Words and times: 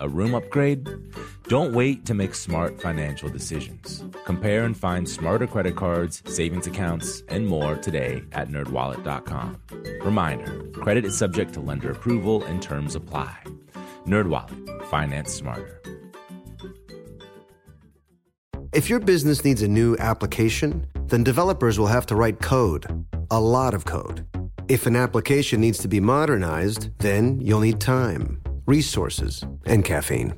A 0.00 0.08
room 0.08 0.34
upgrade? 0.34 0.88
Don't 1.48 1.72
wait 1.72 2.04
to 2.06 2.14
make 2.14 2.34
smart 2.34 2.80
financial 2.80 3.28
decisions. 3.28 4.04
Compare 4.24 4.64
and 4.64 4.76
find 4.76 5.08
smarter 5.08 5.46
credit 5.46 5.76
cards, 5.76 6.22
savings 6.26 6.66
accounts, 6.66 7.22
and 7.28 7.46
more 7.46 7.76
today 7.76 8.22
at 8.32 8.48
nerdwallet.com. 8.48 9.60
Reminder, 10.02 10.62
credit 10.72 11.04
is 11.04 11.16
subject 11.16 11.54
to 11.54 11.60
lender 11.60 11.90
approval 11.90 12.44
and 12.44 12.62
terms 12.62 12.94
apply. 12.94 13.36
NerdWallet, 14.06 14.84
finance 14.86 15.32
smarter. 15.32 15.82
If 18.72 18.88
your 18.88 19.00
business 19.00 19.44
needs 19.44 19.62
a 19.62 19.68
new 19.68 19.96
application, 19.98 20.86
then 21.06 21.24
developers 21.24 21.78
will 21.78 21.86
have 21.86 22.06
to 22.06 22.14
write 22.14 22.40
code, 22.40 23.06
a 23.30 23.40
lot 23.40 23.74
of 23.74 23.84
code. 23.84 24.26
If 24.68 24.86
an 24.86 24.96
application 24.96 25.60
needs 25.62 25.78
to 25.78 25.88
be 25.88 25.98
modernized, 25.98 26.90
then 26.98 27.40
you'll 27.40 27.60
need 27.60 27.80
time, 27.80 28.42
resources, 28.68 29.44
and 29.64 29.84
caffeine. 29.84 30.34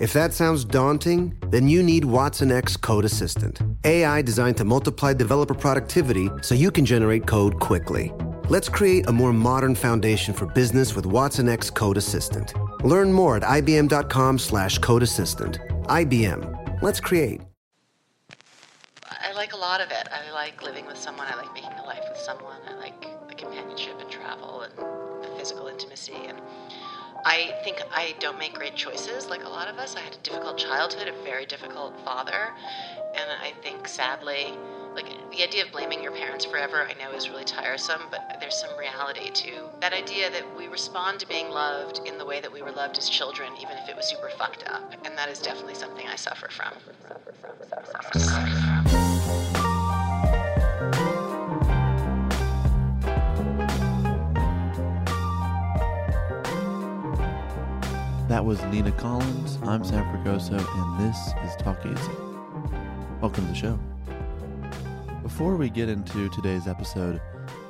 If 0.00 0.12
that 0.12 0.34
sounds 0.34 0.64
daunting, 0.64 1.36
then 1.50 1.68
you 1.68 1.82
need 1.82 2.04
Watson 2.04 2.52
X 2.52 2.76
Code 2.76 3.04
Assistant, 3.04 3.60
AI 3.84 4.20
designed 4.22 4.56
to 4.58 4.64
multiply 4.64 5.14
developer 5.14 5.54
productivity 5.54 6.28
so 6.42 6.54
you 6.54 6.70
can 6.70 6.84
generate 6.84 7.26
code 7.26 7.58
quickly. 7.60 8.12
Let's 8.48 8.68
create 8.68 9.06
a 9.08 9.12
more 9.12 9.32
modern 9.32 9.74
foundation 9.74 10.34
for 10.34 10.46
business 10.46 10.96
with 10.96 11.06
Watson 11.06 11.48
X 11.48 11.70
Code 11.70 11.96
Assistant. 11.96 12.52
Learn 12.84 13.12
more 13.12 13.36
at 13.36 13.42
ibm.com/slash 13.42 14.78
code 14.78 15.02
assistant. 15.02 15.58
IBM. 15.88 16.82
Let's 16.82 17.00
create. 17.00 17.40
I 19.10 19.32
like 19.34 19.52
a 19.52 19.56
lot 19.56 19.80
of 19.80 19.90
it. 19.90 20.08
I 20.10 20.32
like 20.32 20.62
living 20.62 20.86
with 20.86 20.96
someone. 20.96 21.26
I 21.28 21.36
like 21.36 21.52
making 21.54 21.72
a 21.72 21.84
life 21.84 22.04
with 22.08 22.18
someone. 22.18 22.60
I 22.68 22.74
like 22.74 23.28
the 23.28 23.34
companionship 23.34 24.00
and 24.00 24.10
travel 24.10 24.62
and 24.62 24.72
the 25.24 25.28
physical 25.38 25.66
intimacy. 25.66 26.14
And 26.26 26.38
I 27.24 27.54
think 27.62 27.82
I 27.92 28.14
don't 28.20 28.38
make 28.38 28.54
great 28.54 28.74
choices 28.74 29.28
like 29.28 29.44
a 29.44 29.48
lot 29.48 29.68
of 29.68 29.78
us. 29.78 29.96
I 29.96 30.00
had 30.00 30.14
a 30.14 30.18
difficult 30.18 30.58
childhood, 30.58 31.08
a 31.08 31.24
very 31.24 31.46
difficult 31.46 31.98
father. 32.04 32.52
And 33.14 33.30
I 33.42 33.52
think 33.62 33.88
sadly, 33.88 34.46
like 34.94 35.06
the 35.30 35.42
idea 35.42 35.64
of 35.64 35.72
blaming 35.72 36.02
your 36.02 36.12
parents 36.12 36.44
forever, 36.44 36.88
I 36.88 36.94
know 36.94 37.14
is 37.16 37.28
really 37.28 37.44
tiresome, 37.44 38.02
but 38.10 38.36
there's 38.40 38.56
some 38.56 38.76
reality 38.78 39.30
to 39.30 39.68
that 39.80 39.92
idea 39.92 40.30
that 40.30 40.44
we 40.56 40.68
respond 40.68 41.20
to 41.20 41.28
being 41.28 41.50
loved 41.50 42.00
in 42.06 42.18
the 42.18 42.24
way 42.24 42.40
that 42.40 42.52
we 42.52 42.62
were 42.62 42.72
loved 42.72 42.98
as 42.98 43.08
children, 43.08 43.52
even 43.60 43.76
if 43.76 43.88
it 43.88 43.96
was 43.96 44.06
super 44.06 44.30
fucked 44.30 44.68
up. 44.68 44.92
And 45.04 45.16
that 45.16 45.28
is 45.28 45.40
definitely 45.40 45.74
something 45.74 46.06
I 46.08 46.16
suffer 46.16 46.48
from. 46.50 46.72
Suffer 47.70 48.18
suffer 48.18 48.18
suffer 48.18 48.77
That 58.28 58.44
was 58.44 58.62
Nina 58.64 58.92
Collins. 58.92 59.58
I'm 59.62 59.82
Sam 59.82 60.04
Fragoso, 60.04 60.58
and 60.58 61.00
this 61.00 61.16
is 61.46 61.56
Talk 61.56 61.78
Easy. 61.86 62.12
Welcome 63.22 63.46
to 63.46 63.52
the 63.52 63.54
show. 63.54 63.80
Before 65.22 65.56
we 65.56 65.70
get 65.70 65.88
into 65.88 66.28
today's 66.28 66.66
episode, 66.68 67.22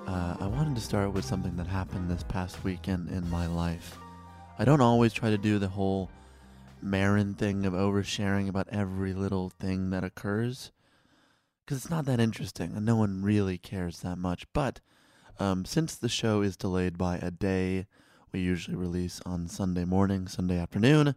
uh, 0.08 0.36
I 0.40 0.48
wanted 0.48 0.74
to 0.74 0.80
start 0.80 1.12
with 1.12 1.24
something 1.24 1.56
that 1.58 1.68
happened 1.68 2.10
this 2.10 2.24
past 2.24 2.64
weekend 2.64 3.08
in 3.08 3.30
my 3.30 3.46
life. 3.46 3.98
I 4.58 4.64
don't 4.64 4.80
always 4.80 5.12
try 5.12 5.30
to 5.30 5.38
do 5.38 5.60
the 5.60 5.68
whole 5.68 6.10
Maron 6.82 7.34
thing 7.34 7.64
of 7.64 7.72
oversharing 7.72 8.48
about 8.48 8.66
every 8.72 9.14
little 9.14 9.50
thing 9.60 9.90
that 9.90 10.02
occurs, 10.02 10.72
because 11.64 11.76
it's 11.76 11.90
not 11.90 12.04
that 12.06 12.18
interesting, 12.18 12.72
and 12.74 12.84
no 12.84 12.96
one 12.96 13.22
really 13.22 13.58
cares 13.58 14.00
that 14.00 14.18
much. 14.18 14.44
But 14.52 14.80
um, 15.38 15.64
since 15.64 15.94
the 15.94 16.08
show 16.08 16.40
is 16.40 16.56
delayed 16.56 16.98
by 16.98 17.18
a 17.18 17.30
day, 17.30 17.86
we 18.32 18.40
usually 18.40 18.76
release 18.76 19.20
on 19.24 19.48
Sunday 19.48 19.84
morning, 19.84 20.28
Sunday 20.28 20.58
afternoon. 20.58 21.14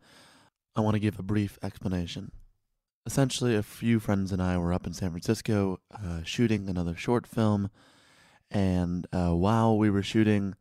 I 0.76 0.82
want 0.82 0.96
to 0.96 1.00
give 1.00 1.20
a 1.20 1.24
brief 1.24 1.58
explanation. 1.64 2.32
Essentially, 3.06 3.56
a 3.56 3.64
few 3.64 4.00
friends 4.00 4.32
and 4.32 4.42
I 4.42 4.58
were 4.58 4.74
up 4.74 4.86
in 4.86 4.94
San 4.94 5.10
Francisco 5.10 5.80
uh, 5.92 6.24
shooting 6.24 6.70
another 6.70 6.96
short 6.96 7.26
film, 7.26 7.70
and 8.50 9.08
uh, 9.12 9.32
while 9.32 9.78
we 9.78 9.90
were 9.90 10.04
shooting, 10.04 10.56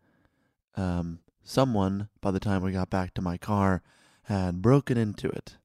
um, 0.77 1.21
someone, 1.43 2.09
by 2.21 2.31
the 2.31 2.41
time 2.41 2.62
we 2.62 2.72
got 2.72 2.91
back 2.91 3.15
to 3.15 3.22
my 3.22 3.37
car, 3.37 3.83
had 4.22 4.62
broken 4.62 4.97
into 4.97 5.28
it. 5.28 5.56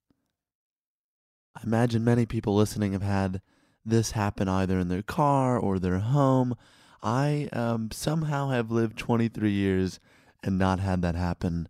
I 1.56 1.62
imagine 1.63 2.03
many 2.03 2.25
people 2.25 2.56
listening 2.56 2.94
have 2.94 3.01
had 3.01 3.41
this 3.85 4.12
happen 4.12 4.50
either 4.50 4.79
in 4.79 4.90
their 4.90 5.03
car 5.03 5.57
or 5.57 5.79
their 5.79 6.00
home. 6.00 6.56
I 7.01 7.50
um, 7.53 7.91
somehow 7.91 8.50
have 8.50 8.72
lived 8.72 8.97
23 8.97 9.51
years 9.51 10.00
and 10.45 10.57
not 10.57 10.79
had 10.79 11.01
that 11.01 11.16
happen 11.16 11.67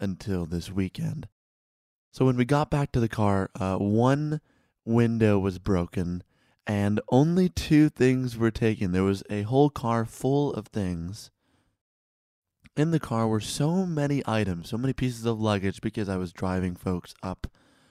until 0.00 0.44
this 0.44 0.70
weekend. 0.70 1.28
So 2.12 2.26
when 2.26 2.36
we 2.36 2.44
got 2.44 2.70
back 2.70 2.90
to 2.92 3.00
the 3.00 3.08
car, 3.08 3.48
uh, 3.58 3.76
one 3.76 4.40
window 4.84 5.38
was 5.38 5.58
broken 5.58 6.24
and 6.66 7.00
only 7.08 7.48
two 7.48 7.88
things 7.88 8.36
were 8.36 8.50
taken. 8.50 8.92
There 8.92 9.04
was 9.04 9.22
a 9.30 9.42
whole 9.42 9.70
car 9.70 10.04
full 10.04 10.52
of 10.52 10.66
things. 10.66 11.30
In 12.76 12.90
the 12.90 13.00
car 13.00 13.26
were 13.28 13.40
so 13.40 13.86
many 13.86 14.22
items, 14.26 14.68
so 14.68 14.78
many 14.78 14.92
pieces 14.92 15.24
of 15.24 15.40
luggage 15.40 15.80
because 15.80 16.08
I 16.08 16.16
was 16.16 16.32
driving 16.32 16.74
folks 16.74 17.14
up 17.22 17.46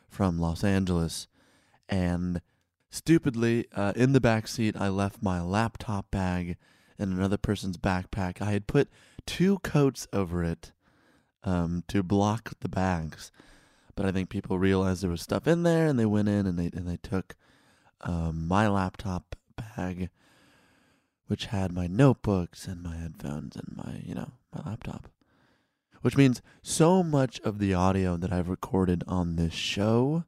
from 0.09 0.39
Los 0.39 0.63
Angeles. 0.63 1.27
And 1.89 2.41
stupidly, 2.89 3.65
uh, 3.73 3.93
in 3.95 4.13
the 4.13 4.21
back 4.21 4.47
seat, 4.47 4.75
I 4.77 4.89
left 4.89 5.23
my 5.23 5.41
laptop 5.41 6.11
bag 6.11 6.57
in 6.99 7.11
another 7.11 7.37
person's 7.37 7.77
backpack. 7.77 8.41
I 8.41 8.51
had 8.51 8.67
put 8.67 8.89
two 9.27 9.59
coats 9.59 10.07
over 10.11 10.43
it 10.43 10.71
um, 11.43 11.83
to 11.87 12.01
block 12.01 12.53
the 12.61 12.69
bags, 12.69 13.31
but 13.95 14.05
I 14.05 14.11
think 14.11 14.29
people 14.29 14.57
realized 14.57 15.03
there 15.03 15.11
was 15.11 15.21
stuff 15.21 15.47
in 15.47 15.61
there, 15.61 15.85
and 15.85 15.99
they 15.99 16.05
went 16.05 16.29
in 16.29 16.47
and 16.47 16.57
they 16.57 16.71
and 16.75 16.87
they 16.87 16.97
took 16.97 17.35
um, 18.01 18.47
my 18.47 18.67
laptop 18.67 19.35
bag, 19.55 20.09
which 21.27 21.45
had 21.45 21.71
my 21.71 21.85
notebooks 21.85 22.67
and 22.67 22.81
my 22.81 22.95
headphones 22.95 23.55
and 23.55 23.75
my 23.75 24.01
you 24.03 24.15
know 24.15 24.31
my 24.55 24.69
laptop. 24.69 25.09
Which 26.01 26.17
means 26.17 26.41
so 26.61 27.03
much 27.03 27.39
of 27.41 27.59
the 27.59 27.73
audio 27.73 28.17
that 28.17 28.31
I've 28.31 28.49
recorded 28.49 29.03
on 29.07 29.35
this 29.35 29.53
show 29.53 30.23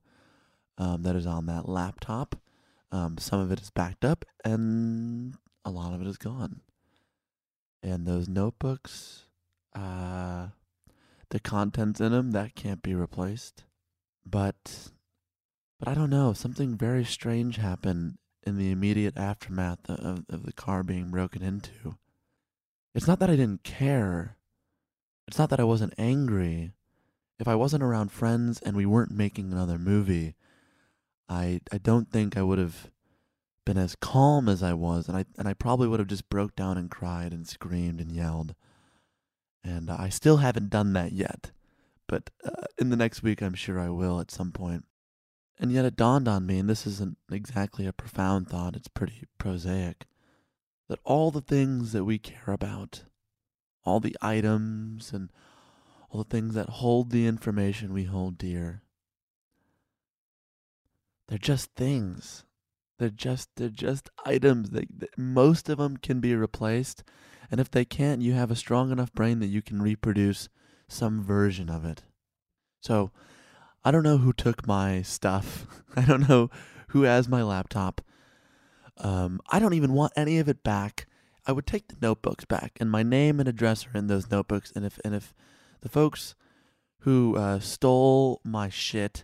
um, 0.78 1.04
that 1.04 1.16
is 1.16 1.28
on 1.28 1.46
that 1.46 1.70
laptop, 1.70 2.36
um, 2.92 3.18
some 3.18 3.40
of 3.40 3.52
it 3.52 3.62
is 3.62 3.70
backed 3.70 4.04
up, 4.04 4.26
and 4.44 5.36
a 5.64 5.70
lot 5.70 5.94
of 5.94 6.02
it 6.02 6.08
is 6.08 6.18
gone. 6.18 6.62
And 7.82 8.06
those 8.06 8.28
notebooks, 8.28 9.26
uh, 9.74 10.48
the 11.30 11.40
contents 11.40 12.02
in 12.02 12.12
them 12.12 12.32
that 12.32 12.56
can't 12.56 12.82
be 12.82 12.94
replaced. 12.94 13.64
But, 14.26 14.90
but 15.80 15.88
I 15.88 15.94
don't 15.94 16.10
know. 16.10 16.34
Something 16.34 16.76
very 16.76 17.06
strange 17.06 17.58
happened 17.58 18.18
in 18.44 18.58
the 18.58 18.72
immediate 18.72 19.18
aftermath 19.18 19.90
of, 19.90 20.26
of 20.30 20.46
the 20.46 20.54
car 20.54 20.84
being 20.84 21.10
broken 21.10 21.42
into. 21.42 21.96
It's 22.94 23.08
not 23.08 23.20
that 23.20 23.30
I 23.30 23.36
didn't 23.36 23.64
care. 23.64 24.36
It's 25.28 25.38
not 25.38 25.50
that 25.52 25.60
I 25.60 25.64
wasn't 25.66 25.94
angry. 25.98 26.74
If 27.40 27.48
I 27.48 27.56
wasn't 27.56 27.84
around 27.84 28.12
friends 28.12 28.60
and 28.60 28.76
we 28.76 28.86
weren't 28.86 29.12
making 29.12 29.52
another 29.52 29.78
movie, 29.78 30.36
I 31.30 31.62
I 31.72 31.78
don't 31.78 32.12
think 32.12 32.36
I 32.36 32.42
would 32.42 32.58
have 32.58 32.90
been 33.70 33.78
as 33.78 33.96
calm 33.96 34.50
as 34.50 34.64
I 34.64 34.74
was, 34.74 35.08
and 35.08 35.16
I 35.16 35.26
and 35.38 35.48
I 35.48 35.54
probably 35.54 35.88
would 35.88 36.00
have 36.00 36.10
just 36.10 36.28
broke 36.28 36.56
down 36.56 36.76
and 36.76 36.90
cried 36.90 37.32
and 37.32 37.48
screamed 37.48 38.02
and 38.02 38.12
yelled. 38.12 38.56
And 39.64 39.92
I 39.92 40.10
still 40.10 40.38
haven't 40.38 40.72
done 40.72 40.94
that 40.94 41.12
yet. 41.12 41.52
But 42.08 42.32
uh, 42.44 42.64
in 42.80 42.90
the 42.90 42.96
next 42.96 43.22
week, 43.22 43.44
I'm 43.44 43.54
sure 43.54 43.80
I 43.80 43.90
will 43.90 44.20
at 44.20 44.32
some 44.32 44.52
point. 44.52 44.86
And 45.60 45.72
yet 45.72 45.86
it 45.86 45.96
dawned 45.96 46.28
on 46.28 46.48
me, 46.48 46.58
and 46.58 46.68
this 46.68 46.88
isn't 46.88 47.20
exactly 47.32 47.86
a 47.86 47.94
profound 47.94 48.48
thought, 48.48 48.76
it's 48.76 48.88
pretty 48.88 49.28
prosaic, 49.38 50.08
that 50.88 51.00
all 51.04 51.30
the 51.30 51.40
things 51.40 51.92
that 51.92 52.06
we 52.06 52.18
care 52.18 52.52
about, 52.52 53.04
all 53.86 54.00
the 54.00 54.18
items 54.20 55.14
and 55.14 55.30
all 56.10 56.24
the 56.24 56.30
things 56.30 56.56
that 56.56 56.70
hold 56.70 57.12
the 57.12 57.28
information 57.28 57.94
we 57.94 58.06
hold 58.06 58.40
dear, 58.40 58.82
they're 61.28 61.38
just 61.38 61.76
things. 61.76 62.46
They're 63.00 63.10
just 63.10 63.50
they're 63.56 63.70
just 63.70 64.10
items. 64.26 64.72
They, 64.72 64.86
most 65.18 65.70
of 65.70 65.78
them 65.78 65.98
can 65.98 66.20
be 66.20 66.36
replaced, 66.36 67.04
and 67.50 67.60
if 67.60 67.72
they 67.72 67.86
can't, 67.86 68.22
you 68.22 68.34
have 68.34 68.52
a 68.52 68.56
strong 68.56 68.92
enough 68.92 69.14
brain 69.14 69.40
that 69.40 69.48
you 69.48 69.62
can 69.62 69.82
reproduce 69.82 70.50
some 70.88 71.24
version 71.24 71.70
of 71.70 71.86
it. 71.86 72.04
So, 72.82 73.12
I 73.84 73.92
don't 73.92 74.04
know 74.04 74.18
who 74.18 74.34
took 74.34 74.68
my 74.68 75.02
stuff. 75.02 75.66
I 75.96 76.02
don't 76.02 76.28
know 76.28 76.50
who 76.90 77.04
has 77.04 77.30
my 77.30 77.42
laptop. 77.42 78.02
Um, 78.98 79.40
I 79.50 79.60
don't 79.60 79.74
even 79.74 79.94
want 79.94 80.14
any 80.18 80.38
of 80.38 80.50
it 80.50 80.62
back. 80.62 81.08
I 81.48 81.54
would 81.54 81.66
take 81.66 81.88
the 81.88 81.98
notebooks 82.02 82.44
back, 82.44 82.78
and 82.82 82.92
my 82.92 83.02
name 83.02 83.40
and 83.40 83.48
address 83.48 83.88
are 83.88 83.98
in 83.98 84.08
those 84.08 84.30
notebooks. 84.30 84.74
And 84.76 84.86
if 84.86 85.00
and 85.06 85.16
if 85.16 85.34
the 85.80 85.90
folks 85.90 86.36
who 87.00 87.38
uh, 87.38 87.60
stole 87.60 88.42
my 88.44 88.68
shit 88.68 89.24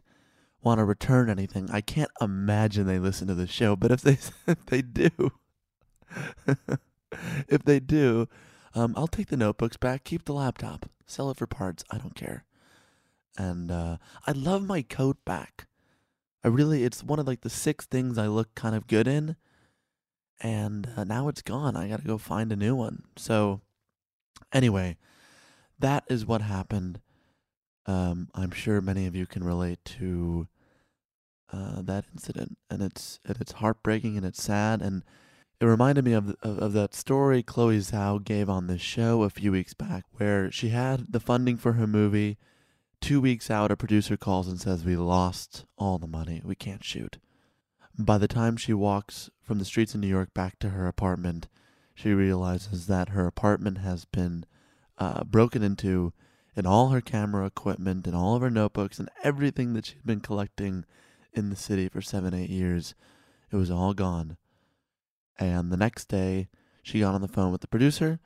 want 0.65 0.79
to 0.79 0.83
return 0.83 1.29
anything. 1.29 1.69
I 1.71 1.79
can't 1.79 2.09
imagine 2.19 2.87
they 2.87 2.99
listen 2.99 3.27
to 3.27 3.35
the 3.35 3.47
show, 3.47 3.75
but 3.75 3.91
if 3.91 4.01
they 4.01 4.17
if 4.47 4.65
they 4.65 4.81
do, 4.81 5.31
if 7.47 7.63
they 7.63 7.79
do, 7.79 8.27
um, 8.73 8.93
I'll 8.97 9.07
take 9.07 9.27
the 9.27 9.37
notebooks 9.37 9.77
back, 9.77 10.03
keep 10.03 10.25
the 10.25 10.33
laptop, 10.33 10.89
sell 11.05 11.29
it 11.29 11.37
for 11.37 11.47
parts. 11.47 11.83
I 11.91 11.99
don't 11.99 12.15
care. 12.15 12.43
And 13.37 13.71
uh, 13.71 13.97
I 14.25 14.31
love 14.31 14.65
my 14.65 14.81
coat 14.81 15.17
back. 15.23 15.67
I 16.43 16.47
really, 16.47 16.83
it's 16.83 17.03
one 17.03 17.19
of 17.19 17.27
like 17.27 17.41
the 17.41 17.49
six 17.49 17.85
things 17.85 18.17
I 18.17 18.27
look 18.27 18.53
kind 18.55 18.75
of 18.75 18.87
good 18.87 19.07
in, 19.07 19.35
and 20.41 20.89
uh, 20.97 21.03
now 21.03 21.27
it's 21.27 21.41
gone. 21.41 21.75
I 21.75 21.89
got 21.89 22.01
to 22.01 22.07
go 22.07 22.17
find 22.17 22.51
a 22.51 22.55
new 22.55 22.75
one. 22.75 23.03
So, 23.17 23.61
anyway, 24.53 24.97
that 25.79 26.05
is 26.09 26.25
what 26.25 26.41
happened. 26.41 27.01
Um, 27.87 28.29
I'm 28.33 28.51
sure 28.51 28.81
many 28.81 29.05
of 29.05 29.15
you 29.15 29.25
can 29.25 29.43
relate 29.43 29.83
to 29.85 30.47
uh, 31.51 31.81
that 31.81 32.05
incident, 32.11 32.57
and 32.69 32.81
it's 32.81 33.19
and 33.25 33.37
it's 33.39 33.53
heartbreaking 33.53 34.17
and 34.17 34.25
it's 34.25 34.43
sad, 34.43 34.81
and 34.81 35.03
it 35.59 35.65
reminded 35.65 36.05
me 36.05 36.13
of, 36.13 36.35
of 36.41 36.59
of 36.59 36.73
that 36.73 36.93
story 36.93 37.43
Chloe 37.43 37.79
Zhao 37.79 38.23
gave 38.23 38.49
on 38.49 38.67
this 38.67 38.81
show 38.81 39.23
a 39.23 39.29
few 39.29 39.51
weeks 39.51 39.73
back, 39.73 40.05
where 40.13 40.51
she 40.51 40.69
had 40.69 41.11
the 41.11 41.19
funding 41.19 41.57
for 41.57 41.73
her 41.73 41.87
movie. 41.87 42.37
Two 43.01 43.21
weeks 43.21 43.51
out, 43.51 43.71
a 43.71 43.77
producer 43.77 44.17
calls 44.17 44.47
and 44.47 44.59
says, 44.59 44.83
"We 44.83 44.95
lost 44.95 45.65
all 45.77 45.97
the 45.97 46.07
money. 46.07 46.41
We 46.43 46.55
can't 46.55 46.83
shoot." 46.83 47.19
By 47.97 48.17
the 48.17 48.27
time 48.27 48.57
she 48.57 48.73
walks 48.73 49.29
from 49.41 49.59
the 49.59 49.65
streets 49.65 49.93
of 49.93 50.01
New 50.01 50.07
York 50.07 50.33
back 50.33 50.59
to 50.59 50.69
her 50.69 50.87
apartment, 50.87 51.47
she 51.93 52.13
realizes 52.13 52.87
that 52.87 53.09
her 53.09 53.25
apartment 53.25 53.77
has 53.77 54.05
been 54.05 54.45
uh, 54.97 55.23
broken 55.23 55.63
into, 55.63 56.11
and 56.55 56.65
all 56.65 56.89
her 56.89 57.01
camera 57.01 57.45
equipment 57.45 58.07
and 58.07 58.15
all 58.15 58.35
of 58.35 58.41
her 58.41 58.49
notebooks 58.49 58.99
and 58.99 59.09
everything 59.23 59.73
that 59.73 59.85
she'd 59.85 60.05
been 60.05 60.19
collecting 60.19 60.85
in 61.35 61.49
the 61.49 61.55
city 61.55 61.87
for 61.87 62.01
seven, 62.01 62.33
eight 62.33 62.49
years. 62.49 62.95
It 63.51 63.57
was 63.57 63.69
all 63.69 63.93
gone. 63.93 64.37
And 65.37 65.71
the 65.71 65.77
next 65.77 66.05
day, 66.05 66.47
she 66.81 67.01
got 67.01 67.13
on 67.13 67.21
the 67.21 67.27
phone 67.27 67.51
with 67.51 67.61
the 67.61 67.67
producer 67.67 68.19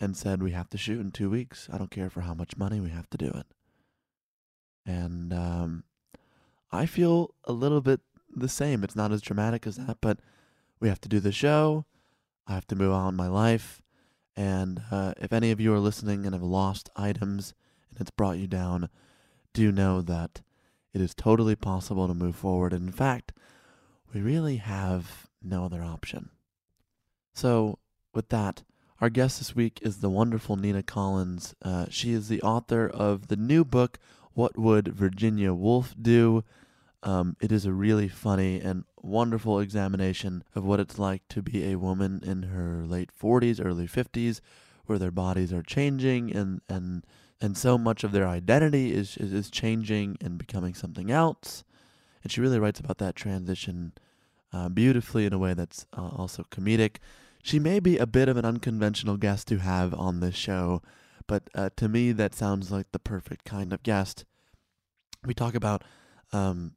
and 0.00 0.16
said, 0.16 0.42
We 0.42 0.52
have 0.52 0.70
to 0.70 0.78
shoot 0.78 1.00
in 1.00 1.12
two 1.12 1.30
weeks. 1.30 1.68
I 1.72 1.78
don't 1.78 1.90
care 1.90 2.10
for 2.10 2.22
how 2.22 2.34
much 2.34 2.56
money, 2.56 2.80
we 2.80 2.90
have 2.90 3.08
to 3.10 3.18
do 3.18 3.26
it. 3.26 3.46
And 4.84 5.32
um, 5.32 5.84
I 6.72 6.86
feel 6.86 7.34
a 7.44 7.52
little 7.52 7.80
bit 7.80 8.00
the 8.34 8.48
same. 8.48 8.82
It's 8.84 8.96
not 8.96 9.12
as 9.12 9.22
dramatic 9.22 9.66
as 9.66 9.76
that, 9.76 9.98
but 10.00 10.20
we 10.80 10.88
have 10.88 11.00
to 11.02 11.08
do 11.08 11.20
the 11.20 11.32
show. 11.32 11.84
I 12.46 12.54
have 12.54 12.66
to 12.68 12.76
move 12.76 12.92
on 12.92 13.16
my 13.16 13.28
life. 13.28 13.82
And 14.36 14.82
uh, 14.90 15.14
if 15.16 15.32
any 15.32 15.50
of 15.50 15.60
you 15.60 15.72
are 15.74 15.80
listening 15.80 16.26
and 16.26 16.34
have 16.34 16.42
lost 16.42 16.90
items 16.94 17.54
and 17.90 18.00
it's 18.00 18.10
brought 18.10 18.38
you 18.38 18.46
down, 18.46 18.88
do 19.54 19.72
know 19.72 20.02
that 20.02 20.42
it 20.92 21.00
is 21.00 21.14
totally 21.14 21.56
possible 21.56 22.08
to 22.08 22.14
move 22.14 22.36
forward. 22.36 22.72
In 22.72 22.90
fact, 22.90 23.32
we 24.12 24.20
really 24.20 24.56
have 24.56 25.26
no 25.42 25.64
other 25.64 25.82
option. 25.82 26.30
So, 27.34 27.78
with 28.14 28.30
that, 28.30 28.62
our 29.00 29.10
guest 29.10 29.38
this 29.38 29.54
week 29.54 29.80
is 29.82 29.98
the 29.98 30.08
wonderful 30.08 30.56
Nina 30.56 30.82
Collins. 30.82 31.54
Uh, 31.60 31.86
she 31.90 32.12
is 32.12 32.28
the 32.28 32.40
author 32.40 32.88
of 32.88 33.28
the 33.28 33.36
new 33.36 33.64
book, 33.64 33.98
What 34.32 34.58
Would 34.58 34.88
Virginia 34.88 35.52
Woolf 35.52 35.94
Do? 36.00 36.44
Um, 37.02 37.36
it 37.40 37.52
is 37.52 37.66
a 37.66 37.72
really 37.72 38.08
funny 38.08 38.58
and 38.58 38.84
wonderful 39.02 39.60
examination 39.60 40.44
of 40.54 40.64
what 40.64 40.80
it's 40.80 40.98
like 40.98 41.28
to 41.28 41.42
be 41.42 41.70
a 41.70 41.78
woman 41.78 42.22
in 42.24 42.44
her 42.44 42.84
late 42.86 43.10
40s, 43.16 43.64
early 43.64 43.86
50s, 43.86 44.40
where 44.86 44.98
their 44.98 45.10
bodies 45.10 45.52
are 45.52 45.62
changing 45.62 46.34
and, 46.34 46.62
and 46.68 47.04
and 47.40 47.56
so 47.56 47.76
much 47.76 48.02
of 48.04 48.12
their 48.12 48.26
identity 48.26 48.92
is, 48.94 49.16
is, 49.16 49.32
is 49.32 49.50
changing 49.50 50.16
and 50.20 50.38
becoming 50.38 50.74
something 50.74 51.10
else. 51.10 51.64
And 52.22 52.32
she 52.32 52.40
really 52.40 52.58
writes 52.58 52.80
about 52.80 52.98
that 52.98 53.14
transition 53.14 53.92
uh, 54.52 54.68
beautifully 54.68 55.26
in 55.26 55.32
a 55.32 55.38
way 55.38 55.54
that's 55.54 55.86
uh, 55.96 56.08
also 56.08 56.44
comedic. 56.50 56.96
She 57.42 57.58
may 57.58 57.78
be 57.78 57.98
a 57.98 58.06
bit 58.06 58.28
of 58.28 58.36
an 58.36 58.44
unconventional 58.44 59.16
guest 59.16 59.48
to 59.48 59.58
have 59.58 59.94
on 59.94 60.20
this 60.20 60.34
show, 60.34 60.82
but 61.26 61.48
uh, 61.54 61.70
to 61.76 61.88
me, 61.88 62.12
that 62.12 62.34
sounds 62.34 62.70
like 62.70 62.90
the 62.92 62.98
perfect 62.98 63.44
kind 63.44 63.72
of 63.72 63.82
guest. 63.82 64.24
We 65.24 65.34
talk 65.34 65.54
about, 65.54 65.82
um, 66.32 66.72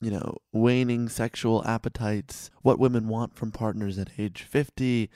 you 0.00 0.10
know, 0.10 0.38
waning 0.52 1.08
sexual 1.08 1.64
appetites, 1.66 2.50
what 2.62 2.78
women 2.78 3.08
want 3.08 3.34
from 3.34 3.50
partners 3.50 3.98
at 3.98 4.10
age 4.18 4.42
50. 4.42 5.10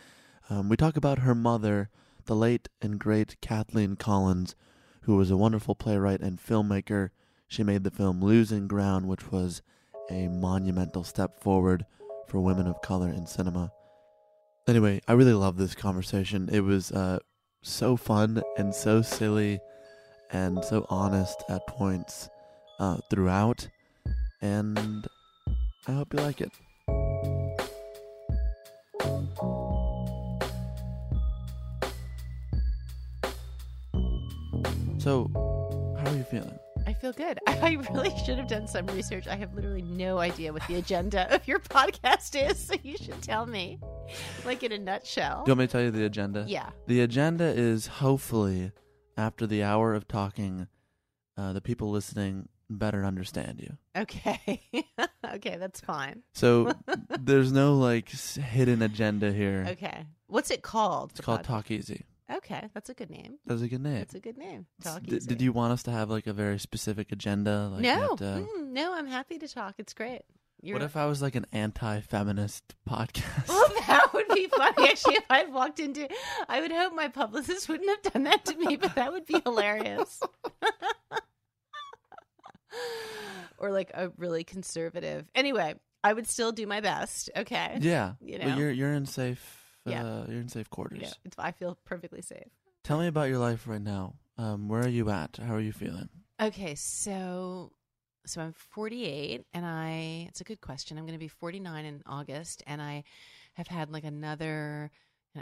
Um, 0.51 0.69
we 0.69 0.77
talk 0.77 0.97
about 0.97 1.21
her 1.21 1.35
mother, 1.35 1.89
the 2.25 2.37
late 2.37 2.69
and 2.81 2.99
great 2.99 3.41
Kathleen 3.41 3.97
Collins, 3.97 4.55
who 5.03 5.17
was 5.17 5.31
a 5.31 5.37
wonderful 5.37 5.75
playwright 5.75 6.21
and 6.21 6.39
filmmaker. 6.39 7.11
She 7.49 7.63
made 7.63 7.85
the 7.85 7.91
film 7.91 8.23
Losing 8.23 8.67
Ground, 8.69 9.07
which 9.07 9.31
was 9.31 9.63
a 10.11 10.29
monumental 10.29 11.05
step 11.05 11.41
forward 11.41 11.85
for 12.29 12.41
women 12.41 12.67
of 12.67 12.83
color 12.83 13.09
in 13.09 13.27
cinema. 13.27 13.73
Anyway, 14.67 15.01
I 15.09 15.13
really 15.13 15.33
love 15.35 15.57
this 15.57 15.75
conversation. 15.75 16.49
It 16.51 16.61
was 16.61 16.93
uh, 16.93 17.19
so 17.63 17.97
fun 17.97 18.43
and 18.57 18.75
so 18.75 19.03
silly 19.03 19.61
and 20.31 20.65
so 20.65 20.87
honest 20.89 21.43
at 21.49 21.67
points 21.67 22.29
uh, 22.79 22.99
throughout. 23.11 23.69
And 24.41 25.07
I 25.87 25.93
hope 25.93 26.15
you 26.15 26.21
like 26.21 26.41
it. 26.41 26.53
So, 35.03 35.29
how 35.99 36.13
are 36.13 36.17
you 36.17 36.23
feeling? 36.23 36.57
I 36.87 36.93
feel 36.93 37.13
good. 37.13 37.41
I 37.49 37.77
really 37.91 38.17
should 38.25 38.39
have 38.39 38.47
done 38.47 38.69
some 38.69 38.87
research. 38.87 39.27
I 39.27 39.35
have 39.35 39.53
literally 39.53 39.83
no 39.83 40.19
idea 40.19 40.53
what 40.53 40.63
the 40.69 40.77
agenda 40.77 41.27
of 41.35 41.49
your 41.49 41.59
podcast 41.59 42.41
is, 42.41 42.57
so 42.57 42.75
you 42.85 42.97
should 42.97 43.21
tell 43.21 43.45
me, 43.45 43.81
like 44.45 44.63
in 44.63 44.71
a 44.71 44.79
nutshell. 44.79 45.43
Do 45.45 45.51
you 45.51 45.57
want 45.57 45.59
me 45.59 45.67
to 45.67 45.73
tell 45.73 45.81
you 45.81 45.91
the 45.91 46.05
agenda? 46.05 46.45
Yeah. 46.47 46.71
The 46.87 47.01
agenda 47.01 47.47
is 47.47 47.89
hopefully, 47.89 48.71
after 49.17 49.45
the 49.45 49.65
hour 49.65 49.93
of 49.93 50.07
talking, 50.07 50.69
uh, 51.37 51.53
the 51.53 51.61
people 51.61 51.91
listening 51.91 52.49
better 52.71 53.05
understand 53.05 53.61
you. 53.61 53.77
Okay. 54.01 54.63
okay, 55.35 55.57
that's 55.57 55.81
fine. 55.81 56.23
So 56.33 56.73
there's 57.19 57.51
no 57.51 57.75
like 57.75 58.09
hidden 58.09 58.83
agenda 58.83 59.33
here. 59.33 59.67
Okay. 59.71 60.07
What's 60.29 60.53
it 60.53 60.63
called? 60.63 61.11
It's 61.11 61.21
called 61.21 61.43
Talk 61.43 61.73
Easy. 61.73 62.05
Okay, 62.33 62.69
that's 62.75 62.91
a 62.91 62.95
good 62.95 63.11
name. 63.11 63.39
That's 63.47 63.63
a 63.63 63.69
good 63.69 63.83
name. 63.83 63.99
That's 63.99 64.15
a 64.15 64.21
good 64.21 64.39
name. 64.39 64.67
Talk 64.83 65.03
D- 65.03 65.17
easy. 65.17 65.29
did 65.29 65.43
you 65.43 65.53
want 65.53 65.73
us 65.73 65.83
to 65.85 65.91
have 65.91 66.11
like 66.11 66.27
a 66.27 66.33
very 66.33 66.59
specific 66.59 67.13
agenda? 67.13 67.69
Like 67.73 67.83
no, 67.83 68.17
that, 68.17 68.25
uh, 68.27 68.39
Mm, 68.41 68.71
no. 68.73 68.95
I'm 68.95 69.07
happy 69.07 69.39
to 69.39 69.49
talk. 69.49 69.75
It's 69.79 69.95
great. 69.95 70.23
You're 70.65 70.77
what 70.77 70.83
if 70.85 70.97
I 70.97 71.07
was 71.07 71.21
like 71.21 71.35
an 71.35 71.45
anti-feminist 71.53 72.77
podcast? 72.89 73.49
Well, 73.49 73.67
that 73.89 74.15
would 74.15 74.29
be 74.29 74.47
funny. 74.57 74.89
Actually, 74.91 75.17
if 75.17 75.25
I'd 75.29 75.53
walked 75.53 75.81
into, 75.81 76.09
I 76.49 76.61
would 76.61 76.71
hope 76.71 76.95
my 76.95 77.09
publicist 77.09 77.69
wouldn't 77.69 77.91
have 77.91 78.13
done 78.13 78.23
that 78.25 78.45
to 78.45 78.57
me, 78.57 78.77
but 78.77 78.95
that 78.95 79.13
would 79.13 79.27
be 79.27 79.41
hilarious. 79.45 80.21
or 83.59 83.71
like 83.71 83.91
a 83.95 84.11
really 84.17 84.45
conservative. 84.45 85.27
Anyway, 85.35 85.75
I 86.05 86.13
would 86.13 86.27
still 86.29 86.53
do 86.53 86.67
my 86.67 86.81
best. 86.81 87.31
Okay. 87.37 87.79
yeah, 87.81 88.15
You 88.21 88.39
Well, 88.41 88.49
know. 88.51 88.57
you're 88.59 88.71
you're 88.71 88.93
in 88.93 89.07
safe. 89.07 89.62
Yeah. 89.87 90.05
Uh, 90.05 90.27
you're 90.29 90.41
in 90.41 90.49
safe 90.49 90.71
quarters. 90.71 91.01
Yeah, 91.03 91.13
it's, 91.25 91.37
I 91.39 91.53
feel 91.53 91.79
perfectly 91.85 92.23
safe. 92.23 92.49
Tell 92.85 92.99
me 92.99 93.07
about 93.07 93.29
your 93.29 93.39
life 93.39 93.67
right 93.67 93.81
now. 93.81 94.15
Um, 94.39 94.69
where 94.69 94.83
are 94.83 94.89
you 94.89 95.11
at? 95.11 95.39
How 95.45 95.55
are 95.55 95.61
you 95.61 95.73
feeling? 95.73 96.09
Okay, 96.41 96.75
so 96.75 97.73
so 98.25 98.41
I'm 98.41 98.53
48 98.53 99.45
and 99.53 99.67
I 99.67 100.27
it's 100.29 100.41
a 100.41 100.45
good 100.45 100.61
question. 100.61 100.99
I'm 100.99 101.05
going 101.05 101.19
to 101.19 101.19
be 101.19 101.29
49 101.29 101.85
in 101.85 102.03
August 102.07 102.63
and 102.67 102.81
I 102.81 103.05
have 103.55 103.67
had 103.67 103.91
like 103.91 104.05
another 104.05 104.91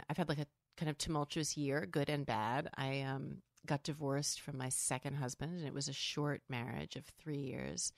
I've 0.09 0.17
had 0.17 0.29
like 0.29 0.39
a 0.39 0.47
kind 0.77 0.89
of 0.89 0.97
tumultuous 0.97 1.57
year, 1.57 1.85
good 1.85 2.09
and 2.09 2.25
bad. 2.25 2.69
I 2.75 3.01
um 3.01 3.37
got 3.65 3.83
divorced 3.83 4.41
from 4.41 4.57
my 4.57 4.69
second 4.69 5.15
husband, 5.15 5.57
and 5.57 5.67
it 5.67 5.73
was 5.73 5.87
a 5.87 5.93
short 5.93 6.41
marriage 6.49 6.95
of 6.95 7.05
three 7.05 7.37
years. 7.37 7.93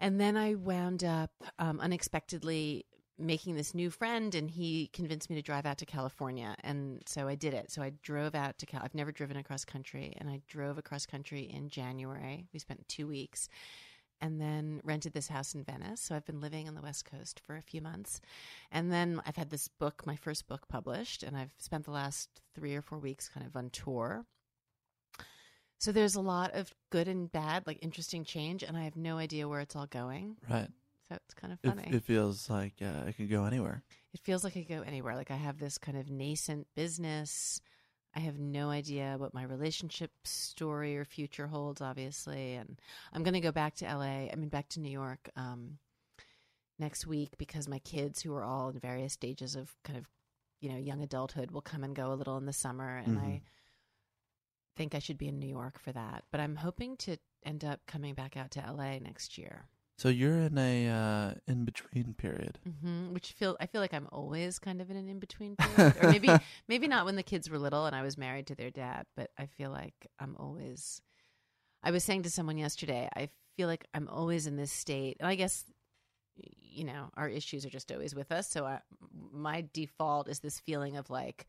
And 0.00 0.20
then 0.20 0.36
I 0.36 0.54
wound 0.54 1.04
up 1.04 1.30
um, 1.58 1.78
unexpectedly 1.78 2.86
making 3.18 3.54
this 3.56 3.74
new 3.74 3.90
friend, 3.90 4.34
and 4.34 4.50
he 4.50 4.88
convinced 4.92 5.30
me 5.30 5.36
to 5.36 5.42
drive 5.42 5.66
out 5.66 5.78
to 5.78 5.86
California. 5.86 6.56
And 6.64 7.02
so 7.06 7.28
I 7.28 7.34
did 7.34 7.54
it. 7.54 7.70
So 7.70 7.82
I 7.82 7.92
drove 8.02 8.34
out 8.34 8.58
to 8.58 8.66
Cal. 8.66 8.82
I've 8.82 8.94
never 8.94 9.12
driven 9.12 9.36
across 9.36 9.64
country, 9.64 10.14
and 10.18 10.28
I 10.28 10.40
drove 10.48 10.78
across 10.78 11.06
country 11.06 11.42
in 11.42 11.68
January. 11.68 12.46
We 12.52 12.58
spent 12.58 12.88
two 12.88 13.06
weeks 13.06 13.48
and 14.20 14.40
then 14.40 14.80
rented 14.84 15.12
this 15.12 15.26
house 15.26 15.54
in 15.54 15.64
Venice. 15.64 16.00
So 16.00 16.14
I've 16.14 16.24
been 16.24 16.40
living 16.40 16.68
on 16.68 16.76
the 16.76 16.80
West 16.80 17.04
Coast 17.04 17.40
for 17.44 17.56
a 17.56 17.62
few 17.62 17.82
months. 17.82 18.20
And 18.70 18.90
then 18.92 19.20
I've 19.26 19.36
had 19.36 19.50
this 19.50 19.66
book, 19.66 20.06
my 20.06 20.14
first 20.14 20.46
book 20.46 20.68
published, 20.68 21.24
and 21.24 21.36
I've 21.36 21.52
spent 21.58 21.84
the 21.84 21.90
last 21.90 22.28
three 22.54 22.76
or 22.76 22.82
four 22.82 22.98
weeks 22.98 23.28
kind 23.28 23.44
of 23.44 23.56
on 23.56 23.70
tour. 23.70 24.24
So 25.80 25.90
there's 25.90 26.14
a 26.14 26.20
lot 26.20 26.54
of 26.54 26.72
good 26.90 27.08
and 27.08 27.30
bad, 27.32 27.66
like 27.66 27.80
interesting 27.82 28.24
change, 28.24 28.62
and 28.62 28.76
I 28.76 28.84
have 28.84 28.94
no 28.94 29.18
idea 29.18 29.48
where 29.48 29.58
it's 29.58 29.74
all 29.74 29.86
going. 29.86 30.36
Right. 30.48 30.68
So 31.12 31.18
it's 31.24 31.34
kind 31.34 31.52
of 31.52 31.60
funny. 31.60 31.88
it 31.96 32.02
feels 32.04 32.48
like 32.50 32.74
uh, 32.82 33.06
it 33.08 33.16
could 33.16 33.30
go 33.30 33.44
anywhere. 33.44 33.82
it 34.14 34.20
feels 34.20 34.44
like 34.44 34.56
it 34.56 34.66
could 34.66 34.76
go 34.78 34.82
anywhere. 34.82 35.14
Like 35.16 35.30
I 35.30 35.36
have 35.36 35.58
this 35.58 35.78
kind 35.78 35.98
of 35.98 36.10
nascent 36.10 36.66
business. 36.74 37.60
I 38.14 38.20
have 38.20 38.38
no 38.38 38.68
idea 38.70 39.14
what 39.18 39.32
my 39.32 39.42
relationship 39.42 40.10
story 40.24 40.96
or 40.98 41.04
future 41.04 41.46
holds, 41.46 41.80
obviously. 41.80 42.54
And 42.54 42.78
I'm 43.12 43.22
going 43.22 43.34
to 43.34 43.40
go 43.40 43.52
back 43.52 43.74
to 43.76 43.84
LA, 43.86 44.28
I 44.30 44.34
mean, 44.36 44.48
back 44.50 44.68
to 44.70 44.80
New 44.80 44.90
York 44.90 45.30
um, 45.34 45.78
next 46.78 47.06
week 47.06 47.38
because 47.38 47.68
my 47.68 47.78
kids, 47.78 48.20
who 48.22 48.34
are 48.34 48.44
all 48.44 48.68
in 48.68 48.78
various 48.78 49.14
stages 49.14 49.56
of 49.56 49.74
kind 49.82 49.98
of, 49.98 50.06
you 50.60 50.68
know, 50.70 50.76
young 50.76 51.02
adulthood, 51.02 51.50
will 51.52 51.62
come 51.62 51.84
and 51.84 51.96
go 51.96 52.12
a 52.12 52.14
little 52.14 52.36
in 52.36 52.44
the 52.46 52.52
summer. 52.52 52.96
And 52.98 53.16
Mhm. 53.18 53.22
I 53.24 53.42
think 54.76 54.94
I 54.94 54.98
should 54.98 55.18
be 55.18 55.28
in 55.28 55.38
New 55.38 55.48
York 55.48 55.78
for 55.78 55.92
that. 55.92 56.24
But 56.30 56.40
I'm 56.40 56.56
hoping 56.56 56.96
to 56.98 57.16
end 57.44 57.64
up 57.64 57.80
coming 57.86 58.14
back 58.14 58.36
out 58.36 58.50
to 58.52 58.60
LA 58.60 58.98
next 58.98 59.38
year. 59.38 59.68
So 59.98 60.08
you're 60.08 60.38
in 60.38 60.58
a 60.58 60.88
uh, 60.88 61.34
in 61.46 61.64
between 61.64 62.14
period. 62.14 62.58
hmm 62.80 63.12
Which 63.12 63.32
feel 63.32 63.56
I 63.60 63.66
feel 63.66 63.80
like 63.80 63.94
I'm 63.94 64.08
always 64.10 64.58
kind 64.58 64.80
of 64.80 64.90
in 64.90 64.96
an 64.96 65.08
in 65.08 65.18
between 65.20 65.56
period, 65.56 65.94
or 66.02 66.10
maybe 66.10 66.28
maybe 66.68 66.88
not 66.88 67.04
when 67.04 67.16
the 67.16 67.22
kids 67.22 67.48
were 67.48 67.58
little 67.58 67.86
and 67.86 67.94
I 67.94 68.02
was 68.02 68.18
married 68.18 68.46
to 68.48 68.54
their 68.54 68.70
dad, 68.70 69.06
but 69.16 69.30
I 69.38 69.46
feel 69.46 69.70
like 69.70 69.94
I'm 70.18 70.36
always. 70.38 71.00
I 71.84 71.90
was 71.90 72.04
saying 72.04 72.22
to 72.22 72.30
someone 72.30 72.58
yesterday, 72.58 73.08
I 73.14 73.28
feel 73.56 73.68
like 73.68 73.86
I'm 73.92 74.08
always 74.08 74.46
in 74.46 74.56
this 74.56 74.72
state, 74.72 75.16
and 75.20 75.28
I 75.28 75.34
guess 75.34 75.64
you 76.36 76.84
know 76.84 77.10
our 77.16 77.28
issues 77.28 77.64
are 77.66 77.70
just 77.70 77.92
always 77.92 78.14
with 78.14 78.32
us. 78.32 78.48
So 78.48 78.64
I, 78.64 78.80
my 79.32 79.66
default 79.72 80.28
is 80.28 80.40
this 80.40 80.58
feeling 80.58 80.96
of 80.96 81.10
like. 81.10 81.46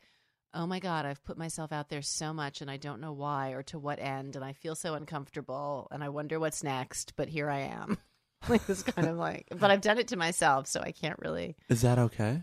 Oh 0.55 0.67
my 0.67 0.77
God, 0.77 1.07
I've 1.07 1.23
put 1.23 1.35
myself 1.35 1.71
out 1.71 1.89
there 1.89 2.03
so 2.03 2.31
much 2.31 2.61
and 2.61 2.69
I 2.69 2.77
don't 2.77 3.01
know 3.01 3.11
why 3.11 3.53
or 3.53 3.63
to 3.63 3.79
what 3.79 3.97
end. 3.97 4.35
And 4.35 4.45
I 4.45 4.53
feel 4.53 4.75
so 4.75 4.93
uncomfortable 4.93 5.87
and 5.89 6.03
I 6.03 6.09
wonder 6.09 6.39
what's 6.39 6.61
next, 6.61 7.13
but 7.15 7.27
here 7.27 7.49
I 7.49 7.61
am. 7.61 7.97
like 8.49 8.65
this 8.67 8.83
kind 8.83 9.07
of 9.07 9.17
like, 9.17 9.47
but 9.57 9.71
I've 9.71 9.81
done 9.81 9.97
it 9.97 10.07
to 10.09 10.17
myself, 10.17 10.67
so 10.67 10.81
I 10.81 10.91
can't 10.91 11.19
really. 11.19 11.55
Is 11.69 11.81
that 11.81 11.97
okay? 11.99 12.41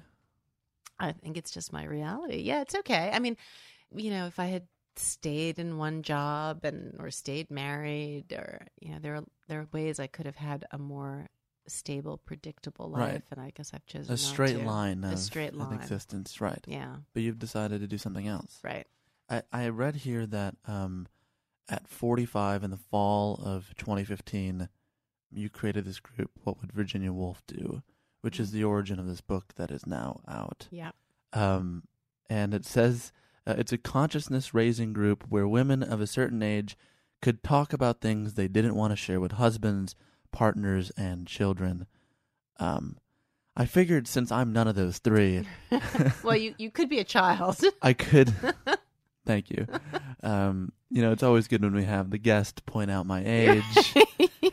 I 0.99 1.13
think 1.13 1.37
it's 1.37 1.51
just 1.51 1.73
my 1.73 1.85
reality. 1.85 2.39
Yeah, 2.43 2.61
it's 2.61 2.75
okay. 2.75 3.11
I 3.13 3.19
mean, 3.19 3.37
you 3.95 4.11
know, 4.11 4.27
if 4.27 4.39
I 4.39 4.47
had 4.47 4.67
stayed 4.97 5.59
in 5.59 5.79
one 5.79 6.03
job 6.03 6.65
and 6.65 6.97
or 6.99 7.11
stayed 7.11 7.51
married, 7.51 8.33
or 8.33 8.67
you 8.81 8.93
know, 8.93 8.99
there 9.01 9.17
are 9.17 9.25
there 9.49 9.61
are 9.61 9.69
ways 9.73 9.99
I 9.99 10.07
could 10.07 10.27
have 10.27 10.37
had 10.37 10.65
a 10.71 10.79
more 10.79 11.29
stable, 11.67 12.19
predictable 12.19 12.91
life, 12.91 13.01
Right. 13.13 13.23
and 13.31 13.41
I 13.41 13.51
guess 13.55 13.73
I've 13.73 13.87
chosen 13.87 14.13
A 14.13 14.17
straight 14.17 14.59
to. 14.59 14.65
line 14.65 15.05
A 15.05 15.17
straight 15.17 15.55
line. 15.55 15.73
existence, 15.81 16.41
right? 16.41 16.63
Yeah, 16.67 16.97
But 17.15 17.23
you've 17.23 17.39
decided 17.39 17.81
to 17.81 17.87
do 17.87 17.97
something 17.99 18.27
else. 18.27 18.59
right. 18.63 18.87
I, 19.29 19.43
I 19.53 19.69
read 19.69 19.95
here 19.97 20.27
that 20.27 20.57
um, 20.67 21.07
at 21.69 21.87
45 21.87 22.65
in 22.65 22.71
the 22.73 22.77
fall 22.77 23.41
of 23.45 23.73
2015, 23.79 24.69
you 25.33 25.49
created 25.49 25.85
this 25.85 26.01
group, 26.01 26.31
What 26.43 26.61
Would 26.61 26.73
Virginia 26.73 27.13
Woolf 27.13 27.43
Do? 27.47 27.83
Which 28.21 28.39
is 28.39 28.53
the 28.53 28.65
origin 28.65 28.99
of 28.99 29.07
this 29.07 29.21
book 29.21 29.55
that 29.57 29.71
is 29.71 29.87
now 29.87 30.21
out. 30.29 30.69
Yeah. 30.71 30.91
Um, 31.33 31.85
and 32.29 32.53
it 32.53 32.65
says 32.67 33.13
uh, 33.47 33.55
it's 33.57 33.73
a 33.73 33.79
consciousness 33.79 34.53
raising 34.53 34.93
group 34.93 35.25
where 35.29 35.49
women 35.49 35.83
of 35.83 36.01
a 36.01 36.07
certain 36.07 36.43
age 36.43 36.77
could 37.23 37.43
talk 37.43 37.73
about 37.73 38.01
things 38.01 38.35
they 38.35 38.49
didn't 38.49 38.75
want 38.75 38.93
to 38.93 38.97
share 38.97 39.21
with 39.21 39.33
husbands, 39.33 39.95
partners, 40.33 40.91
and 40.97 41.27
children. 41.27 41.87
Um, 42.59 42.99
I 43.57 43.67
figured 43.67 44.07
since 44.07 44.31
I'm 44.31 44.53
none 44.53 44.69
of 44.69 44.75
those 44.75 44.99
three, 44.99 45.45
well, 46.23 46.37
you 46.37 46.55
you 46.59 46.71
could 46.71 46.89
be 46.89 46.99
a 46.99 47.05
child. 47.05 47.61
I 47.83 47.93
could. 47.93 48.33
Thank 49.27 49.51
you. 49.51 49.67
Um, 50.23 50.73
you 50.91 51.03
know, 51.03 51.13
it's 51.13 51.23
always 51.23 51.47
good 51.47 51.63
when 51.63 51.75
we 51.75 51.85
have 51.85 52.11
the 52.11 52.19
guest 52.19 52.65
point 52.65 52.91
out 52.91 53.07
my 53.07 53.23
age. 53.25 53.95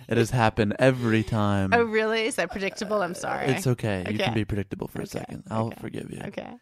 it 0.08 0.18
has 0.18 0.30
happened 0.32 0.76
every 0.80 1.24
time. 1.24 1.72
oh, 1.74 1.84
really? 1.84 2.26
Is 2.26 2.36
that 2.36 2.52
predictable? 2.52 3.02
I'm 3.02 3.14
sorry. 3.14 3.48
It's 3.48 3.68
okay. 3.68 4.06
You 4.10 4.18
can 4.18 4.34
be 4.34 4.46
predictable 4.46 4.88
for 4.88 5.02
a 5.02 5.08
second. 5.08 5.44
I'll 5.50 5.68
Okay. 5.68 5.82
forgive 5.82 6.12
you. 6.12 6.22
okay. 6.26 6.54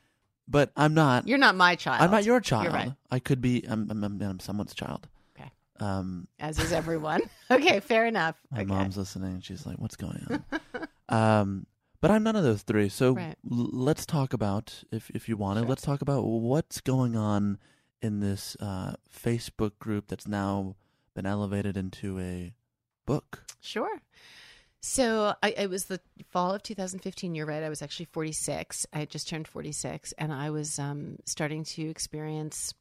But 0.48 0.72
I'm 0.78 0.94
not. 0.94 1.28
You're 1.28 1.40
not 1.40 1.56
my 1.56 1.76
child. 1.76 2.02
I'm 2.04 2.12
not 2.12 2.24
your 2.24 2.40
child. 2.40 2.66
You're 2.66 2.74
right. 2.74 2.94
I 3.10 3.20
could 3.20 3.42
be. 3.42 3.64
I'm, 3.68 3.90
I'm, 3.90 4.04
I'm, 4.04 4.22
I'm 4.22 4.40
someone's 4.40 4.76
child. 4.76 5.08
Okay. 5.40 5.50
Um, 5.80 6.28
As 6.40 6.60
is 6.60 6.72
everyone. 6.72 7.22
okay, 7.52 7.80
fair 7.80 8.06
enough. 8.06 8.36
my 8.52 8.60
okay. 8.60 8.66
mom's 8.68 8.96
listening. 8.96 9.42
She's 9.42 9.66
like, 9.66 9.78
"What's 9.78 9.96
going 9.96 10.24
on?" 10.30 10.62
um, 11.10 11.66
but 12.00 12.12
I'm 12.12 12.22
none 12.22 12.36
of 12.36 12.44
those 12.44 12.62
three. 12.62 12.90
So 12.90 13.14
Right. 13.16 13.36
l- 13.52 13.70
let's 13.74 14.06
talk 14.06 14.34
about, 14.34 14.84
if 14.92 15.10
if 15.16 15.28
you 15.28 15.36
want 15.36 15.58
to, 15.58 15.62
Sure. 15.64 15.70
let's 15.70 15.82
talk 15.82 16.02
about 16.04 16.22
what's 16.26 16.80
going 16.80 17.16
on 17.16 17.58
in 18.02 18.20
this 18.20 18.56
uh, 18.60 18.94
Facebook 19.12 19.80
group 19.80 20.10
that's 20.10 20.28
now 20.28 20.76
been 21.16 21.26
elevated 21.26 21.76
into 21.76 22.20
a 22.20 22.54
book. 23.06 23.44
Sure. 23.62 24.02
So 24.82 25.34
I, 25.42 25.50
it 25.58 25.70
was 25.70 25.86
the 25.86 26.00
fall 26.30 26.54
of 26.54 26.62
2015. 26.62 27.34
You're 27.34 27.48
right. 27.48 27.64
I 27.64 27.70
was 27.70 27.82
actually 27.82 28.06
46. 28.06 28.86
I 28.94 29.00
had 29.00 29.10
just 29.10 29.28
turned 29.28 29.48
46, 29.48 30.14
and 30.18 30.32
I 30.32 30.52
was 30.52 30.78
um, 30.78 31.18
starting 31.26 31.64
to 31.64 31.90
experience 31.90 32.74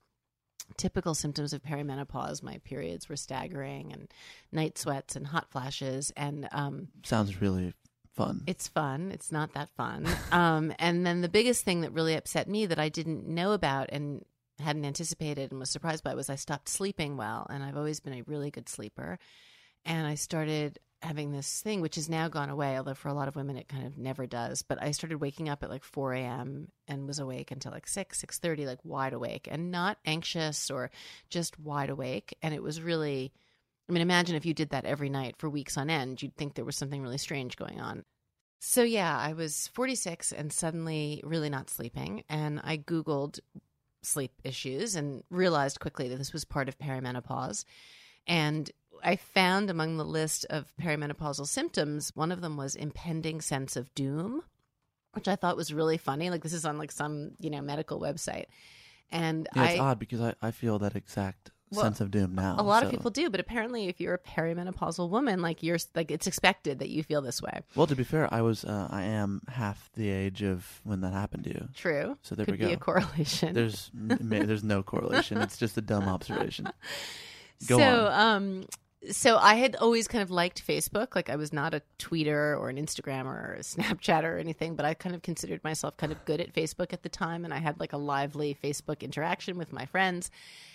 typical 0.76 1.14
symptoms 1.14 1.52
of 1.54 1.62
perimenopause. 1.62 2.42
My 2.42 2.58
periods 2.58 3.08
were 3.08 3.16
staggering, 3.16 3.92
and 3.92 4.08
night 4.52 4.76
sweats 4.76 5.16
and 5.16 5.26
hot 5.26 5.50
flashes, 5.50 6.12
and 6.16 6.46
um, 6.52 6.88
Sounds 7.04 7.40
really 7.40 7.72
fun. 8.14 8.42
it's 8.46 8.68
fun. 8.68 9.10
It's 9.10 9.32
not 9.32 9.54
that 9.54 9.70
fun. 9.76 10.06
um, 10.32 10.74
and 10.78 11.06
then 11.06 11.22
the 11.22 11.28
biggest 11.28 11.64
thing 11.64 11.80
that 11.82 11.92
really 11.92 12.14
upset 12.16 12.48
me 12.48 12.66
that 12.66 12.78
I 12.78 12.90
didn't 12.90 13.26
know 13.26 13.52
about 13.52 13.88
and 13.90 14.24
hadn't 14.58 14.84
anticipated 14.84 15.50
and 15.50 15.58
was 15.58 15.70
surprised 15.70 16.04
by 16.04 16.14
was 16.14 16.30
I 16.30 16.36
stopped 16.36 16.68
sleeping 16.68 17.16
well. 17.16 17.46
And 17.50 17.62
I've 17.64 17.76
always 17.76 18.00
been 18.00 18.14
a 18.14 18.22
really 18.22 18.50
good 18.50 18.68
sleeper. 18.68 19.18
And 19.84 20.06
I 20.06 20.14
started 20.14 20.78
having 21.02 21.32
this 21.32 21.60
thing, 21.60 21.82
which 21.82 21.96
has 21.96 22.08
now 22.08 22.28
gone 22.28 22.48
away, 22.48 22.78
although 22.78 22.94
for 22.94 23.08
a 23.08 23.14
lot 23.14 23.28
of 23.28 23.36
women 23.36 23.58
it 23.58 23.68
kind 23.68 23.86
of 23.86 23.98
never 23.98 24.26
does. 24.26 24.62
But 24.62 24.82
I 24.82 24.90
started 24.92 25.20
waking 25.20 25.50
up 25.50 25.62
at 25.62 25.68
like 25.68 25.84
4 25.84 26.14
a.m. 26.14 26.68
and 26.88 27.06
was 27.06 27.18
awake 27.18 27.50
until 27.50 27.72
like 27.72 27.86
6, 27.86 28.24
6.30, 28.24 28.66
like 28.66 28.78
wide 28.84 29.12
awake 29.12 29.46
and 29.50 29.70
not 29.70 29.98
anxious 30.06 30.70
or 30.70 30.90
just 31.28 31.58
wide 31.60 31.90
awake. 31.90 32.36
And 32.42 32.54
it 32.54 32.62
was 32.62 32.80
really... 32.80 33.32
I 33.86 33.92
mean, 33.92 34.00
imagine 34.00 34.34
if 34.34 34.46
you 34.46 34.54
did 34.54 34.70
that 34.70 34.86
every 34.86 35.10
night 35.10 35.36
for 35.36 35.50
weeks 35.50 35.76
on 35.76 35.90
end, 35.90 36.22
you'd 36.22 36.34
think 36.36 36.54
there 36.54 36.64
was 36.64 36.74
something 36.74 37.02
really 37.02 37.18
strange 37.18 37.56
going 37.56 37.82
on. 37.82 38.02
So, 38.62 38.82
yeah, 38.82 39.14
I 39.18 39.34
was 39.34 39.68
46 39.74 40.32
and 40.32 40.50
suddenly 40.50 41.20
really 41.22 41.50
not 41.50 41.68
sleeping. 41.68 42.24
And 42.30 42.62
I 42.64 42.78
Googled 42.78 43.40
sleep 44.00 44.32
issues 44.42 44.96
and 44.96 45.22
realized 45.28 45.80
quickly 45.80 46.08
that 46.08 46.16
this 46.16 46.32
was 46.32 46.46
part 46.46 46.70
of 46.70 46.78
perimenopause. 46.78 47.66
And 48.26 48.70
I 49.04 49.16
found 49.16 49.70
among 49.70 49.96
the 49.96 50.04
list 50.04 50.46
of 50.50 50.72
perimenopausal 50.80 51.46
symptoms, 51.46 52.10
one 52.14 52.32
of 52.32 52.40
them 52.40 52.56
was 52.56 52.74
impending 52.74 53.40
sense 53.40 53.76
of 53.76 53.94
doom, 53.94 54.42
which 55.12 55.28
I 55.28 55.36
thought 55.36 55.56
was 55.56 55.72
really 55.72 55.98
funny. 55.98 56.30
Like, 56.30 56.42
this 56.42 56.52
is 56.54 56.64
on 56.64 56.78
like 56.78 56.90
some, 56.90 57.32
you 57.38 57.50
know, 57.50 57.60
medical 57.60 58.00
website. 58.00 58.46
And 59.12 59.48
yeah, 59.54 59.62
I. 59.62 59.70
it's 59.72 59.80
odd 59.80 59.98
because 59.98 60.20
I, 60.20 60.34
I 60.42 60.50
feel 60.50 60.78
that 60.80 60.96
exact 60.96 61.50
Well, 61.70 61.82
sense 61.82 62.00
of 62.00 62.10
doom 62.10 62.34
now. 62.34 62.56
a 62.58 62.62
lot 62.64 62.82
of 62.82 62.90
people 62.90 63.10
do, 63.10 63.28
but 63.30 63.38
apparently, 63.38 63.86
if 63.88 64.00
you're 64.00 64.14
a 64.14 64.18
perimenopausal 64.18 65.08
woman, 65.10 65.40
like 65.42 65.62
you're 65.62 65.76
like 65.94 66.10
it's 66.10 66.26
expected 66.26 66.78
that 66.80 66.88
you 66.88 67.02
feel 67.02 67.20
this 67.20 67.42
way. 67.42 67.60
Well, 67.76 67.86
to 67.86 67.94
be 67.94 68.02
fair, 68.02 68.32
I 68.32 68.40
was 68.40 68.64
uh, 68.64 68.88
I 68.90 69.02
am 69.02 69.42
half 69.48 69.90
the 69.94 70.08
age 70.08 70.42
of 70.42 70.80
when 70.84 71.02
that 71.02 71.12
happened 71.12 71.44
to 71.44 71.50
you. 71.50 71.68
True. 71.74 72.16
So 72.22 72.34
there 72.34 72.46
Could 72.46 72.52
we 72.58 72.58
be 72.58 72.68
go. 72.68 72.72
a 72.72 72.76
correlation. 72.78 73.52
There's 73.54 73.90
there's 73.94 74.64
no 74.64 74.82
correlation. 74.92 75.38
It's 75.42 75.58
just 75.58 75.76
a 75.76 75.82
dumb 75.82 76.08
observation. 76.08 76.68
Go 77.68 77.78
so, 77.78 78.06
on. 78.08 78.36
um, 78.36 78.64
so 79.10 79.36
I 79.36 79.54
had 79.54 79.76
always 79.76 80.08
kind 80.08 80.22
of 80.22 80.30
liked 80.30 80.66
Facebook. 80.66 81.14
Like 81.14 81.30
I 81.30 81.36
was 81.36 81.52
not 81.52 81.74
a 81.74 81.82
tweeter 81.98 82.58
or 82.58 82.68
an 82.68 82.76
Instagram 82.76 83.26
or 83.26 83.54
a 83.54 83.58
Snapchat 83.62 84.24
or 84.24 84.38
anything, 84.38 84.76
but 84.76 84.86
I 84.86 84.94
kind 84.94 85.14
of 85.14 85.22
considered 85.22 85.62
myself 85.64 85.96
kind 85.96 86.12
of 86.12 86.24
good 86.24 86.40
at 86.40 86.54
Facebook 86.54 86.92
at 86.92 87.02
the 87.02 87.08
time, 87.08 87.44
and 87.44 87.52
I 87.52 87.58
had 87.58 87.80
like 87.80 87.92
a 87.92 87.98
lively 87.98 88.56
Facebook 88.62 89.00
interaction 89.00 89.58
with 89.58 89.72
my 89.72 89.86
friends. 89.86 90.30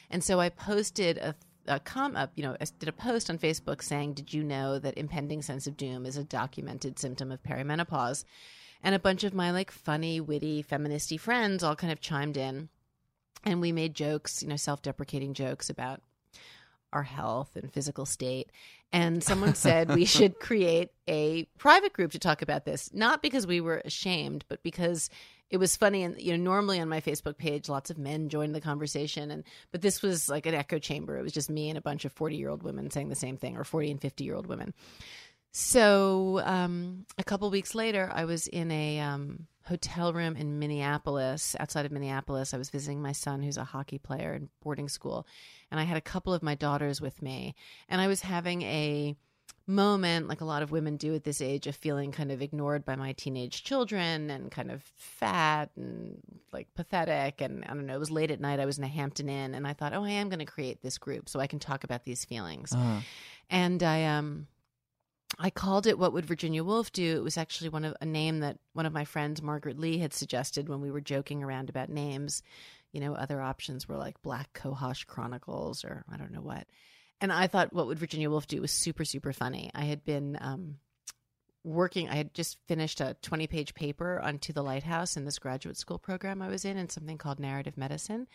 And 0.09 0.23
so 0.23 0.39
I 0.39 0.49
posted 0.49 1.17
a 1.17 1.35
a 1.67 1.79
com 1.79 2.15
up, 2.15 2.31
you 2.35 2.41
know, 2.41 2.57
I 2.59 2.65
did 2.79 2.89
a 2.89 2.93
post 2.93 3.29
on 3.29 3.37
Facebook 3.37 3.83
saying, 3.83 4.13
"Did 4.13 4.33
you 4.33 4.43
know 4.43 4.79
that 4.79 4.97
impending 4.97 5.41
sense 5.41 5.67
of 5.67 5.77
doom 5.77 6.05
is 6.05 6.17
a 6.17 6.23
documented 6.23 6.97
symptom 6.97 7.31
of 7.31 7.43
perimenopause?" 7.43 8.23
And 8.81 8.95
a 8.95 8.99
bunch 8.99 9.23
of 9.23 9.33
my 9.33 9.51
like 9.51 9.69
funny, 9.69 10.19
witty, 10.19 10.63
feministy 10.63 11.19
friends 11.19 11.63
all 11.63 11.75
kind 11.75 11.91
of 11.91 12.01
chimed 12.01 12.37
in 12.37 12.69
and 13.43 13.61
we 13.61 13.71
made 13.71 13.93
jokes, 13.93 14.41
you 14.41 14.49
know, 14.49 14.55
self-deprecating 14.55 15.33
jokes 15.33 15.69
about 15.69 16.01
our 16.93 17.03
health 17.03 17.55
and 17.55 17.71
physical 17.71 18.05
state. 18.05 18.51
And 18.91 19.23
someone 19.23 19.55
said 19.55 19.93
we 19.93 20.05
should 20.05 20.39
create 20.39 20.89
a 21.07 21.45
private 21.57 21.93
group 21.93 22.11
to 22.11 22.19
talk 22.19 22.41
about 22.41 22.65
this, 22.65 22.91
not 22.93 23.21
because 23.21 23.45
we 23.45 23.61
were 23.61 23.81
ashamed, 23.85 24.45
but 24.47 24.63
because 24.63 25.09
it 25.49 25.57
was 25.57 25.75
funny. 25.75 26.03
And 26.03 26.19
you 26.19 26.31
know 26.31 26.43
normally 26.43 26.79
on 26.79 26.89
my 26.89 27.01
facebook 27.01 27.37
page 27.37 27.69
lots 27.69 27.89
of 27.89 27.97
men 27.97 28.29
joined 28.29 28.55
the 28.55 28.61
conversation. 28.61 29.31
And 29.31 29.43
but 29.71 29.81
this 29.81 30.01
was 30.01 30.29
like 30.29 30.45
an 30.45 30.55
echo 30.55 30.79
chamber. 30.79 31.17
It 31.17 31.23
was 31.23 31.33
just 31.33 31.49
me 31.49 31.69
and 31.69 31.77
a 31.77 31.81
bunch 31.81 32.05
of 32.05 32.13
40 32.13 32.35
year 32.35 32.49
old 32.49 32.63
women 32.63 32.89
saying 32.91 33.09
the 33.09 33.15
same 33.15 33.37
thing 33.37 33.57
or 33.57 33.63
40 33.63 33.91
and 33.91 34.01
50 34.01 34.23
year 34.23 34.35
old 34.35 34.47
women 34.47 34.73
so 35.51 36.41
um, 36.45 37.05
a 37.17 37.23
couple 37.23 37.49
weeks 37.49 37.73
later 37.75 38.09
i 38.13 38.25
was 38.25 38.47
in 38.47 38.71
a 38.71 38.99
um, 38.99 39.47
hotel 39.65 40.13
room 40.13 40.35
in 40.35 40.59
minneapolis 40.59 41.55
outside 41.59 41.85
of 41.85 41.91
minneapolis 41.91 42.53
i 42.53 42.57
was 42.57 42.69
visiting 42.69 43.01
my 43.01 43.11
son 43.11 43.41
who's 43.41 43.57
a 43.57 43.63
hockey 43.63 43.97
player 43.97 44.33
in 44.33 44.49
boarding 44.63 44.89
school 44.89 45.25
and 45.71 45.79
i 45.79 45.83
had 45.83 45.97
a 45.97 46.01
couple 46.01 46.33
of 46.33 46.43
my 46.43 46.55
daughters 46.55 47.01
with 47.01 47.21
me 47.21 47.55
and 47.87 47.99
i 48.01 48.07
was 48.07 48.21
having 48.21 48.61
a 48.63 49.15
moment, 49.67 50.27
like 50.27 50.41
a 50.41 50.45
lot 50.45 50.63
of 50.63 50.71
women 50.71 50.97
do 50.97 51.13
at 51.13 51.23
this 51.23 51.41
age, 51.41 51.67
of 51.67 51.75
feeling 51.75 52.11
kind 52.11 52.31
of 52.31 52.41
ignored 52.41 52.83
by 52.83 52.95
my 52.95 53.13
teenage 53.13 53.63
children 53.63 54.31
and 54.31 54.49
kind 54.49 54.71
of 54.71 54.81
fat 54.95 55.69
and 55.75 56.17
like 56.51 56.67
pathetic. 56.73 57.39
And 57.39 57.63
I 57.63 57.67
don't 57.75 57.85
know, 57.85 57.93
it 57.95 57.99
was 57.99 58.09
late 58.09 58.31
at 58.31 58.41
night. 58.41 58.59
I 58.59 58.65
was 58.65 58.79
in 58.79 58.83
a 58.83 58.87
Hampton 58.87 59.29
Inn 59.29 59.53
and 59.53 59.67
I 59.67 59.73
thought, 59.73 59.93
oh, 59.93 60.03
I 60.03 60.09
am 60.09 60.27
going 60.27 60.39
to 60.39 60.45
create 60.45 60.81
this 60.81 60.97
group 60.97 61.29
so 61.29 61.39
I 61.39 61.45
can 61.45 61.59
talk 61.59 61.83
about 61.83 62.03
these 62.03 62.25
feelings. 62.25 62.73
Uh, 62.73 63.01
And 63.51 63.83
I, 63.83 64.05
um, 64.05 64.47
I 65.37 65.49
called 65.49 65.87
it 65.87 65.99
"What 65.99 66.13
Would 66.13 66.25
Virginia 66.25 66.63
Woolf 66.63 66.91
Do." 66.91 67.17
It 67.17 67.23
was 67.23 67.37
actually 67.37 67.69
one 67.69 67.85
of 67.85 67.95
a 68.01 68.05
name 68.05 68.39
that 68.39 68.57
one 68.73 68.85
of 68.85 68.93
my 68.93 69.05
friends, 69.05 69.41
Margaret 69.41 69.79
Lee, 69.79 69.99
had 69.99 70.13
suggested 70.13 70.67
when 70.67 70.81
we 70.81 70.91
were 70.91 71.01
joking 71.01 71.43
around 71.43 71.69
about 71.69 71.89
names. 71.89 72.41
You 72.91 73.01
know, 73.01 73.13
other 73.13 73.41
options 73.41 73.87
were 73.87 73.97
like 73.97 74.21
Black 74.21 74.51
Cohosh 74.53 75.05
Chronicles 75.05 75.85
or 75.85 76.03
I 76.11 76.17
don't 76.17 76.31
know 76.31 76.41
what 76.41 76.65
and 77.21 77.31
I 77.31 77.47
thought 77.47 77.73
what 77.73 77.87
would 77.87 77.99
Virginia 77.99 78.29
Woolf 78.29 78.47
do 78.47 78.61
was 78.61 78.71
super 78.71 79.05
super 79.05 79.33
funny. 79.33 79.71
I 79.73 79.85
had 79.85 80.03
been 80.05 80.37
um, 80.39 80.77
working. 81.63 82.09
I 82.09 82.15
had 82.15 82.33
just 82.33 82.57
finished 82.67 83.01
a 83.01 83.15
twenty 83.21 83.47
page 83.47 83.73
paper 83.73 84.19
on 84.19 84.39
To 84.39 84.53
the 84.53 84.63
Lighthouse 84.63 85.17
in 85.17 85.25
this 85.25 85.39
graduate 85.39 85.77
school 85.77 85.99
program 85.99 86.41
I 86.41 86.49
was 86.49 86.65
in, 86.65 86.77
and 86.77 86.91
something 86.91 87.17
called 87.17 87.39
narrative 87.39 87.77
medicine. 87.77 88.27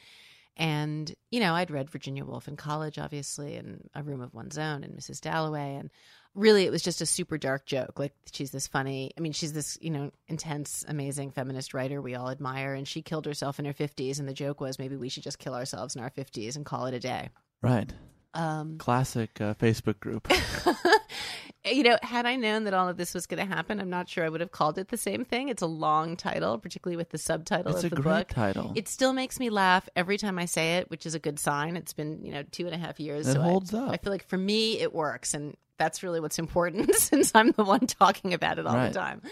And 0.57 1.13
you 1.31 1.41
know, 1.41 1.55
I'd 1.55 1.71
read 1.71 1.91
Virginia 1.91 2.25
Woolf 2.25 2.47
in 2.47 2.57
college, 2.57 2.99
obviously, 2.99 3.57
and 3.57 3.89
A 3.95 4.03
Room 4.03 4.21
of 4.21 4.35
One's 4.35 4.59
Own, 4.59 4.85
and 4.85 4.97
Mrs. 4.97 5.21
Dalloway, 5.21 5.77
and 5.77 5.91
really, 6.35 6.65
it 6.65 6.73
was 6.73 6.83
just 6.83 7.01
a 7.01 7.07
super 7.07 7.39
dark 7.39 7.67
joke. 7.67 7.99
Like 7.99 8.13
she's 8.33 8.51
this 8.51 8.67
funny. 8.67 9.13
I 9.17 9.21
mean, 9.21 9.33
she's 9.33 9.53
this 9.53 9.79
you 9.81 9.91
know 9.91 10.11
intense, 10.29 10.85
amazing 10.89 11.31
feminist 11.33 11.75
writer 11.75 12.01
we 12.01 12.15
all 12.15 12.31
admire, 12.31 12.75
and 12.75 12.87
she 12.87 13.03
killed 13.03 13.27
herself 13.27 13.59
in 13.59 13.65
her 13.65 13.73
fifties. 13.73 14.19
And 14.19 14.29
the 14.29 14.35
joke 14.35 14.61
was 14.61 14.79
maybe 14.79 14.97
we 14.97 15.09
should 15.09 15.23
just 15.23 15.39
kill 15.39 15.55
ourselves 15.55 15.97
in 15.97 16.03
our 16.03 16.11
fifties 16.11 16.57
and 16.57 16.65
call 16.65 16.87
it 16.87 16.95
a 16.95 17.01
day. 17.01 17.31
right. 17.63 17.93
Um, 18.35 18.79
Classic 18.79 19.41
uh, 19.41 19.55
Facebook 19.55 20.01
group. 20.01 20.29
you 21.65 21.83
know, 21.83 21.97
had 22.03 22.27
I 22.27 22.37
known 22.37 22.65
that 22.65 22.75
all 22.75 22.89
of 22.89 22.97
this 22.97 23.15
was 23.15 23.27
going 23.27 23.39
to 23.47 23.55
happen, 23.55 23.81
I'm 23.81 23.89
not 23.91 24.09
sure 24.09 24.25
I 24.25 24.29
would 24.29 24.41
have 24.41 24.51
called 24.53 24.77
it 24.79 24.89
the 24.89 24.97
same 24.97 25.25
thing. 25.25 25.49
It's 25.49 25.63
a 25.63 25.67
long 25.67 26.17
title, 26.17 26.59
particularly 26.59 26.97
with 26.97 27.11
the 27.11 27.19
subtitle 27.19 27.75
It's 27.75 27.85
of 27.85 27.93
a 27.93 27.95
the 27.97 28.03
great 28.03 28.13
book. 28.13 28.29
title. 28.29 28.73
It 28.75 28.89
still 28.89 29.13
makes 29.13 29.41
me 29.41 29.51
laugh 29.51 29.89
every 29.97 30.19
time 30.19 30.39
I 30.39 30.45
say 30.45 30.77
it, 30.77 30.91
which 30.91 31.07
is 31.07 31.15
a 31.15 31.19
good 31.19 31.39
sign. 31.39 31.77
It's 31.77 31.93
been, 31.95 32.25
you 32.25 32.33
know, 32.33 32.43
two 32.51 32.67
and 32.67 32.75
a 32.75 32.79
half 32.79 33.01
years. 33.01 33.27
It 33.29 33.35
so 33.35 33.41
I- 33.41 33.45
holds 33.45 33.73
up. 33.73 33.91
I 33.91 33.97
feel 33.97 34.13
like 34.13 34.29
for 34.29 34.39
me, 34.39 34.79
it 34.81 34.93
works. 34.93 35.33
And 35.33 35.57
that's 35.79 36.03
really 36.03 36.21
what's 36.21 36.39
important 36.39 36.95
since 36.97 37.33
I'm 37.35 37.53
the 37.53 37.65
one 37.65 37.87
talking 37.87 38.35
about 38.35 38.59
it 38.59 38.67
all 38.67 38.75
Right. 38.75 38.93
the 38.93 38.99
time. 38.99 39.23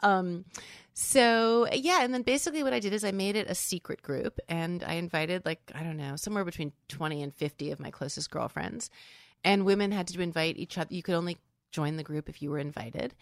Um, 0.00 0.44
so 0.94 1.66
yeah, 1.72 2.02
and 2.02 2.14
then 2.14 2.22
basically 2.22 2.62
what 2.62 2.72
I 2.72 2.78
did 2.78 2.92
is 2.92 3.04
I 3.04 3.10
made 3.10 3.34
it 3.34 3.50
a 3.50 3.54
secret 3.54 4.00
group 4.00 4.38
and 4.48 4.82
I 4.84 4.94
invited 4.94 5.44
like, 5.44 5.60
I 5.74 5.82
don't 5.82 5.96
know, 5.96 6.14
somewhere 6.14 6.44
between 6.44 6.72
20 6.88 7.22
and 7.22 7.34
50 7.34 7.72
of 7.72 7.80
my 7.80 7.90
closest 7.90 8.30
girlfriends. 8.30 8.90
And 9.42 9.64
women 9.64 9.90
had 9.90 10.06
to 10.08 10.22
invite 10.22 10.56
each 10.56 10.78
other. 10.78 10.94
You 10.94 11.02
could 11.02 11.16
only 11.16 11.36
join 11.72 11.96
the 11.96 12.04
group 12.04 12.28
if 12.28 12.40
you 12.40 12.50
were 12.50 12.58
invited. 12.58 13.12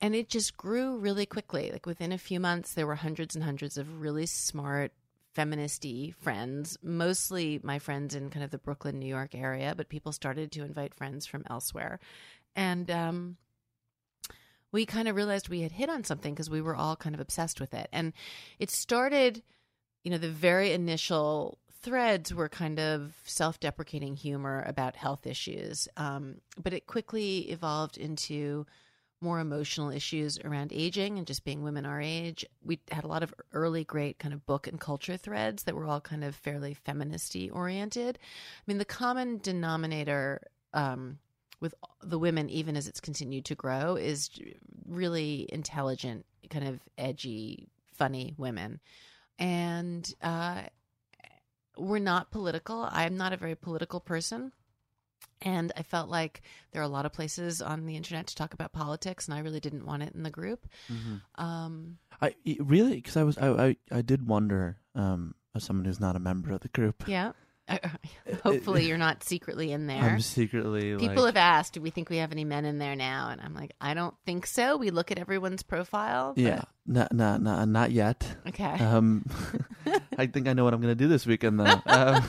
And 0.00 0.14
it 0.16 0.28
just 0.28 0.56
grew 0.56 0.98
really 0.98 1.24
quickly. 1.24 1.70
Like 1.70 1.86
within 1.86 2.10
a 2.10 2.18
few 2.18 2.40
months, 2.40 2.74
there 2.74 2.86
were 2.86 2.96
hundreds 2.96 3.36
and 3.36 3.44
hundreds 3.44 3.78
of 3.78 4.00
really 4.00 4.26
smart 4.26 4.92
feministy 5.36 6.12
friends, 6.16 6.76
mostly 6.82 7.60
my 7.62 7.78
friends 7.78 8.16
in 8.16 8.30
kind 8.30 8.44
of 8.44 8.50
the 8.50 8.58
Brooklyn, 8.58 8.98
New 8.98 9.06
York 9.06 9.36
area, 9.36 9.74
but 9.76 9.88
people 9.88 10.10
started 10.10 10.50
to 10.52 10.64
invite 10.64 10.94
friends 10.94 11.26
from 11.26 11.44
elsewhere. 11.48 12.00
And 12.56 12.90
um, 12.90 13.36
we 14.72 14.86
kind 14.86 15.08
of 15.08 15.16
realized 15.16 15.48
we 15.48 15.62
had 15.62 15.72
hit 15.72 15.90
on 15.90 16.04
something 16.04 16.34
because 16.34 16.50
we 16.50 16.60
were 16.60 16.76
all 16.76 16.96
kind 16.96 17.14
of 17.14 17.20
obsessed 17.20 17.60
with 17.60 17.74
it. 17.74 17.88
And 17.92 18.12
it 18.58 18.70
started, 18.70 19.42
you 20.04 20.10
know, 20.10 20.18
the 20.18 20.28
very 20.28 20.72
initial 20.72 21.58
threads 21.82 22.32
were 22.34 22.48
kind 22.48 22.78
of 22.78 23.14
self 23.24 23.58
deprecating 23.58 24.16
humor 24.16 24.64
about 24.66 24.96
health 24.96 25.26
issues. 25.26 25.88
Um, 25.96 26.36
but 26.62 26.72
it 26.72 26.86
quickly 26.86 27.50
evolved 27.50 27.96
into 27.96 28.66
more 29.22 29.40
emotional 29.40 29.90
issues 29.90 30.38
around 30.38 30.72
aging 30.72 31.18
and 31.18 31.26
just 31.26 31.44
being 31.44 31.62
women 31.62 31.84
our 31.84 32.00
age. 32.00 32.44
We 32.64 32.80
had 32.90 33.04
a 33.04 33.08
lot 33.08 33.22
of 33.22 33.34
early 33.52 33.84
great 33.84 34.18
kind 34.18 34.32
of 34.32 34.46
book 34.46 34.66
and 34.66 34.80
culture 34.80 35.16
threads 35.16 35.64
that 35.64 35.74
were 35.74 35.84
all 35.84 36.00
kind 36.00 36.24
of 36.24 36.34
fairly 36.34 36.74
feministy 36.86 37.50
oriented. 37.52 38.18
I 38.22 38.62
mean, 38.66 38.78
the 38.78 38.86
common 38.86 39.38
denominator 39.38 40.40
um, 40.72 41.18
with 41.60 41.74
the 42.02 42.18
women, 42.18 42.48
even 42.50 42.76
as 42.76 42.88
it's 42.88 43.00
continued 43.00 43.44
to 43.46 43.54
grow, 43.54 43.96
is 43.96 44.30
really 44.88 45.46
intelligent, 45.52 46.24
kind 46.48 46.66
of 46.66 46.80
edgy, 46.96 47.68
funny 47.94 48.34
women. 48.38 48.80
And 49.38 50.12
uh, 50.22 50.62
we're 51.76 51.98
not 51.98 52.30
political. 52.30 52.88
I'm 52.90 53.16
not 53.16 53.32
a 53.32 53.36
very 53.36 53.54
political 53.54 54.00
person. 54.00 54.52
And 55.42 55.72
I 55.76 55.82
felt 55.82 56.10
like 56.10 56.42
there 56.72 56.82
are 56.82 56.84
a 56.84 56.88
lot 56.88 57.06
of 57.06 57.12
places 57.12 57.62
on 57.62 57.86
the 57.86 57.96
internet 57.96 58.26
to 58.26 58.34
talk 58.34 58.52
about 58.52 58.72
politics, 58.72 59.26
and 59.26 59.34
I 59.34 59.40
really 59.40 59.60
didn't 59.60 59.86
want 59.86 60.02
it 60.02 60.14
in 60.14 60.22
the 60.22 60.30
group. 60.30 60.66
Um, 61.36 61.98
I 62.20 62.34
really 62.58 62.96
because 62.96 63.16
I 63.16 63.22
was 63.22 63.38
I, 63.38 63.48
I 63.48 63.76
I 63.90 64.02
did 64.02 64.26
wonder 64.26 64.76
um 64.94 65.34
as 65.54 65.64
someone 65.64 65.86
who's 65.86 66.00
not 66.00 66.14
a 66.16 66.18
member 66.18 66.52
of 66.52 66.60
the 66.60 66.68
group. 66.68 67.04
yeah. 67.06 67.32
Hopefully, 68.42 68.86
you're 68.86 68.98
not 68.98 69.22
secretly 69.22 69.72
in 69.72 69.86
there. 69.86 70.02
I'm 70.02 70.20
secretly 70.20 70.96
People 70.96 71.24
like, 71.24 71.34
have 71.34 71.36
asked, 71.36 71.74
do 71.74 71.80
we 71.80 71.90
think 71.90 72.10
we 72.10 72.18
have 72.18 72.32
any 72.32 72.44
men 72.44 72.64
in 72.64 72.78
there 72.78 72.96
now? 72.96 73.30
And 73.30 73.40
I'm 73.40 73.54
like, 73.54 73.72
I 73.80 73.94
don't 73.94 74.14
think 74.24 74.46
so. 74.46 74.76
We 74.76 74.90
look 74.90 75.10
at 75.10 75.18
everyone's 75.18 75.62
profile. 75.62 76.34
but- 76.34 76.42
yeah, 76.42 76.62
not 76.86 77.12
not 77.12 77.42
not 77.42 77.68
not 77.68 77.90
yet. 77.90 78.26
Okay. 78.48 78.64
Um, 78.64 79.24
I 80.18 80.26
think 80.26 80.48
I 80.48 80.52
know 80.52 80.64
what 80.64 80.74
I'm 80.74 80.80
going 80.80 80.96
to 80.96 81.04
do 81.04 81.08
this 81.08 81.26
weekend 81.26 81.60
though. 81.60 81.80
um, 81.86 82.24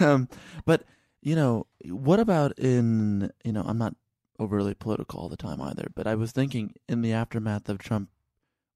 um, 0.00 0.28
but 0.64 0.84
you 1.22 1.34
know, 1.34 1.66
what 1.86 2.20
about 2.20 2.58
in 2.58 3.30
you 3.44 3.52
know, 3.52 3.62
I'm 3.66 3.78
not 3.78 3.94
overly 4.38 4.74
political 4.74 5.20
all 5.20 5.28
the 5.28 5.36
time 5.36 5.60
either, 5.60 5.88
but 5.94 6.06
I 6.06 6.14
was 6.14 6.32
thinking 6.32 6.74
in 6.88 7.02
the 7.02 7.12
aftermath 7.12 7.68
of 7.68 7.78
Trump 7.78 8.10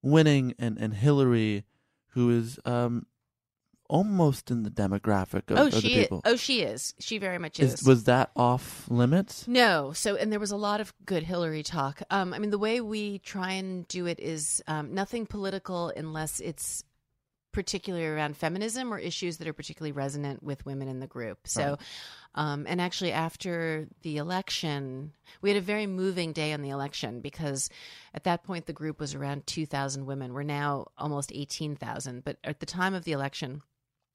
winning 0.03 0.55
and 0.59 0.79
and 0.79 0.95
Hillary, 0.95 1.65
who 2.09 2.31
is 2.31 2.59
um 2.65 3.07
almost 3.89 4.51
in 4.51 4.63
the 4.63 4.71
demographic 4.71 5.51
of, 5.51 5.59
oh, 5.59 5.67
of 5.67 5.73
the 5.73 5.81
she 5.81 5.95
is. 5.95 6.05
people. 6.05 6.23
Oh, 6.25 6.37
she 6.37 6.63
is. 6.63 6.95
She 6.99 7.19
very 7.19 7.39
much 7.39 7.61
is. 7.61 7.75
Is, 7.75 7.87
was 7.87 8.05
that 8.05 8.31
off 8.37 8.87
limits? 8.89 9.47
No. 9.47 9.93
So, 9.93 10.17
and 10.17 10.33
there 10.33 10.41
was 10.41 10.51
a 10.51 10.57
lot 10.57 10.81
of 10.81 10.93
good 11.05 11.23
Hillary 11.23 11.63
talk. 11.63 12.03
Um, 12.11 12.33
I 12.33 12.39
mean, 12.39 12.51
the 12.51 12.59
way 12.59 12.81
we 12.81 13.19
try 13.19 13.53
and 13.53 13.87
do 13.89 14.07
it 14.07 14.19
is 14.21 14.63
um, 14.67 14.95
nothing 14.95 15.27
political 15.27 15.93
unless 15.95 16.41
it's 16.41 16.85
particularly 17.55 18.05
around 18.05 18.37
feminism 18.37 18.93
or 18.93 18.99
issues 18.99 19.39
that 19.39 19.49
are 19.49 19.53
particularly 19.53 19.93
resonant 19.93 20.43
with 20.43 20.67
women 20.67 20.89
in 20.89 20.99
the 20.99 21.07
group. 21.07 21.39
So, 21.45 21.79
um, 22.35 22.67
and 22.69 22.81
actually, 22.81 23.13
after 23.13 23.87
the 24.03 24.17
election, 24.19 25.13
we 25.41 25.51
had 25.51 25.57
a 25.57 25.63
very 25.63 25.87
moving 25.87 26.33
day 26.33 26.53
on 26.53 26.63
the 26.63 26.71
election 26.71 27.21
because 27.21 27.71
at 28.13 28.25
that 28.25 28.43
point 28.43 28.67
the 28.67 28.73
group 28.73 28.99
was 28.99 29.15
around 29.15 29.47
2,000 29.47 30.05
women. 30.05 30.35
We're 30.35 30.43
now 30.43 30.89
almost 30.99 31.31
18,000. 31.33 32.25
But 32.25 32.39
at 32.43 32.59
the 32.59 32.67
time 32.67 32.93
of 32.93 33.05
the 33.05 33.13
election, 33.13 33.63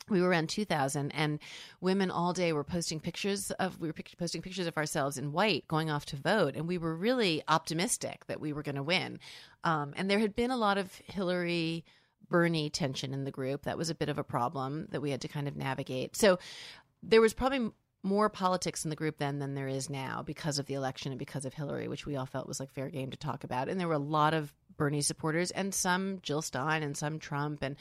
we 0.10 0.22
were 0.22 0.30
around 0.30 0.50
2000 0.50 1.12
and 1.12 1.40
women 1.82 2.12
all 2.12 2.34
day 2.34 2.54
were 2.54 2.64
posting 2.64 3.00
pictures 3.00 3.52
of 3.52 3.80
we 3.80 3.88
were 3.88 3.96
posting 4.18 4.42
pictures 4.42 4.68
of 4.68 4.78
ourselves 4.78 5.18
in 5.18 5.32
white 5.32 5.68
going 5.68 5.90
off 5.90 6.06
to 6.08 6.16
vote 6.16 6.56
and 6.56 6.68
we 6.68 6.78
were 6.78 6.96
really 6.96 7.44
optimistic 7.48 8.26
that 8.28 8.40
we 8.40 8.54
were 8.54 8.64
going 8.64 8.76
to 8.76 8.84
win. 8.84 9.20
Um, 9.64 9.94
and 9.96 10.10
there 10.10 10.20
had 10.20 10.36
been 10.36 10.52
a 10.52 10.58
lot 10.58 10.78
of 10.78 10.94
hillary 11.06 11.86
bernie 12.30 12.70
tension 12.70 13.14
in 13.14 13.24
the 13.24 13.32
group. 13.32 13.64
That 13.64 13.78
was 13.78 13.90
a 13.90 13.96
bit 13.96 14.10
of 14.10 14.18
a 14.18 14.24
problem 14.24 14.88
that 14.92 15.02
we 15.02 15.12
had 15.12 15.22
to 15.22 15.28
kind 15.28 15.48
of 15.48 15.56
navigate. 15.56 16.16
So 16.16 16.40
there 17.02 17.22
was 17.22 17.34
probably 17.34 17.72
more 18.04 18.30
politics 18.30 18.84
in 18.84 18.90
the 18.90 18.96
group 18.96 19.18
then 19.18 19.40
than 19.40 19.56
there 19.56 19.68
is 19.68 19.90
now 19.90 20.24
because 20.26 20.58
of 20.58 20.66
the 20.68 20.74
election 20.74 21.12
and 21.12 21.20
because 21.20 21.46
of 21.46 21.54
Hillary, 21.54 21.88
which 21.88 22.06
we 22.06 22.16
all 22.16 22.26
felt 22.26 22.48
was 22.48 22.60
like 22.60 22.72
fair 22.72 22.90
game 22.90 23.12
to 23.12 23.18
talk 23.18 23.44
about. 23.44 23.68
And 23.68 23.80
there 23.80 23.88
were 23.88 23.94
a 23.94 24.00
lot 24.00 24.34
of 24.34 24.54
Bernie 24.80 25.02
supporters 25.02 25.52
and 25.52 25.76
some 25.76 26.20
Jill 26.24 26.42
Stein 26.42 26.82
and 26.82 26.98
some 26.98 27.20
Trump 27.20 27.62
and 27.62 27.76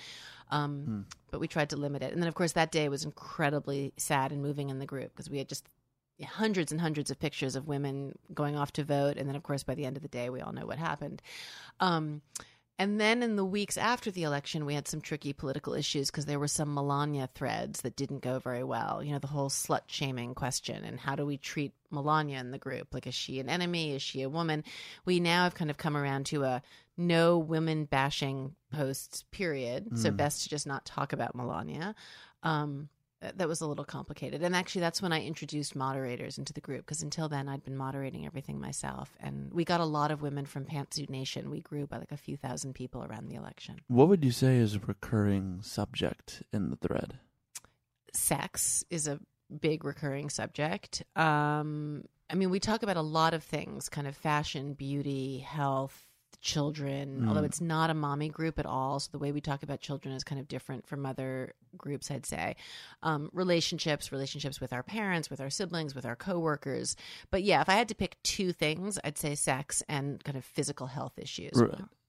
um 0.50 1.06
but 1.30 1.40
we 1.40 1.48
tried 1.48 1.70
to 1.70 1.76
limit 1.76 2.02
it. 2.02 2.12
And 2.12 2.20
then 2.20 2.28
of 2.28 2.34
course 2.34 2.52
that 2.52 2.72
day 2.72 2.90
was 2.90 3.04
incredibly 3.04 3.94
sad 3.96 4.32
and 4.32 4.42
moving 4.42 4.68
in 4.68 4.78
the 4.78 4.86
group 4.86 5.12
because 5.12 5.30
we 5.30 5.38
had 5.38 5.48
just 5.48 5.64
hundreds 6.22 6.72
and 6.72 6.80
hundreds 6.80 7.10
of 7.10 7.18
pictures 7.18 7.56
of 7.56 7.68
women 7.68 8.18
going 8.34 8.56
off 8.56 8.72
to 8.72 8.84
vote 8.84 9.16
and 9.16 9.26
then 9.28 9.36
of 9.36 9.42
course 9.42 9.62
by 9.62 9.74
the 9.74 9.86
end 9.86 9.96
of 9.96 10.02
the 10.02 10.08
day 10.08 10.28
we 10.28 10.42
all 10.42 10.52
know 10.52 10.66
what 10.66 10.78
happened. 10.78 11.22
Um 11.80 12.20
And 12.80 13.00
then 13.00 13.22
in 13.24 13.34
the 13.34 13.44
weeks 13.44 13.76
after 13.76 14.10
the 14.12 14.22
election, 14.22 14.64
we 14.64 14.74
had 14.74 14.86
some 14.86 15.00
tricky 15.00 15.32
political 15.32 15.74
issues 15.74 16.10
because 16.10 16.26
there 16.26 16.38
were 16.38 16.48
some 16.48 16.74
Melania 16.74 17.28
threads 17.34 17.80
that 17.80 17.96
didn't 17.96 18.22
go 18.22 18.38
very 18.38 18.62
well. 18.62 19.02
You 19.02 19.12
know, 19.12 19.18
the 19.18 19.34
whole 19.34 19.50
slut 19.50 19.82
shaming 19.88 20.34
question 20.34 20.84
and 20.84 21.00
how 21.00 21.16
do 21.16 21.26
we 21.26 21.38
treat 21.38 21.72
Melania 21.90 22.38
in 22.38 22.52
the 22.52 22.58
group? 22.66 22.94
Like, 22.94 23.08
is 23.08 23.16
she 23.16 23.40
an 23.40 23.48
enemy? 23.48 23.94
Is 23.96 24.02
she 24.02 24.22
a 24.22 24.28
woman? 24.28 24.62
We 25.04 25.18
now 25.18 25.42
have 25.42 25.56
kind 25.56 25.70
of 25.70 25.76
come 25.76 25.96
around 25.96 26.26
to 26.26 26.44
a 26.44 26.62
no 26.98 27.38
women 27.38 27.84
bashing 27.84 28.54
posts, 28.72 29.24
period. 29.30 29.98
So, 29.98 30.10
best 30.10 30.42
to 30.42 30.48
just 30.48 30.66
not 30.66 30.84
talk 30.84 31.12
about 31.12 31.34
Melania. 31.34 31.94
Um, 32.42 32.88
that 33.20 33.48
was 33.48 33.60
a 33.60 33.66
little 33.66 33.84
complicated. 33.84 34.42
And 34.42 34.54
actually, 34.54 34.82
that's 34.82 35.02
when 35.02 35.12
I 35.12 35.24
introduced 35.24 35.74
moderators 35.74 36.38
into 36.38 36.52
the 36.52 36.60
group 36.60 36.86
because 36.86 37.02
until 37.02 37.28
then, 37.28 37.48
I'd 37.48 37.64
been 37.64 37.76
moderating 37.76 38.26
everything 38.26 38.60
myself. 38.60 39.16
And 39.20 39.52
we 39.52 39.64
got 39.64 39.80
a 39.80 39.84
lot 39.84 40.10
of 40.10 40.22
women 40.22 40.46
from 40.46 40.64
Pantsuit 40.64 41.10
Nation. 41.10 41.50
We 41.50 41.60
grew 41.60 41.86
by 41.86 41.98
like 41.98 42.12
a 42.12 42.16
few 42.16 42.36
thousand 42.36 42.74
people 42.74 43.04
around 43.04 43.28
the 43.28 43.34
election. 43.34 43.80
What 43.88 44.08
would 44.08 44.24
you 44.24 44.30
say 44.30 44.58
is 44.58 44.76
a 44.76 44.80
recurring 44.80 45.60
subject 45.62 46.42
in 46.52 46.70
the 46.70 46.76
thread? 46.76 47.18
Sex 48.12 48.84
is 48.88 49.08
a 49.08 49.18
big 49.60 49.84
recurring 49.84 50.30
subject. 50.30 51.02
Um, 51.16 52.04
I 52.30 52.34
mean, 52.34 52.50
we 52.50 52.60
talk 52.60 52.82
about 52.82 52.96
a 52.96 53.02
lot 53.02 53.34
of 53.34 53.42
things 53.42 53.88
kind 53.88 54.06
of 54.06 54.16
fashion, 54.16 54.74
beauty, 54.74 55.38
health, 55.38 56.07
children, 56.40 57.24
although 57.28 57.42
it's 57.44 57.60
not 57.60 57.90
a 57.90 57.94
mommy 57.94 58.28
group 58.28 58.58
at 58.58 58.66
all. 58.66 59.00
So 59.00 59.08
the 59.12 59.18
way 59.18 59.32
we 59.32 59.40
talk 59.40 59.62
about 59.62 59.80
children 59.80 60.14
is 60.14 60.22
kind 60.24 60.40
of 60.40 60.46
different 60.48 60.86
from 60.86 61.04
other 61.04 61.54
groups, 61.76 62.10
I'd 62.10 62.26
say. 62.26 62.56
Um, 63.02 63.28
relationships, 63.32 64.12
relationships 64.12 64.60
with 64.60 64.72
our 64.72 64.82
parents, 64.82 65.30
with 65.30 65.40
our 65.40 65.50
siblings, 65.50 65.94
with 65.94 66.06
our 66.06 66.16
coworkers. 66.16 66.96
But 67.30 67.42
yeah, 67.42 67.60
if 67.60 67.68
I 67.68 67.74
had 67.74 67.88
to 67.88 67.94
pick 67.94 68.16
two 68.22 68.52
things, 68.52 68.98
I'd 69.04 69.18
say 69.18 69.34
sex 69.34 69.82
and 69.88 70.22
kind 70.22 70.38
of 70.38 70.44
physical 70.44 70.86
health 70.86 71.18
issues. 71.18 71.50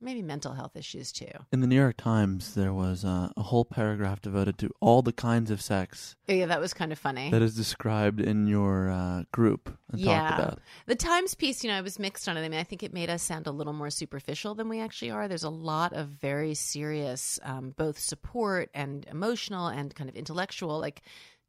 Maybe 0.02 0.22
mental 0.22 0.54
health 0.54 0.76
issues 0.76 1.12
too. 1.12 1.28
In 1.52 1.60
the 1.60 1.68
New 1.68 1.76
York 1.76 1.98
Times, 1.98 2.56
there 2.56 2.74
was 2.74 3.04
uh, 3.04 3.30
a 3.36 3.42
whole 3.42 3.66
paragraph 3.66 4.22
devoted 4.22 4.58
to 4.60 4.72
all 4.80 5.02
the 5.02 5.12
kinds 5.12 5.52
of 5.52 5.62
sex 5.62 6.16
Oh, 6.30 6.34
yeah, 6.34 6.46
that 6.46 6.62
was 6.62 6.74
kind 6.74 6.92
of 6.92 7.00
funny. 7.00 7.32
that 7.32 7.42
is 7.42 7.56
described 7.56 8.22
in 8.22 8.48
your 8.48 8.92
uh, 8.92 9.24
group 9.32 9.76
and 9.92 10.00
yeah. 10.00 10.30
talked 10.30 10.40
about. 10.40 10.60
The 10.86 10.96
Times 10.96 11.36
piece, 11.36 11.64
you 11.64 11.70
know, 11.70 11.78
I 11.78 11.82
was 11.82 12.00
mixed 12.00 12.30
on 12.30 12.38
it. 12.38 12.46
I 12.46 12.50
mean, 12.50 12.60
I 12.60 12.64
think 12.64 12.84
it 12.84 12.94
made 12.94 13.10
us 13.10 13.24
sound 13.24 13.48
a 13.48 13.52
little 13.52 13.74
more 13.74 13.90
superficial 13.90 14.56
than 14.56 14.70
we 14.70 14.80
actually 14.80 15.12
are. 15.12 15.28
There's 15.28 15.44
a 15.44 15.50
lot 15.50 15.94
of 15.94 16.08
very 16.08 16.54
serious, 16.54 17.40
um, 17.44 17.74
both 17.76 17.98
support 18.00 18.70
and 18.74 19.06
emotional 19.10 19.68
and 19.68 19.94
kind 19.94 20.10
of 20.10 20.16
intellectual. 20.16 20.80
Like 20.80 21.02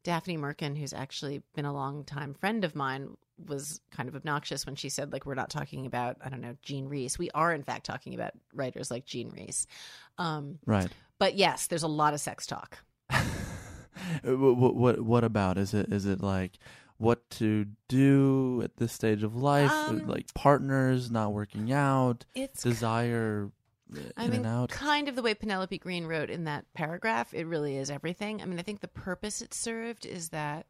Daphne 0.03 0.37
Merkin, 0.37 0.77
who's 0.77 0.93
actually 0.93 1.43
been 1.55 1.65
a 1.65 1.73
long 1.73 2.03
time 2.03 2.33
friend 2.33 2.63
of 2.63 2.75
mine, 2.75 3.17
was 3.47 3.81
kind 3.91 4.07
of 4.09 4.15
obnoxious 4.15 4.65
when 4.65 4.75
she 4.75 4.89
said, 4.89 5.11
like, 5.11 5.25
we're 5.25 5.35
not 5.35 5.49
talking 5.49 5.85
about, 5.85 6.17
I 6.23 6.29
don't 6.29 6.41
know, 6.41 6.55
Jean 6.61 6.87
Rhys. 6.87 7.17
We 7.17 7.29
are, 7.31 7.53
in 7.53 7.63
fact, 7.63 7.85
talking 7.85 8.13
about 8.13 8.31
writers 8.53 8.91
like 8.91 9.05
Jean 9.05 9.29
Rhys. 9.29 9.67
Um, 10.17 10.59
Right. 10.65 10.89
but 11.19 11.35
yes, 11.35 11.67
there's 11.67 11.83
a 11.83 11.87
lot 11.87 12.13
of 12.13 12.19
sex 12.19 12.45
talk. 12.45 12.79
what, 14.23 14.75
what 14.75 15.01
what 15.01 15.23
about 15.23 15.57
is 15.57 15.73
it 15.73 15.91
is 15.91 16.05
it 16.05 16.21
like 16.21 16.57
what 16.97 17.29
to 17.31 17.65
do 17.87 18.61
at 18.63 18.77
this 18.77 18.93
stage 18.93 19.23
of 19.23 19.35
life 19.35 19.71
Um, 19.71 20.07
like 20.07 20.33
partners 20.33 21.09
not 21.09 21.33
working 21.33 21.71
out 21.71 22.25
It's 22.35 22.61
desire 22.63 23.51
I 24.15 24.27
mean, 24.27 24.37
and 24.37 24.45
out 24.45 24.69
kind 24.69 25.09
of 25.09 25.15
the 25.17 25.21
way 25.21 25.33
Penelope 25.33 25.77
Green 25.79 26.05
wrote 26.05 26.29
in 26.29 26.45
that 26.45 26.65
paragraph. 26.73 27.33
It 27.33 27.45
really 27.45 27.75
is 27.75 27.89
everything. 27.91 28.41
I 28.41 28.45
mean, 28.45 28.57
I 28.57 28.61
think 28.61 28.79
the 28.79 28.87
purpose 28.87 29.41
it 29.41 29.53
served 29.53 30.05
is 30.05 30.29
that, 30.29 30.65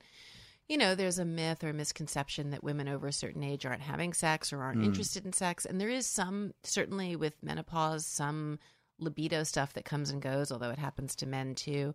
you 0.72 0.78
know, 0.78 0.96
there's 0.96 1.20
a 1.20 1.26
myth 1.26 1.66
or 1.66 1.70
a 1.72 1.74
misconception 1.74 2.52
that 2.52 2.64
women 2.64 2.88
over 2.88 3.06
a 3.06 3.12
certain 3.12 3.44
age 3.44 3.66
aren't 3.66 3.82
having 3.82 4.14
sex 4.14 4.54
or 4.54 4.62
aren't 4.62 4.86
interested 4.86 5.26
in 5.26 5.34
sex. 5.34 5.66
And 5.66 5.82
there 5.82 5.90
is 5.90 6.08
some, 6.08 6.54
certainly 6.64 7.18
with 7.18 7.36
menopause, 7.44 8.06
some 8.06 8.58
libido 8.98 9.44
stuff 9.44 9.74
that 9.74 9.84
comes 9.84 10.12
and 10.12 10.22
goes, 10.22 10.50
although 10.50 10.70
it 10.70 10.80
happens 10.80 11.14
to 11.18 11.26
men 11.26 11.56
too. 11.56 11.94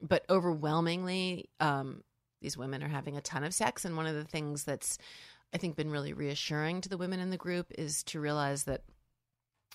But 0.00 0.24
overwhelmingly, 0.30 1.50
um, 1.60 2.02
these 2.40 2.56
women 2.56 2.82
are 2.82 2.88
having 2.88 3.18
a 3.18 3.20
ton 3.20 3.44
of 3.44 3.52
sex. 3.52 3.84
And 3.84 3.94
one 3.94 4.06
of 4.06 4.14
the 4.14 4.24
things 4.24 4.64
that's, 4.64 4.96
I 5.52 5.58
think, 5.58 5.76
been 5.76 5.90
really 5.90 6.14
reassuring 6.14 6.80
to 6.80 6.88
the 6.88 6.96
women 6.96 7.20
in 7.20 7.28
the 7.28 7.36
group 7.36 7.72
is 7.76 8.02
to 8.04 8.20
realize 8.20 8.64
that 8.64 8.84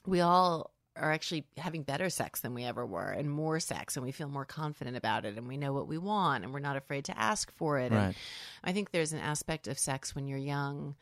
we 0.08 0.22
all 0.22 0.74
are 1.00 1.12
actually 1.12 1.46
having 1.58 1.84
better 1.84 2.10
sex 2.10 2.42
than 2.42 2.54
we 2.54 2.64
ever 2.66 2.86
were 2.86 3.10
and 3.12 3.30
more 3.30 3.60
sex 3.60 3.96
and 3.96 4.06
we 4.06 4.12
feel 4.12 4.28
more 4.30 4.46
confident 4.46 4.96
about 4.98 5.26
it 5.26 5.38
and 5.38 5.48
we 5.48 5.58
know 5.58 5.74
what 5.74 5.88
we 5.88 5.98
want 5.98 6.44
and 6.44 6.54
we're 6.54 6.60
not 6.60 6.76
afraid 6.76 7.06
to 7.06 7.18
ask 7.18 7.52
for 7.56 7.78
it. 7.80 7.92
Right. 7.92 8.06
and 8.06 8.16
i 8.64 8.72
think 8.74 8.92
there's 8.92 9.14
an 9.14 9.20
aspect 9.20 9.68
of 9.68 9.80
sex 9.80 10.14
when 10.14 10.28
you're 10.28 10.38
young 10.38 10.96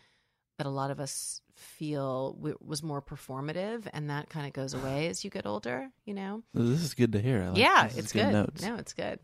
that 0.58 0.66
a 0.68 0.70
lot 0.72 0.90
of 0.92 1.00
us 1.00 1.42
feel 1.54 2.34
w- 2.34 2.58
was 2.64 2.82
more 2.82 3.02
performative 3.02 3.88
and 3.94 4.10
that 4.10 4.30
kind 4.30 4.48
of 4.48 4.54
goes 4.54 4.74
away 4.74 5.08
as 5.08 5.24
you 5.24 5.30
get 5.30 5.46
older 5.46 5.90
you 6.06 6.14
know? 6.14 6.44
This 6.54 6.82
is 6.82 6.94
good 6.94 7.12
to 7.14 7.20
hear. 7.22 7.44
Like- 7.50 7.58
yeah 7.58 7.90
it's 7.96 8.12
good, 8.12 8.32
notes. 8.32 8.62
no 8.62 8.76
it's 8.76 8.94
good. 8.94 9.20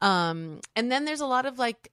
Um 0.00 0.60
and 0.76 0.90
then 0.90 1.04
there's 1.04 1.20
a 1.20 1.26
lot 1.26 1.46
of 1.46 1.58
like 1.58 1.90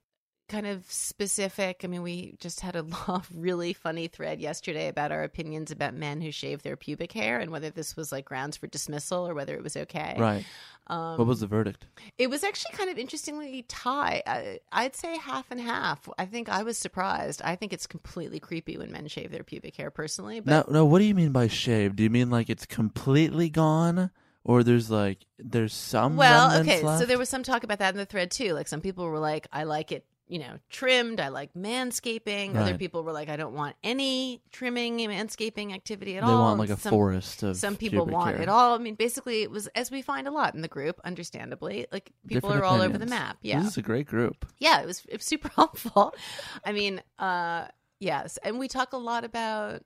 kind 0.48 0.66
of 0.66 0.84
specific. 0.90 1.80
I 1.84 1.86
mean 1.86 2.02
we 2.02 2.36
just 2.40 2.60
had 2.60 2.76
a 2.76 2.84
really 3.34 3.72
funny 3.72 4.08
thread 4.08 4.40
yesterday 4.40 4.88
about 4.88 5.12
our 5.12 5.22
opinions 5.24 5.70
about 5.70 5.94
men 5.94 6.20
who 6.20 6.30
shave 6.30 6.62
their 6.62 6.76
pubic 6.76 7.12
hair 7.12 7.40
and 7.40 7.50
whether 7.50 7.70
this 7.70 7.96
was 7.96 8.12
like 8.12 8.24
grounds 8.24 8.56
for 8.56 8.66
dismissal 8.66 9.26
or 9.26 9.34
whether 9.34 9.54
it 9.54 9.62
was 9.62 9.76
okay. 9.76 10.16
Right. 10.18 10.44
Um, 10.88 11.18
what 11.18 11.26
was 11.26 11.40
the 11.40 11.48
verdict? 11.48 11.86
it 12.16 12.30
was 12.30 12.44
actually 12.44 12.76
kind 12.76 12.88
of 12.88 12.96
interestingly 12.96 13.64
tie 13.66 14.22
I, 14.24 14.60
i'd 14.70 14.94
say 14.94 15.18
half 15.18 15.50
and 15.50 15.60
half. 15.60 16.08
I 16.16 16.26
think 16.26 16.48
i 16.48 16.62
was 16.62 16.78
surprised. 16.78 17.42
I 17.42 17.56
think 17.56 17.72
it's 17.72 17.88
completely 17.88 18.38
creepy 18.38 18.78
when 18.78 18.92
men 18.92 19.08
shave 19.08 19.32
their 19.32 19.42
pubic 19.42 19.76
hair 19.76 19.90
personally 19.90 20.38
but 20.40 20.68
no 20.68 20.72
no 20.72 20.84
what 20.84 21.00
do 21.00 21.04
you 21.04 21.14
mean 21.14 21.32
by 21.32 21.48
shave? 21.48 21.96
Do 21.96 22.02
you 22.02 22.10
mean 22.10 22.30
like 22.30 22.48
it's 22.48 22.66
completely 22.66 23.50
gone 23.50 24.10
or 24.46 24.62
there's 24.62 24.88
like 24.90 25.26
there's 25.40 25.74
some 25.74 26.16
Well, 26.16 26.60
okay, 26.60 26.80
so 26.80 27.04
there 27.04 27.18
was 27.18 27.28
some 27.28 27.42
talk 27.42 27.64
about 27.64 27.80
that 27.80 27.92
in 27.92 27.98
the 27.98 28.06
thread 28.06 28.30
too. 28.30 28.54
Like 28.54 28.68
some 28.68 28.80
people 28.80 29.04
were 29.04 29.18
like, 29.18 29.48
I 29.52 29.64
like 29.64 29.90
it, 29.90 30.06
you 30.28 30.40
know, 30.40 30.58
trimmed. 30.70 31.20
I 31.20 31.28
like 31.28 31.54
manscaping. 31.54 32.56
Other 32.56 32.76
people 32.76 33.04
were 33.04 33.12
like, 33.12 33.28
I 33.28 33.36
don't 33.36 33.54
want 33.54 33.76
any 33.84 34.42
trimming, 34.50 34.98
manscaping 34.98 35.72
activity 35.72 36.16
at 36.16 36.24
they 36.24 36.30
all. 36.30 36.36
They 36.36 36.42
want 36.42 36.58
like 36.58 36.70
a 36.70 36.76
some, 36.76 36.90
forest 36.90 37.42
of 37.42 37.56
Some 37.56 37.76
people 37.76 38.06
want 38.06 38.34
hair. 38.34 38.42
it 38.42 38.48
all. 38.48 38.74
I 38.74 38.78
mean, 38.78 38.96
basically, 38.96 39.42
it 39.42 39.50
was 39.50 39.68
as 39.68 39.90
we 39.90 40.02
find 40.02 40.26
a 40.26 40.32
lot 40.32 40.54
in 40.54 40.62
the 40.62 40.68
group. 40.68 41.00
Understandably, 41.04 41.86
like 41.92 42.10
people 42.26 42.50
Different 42.50 42.62
are 42.62 42.66
all 42.66 42.82
over 42.82 42.98
the 42.98 43.06
map. 43.06 43.38
Yeah, 43.42 43.60
this 43.60 43.72
is 43.72 43.76
a 43.76 43.82
great 43.82 44.06
group 44.06 44.46
yeah, 44.58 44.80
it 44.80 44.86
was 44.86 45.04
it 45.08 45.16
was 45.16 45.24
super 45.24 45.48
helpful. 45.54 46.14
I 46.64 46.72
mean, 46.72 47.02
uh 47.18 47.66
yes, 48.00 48.38
and 48.42 48.58
we 48.58 48.68
talk 48.68 48.92
a 48.92 48.98
lot 48.98 49.24
about 49.24 49.82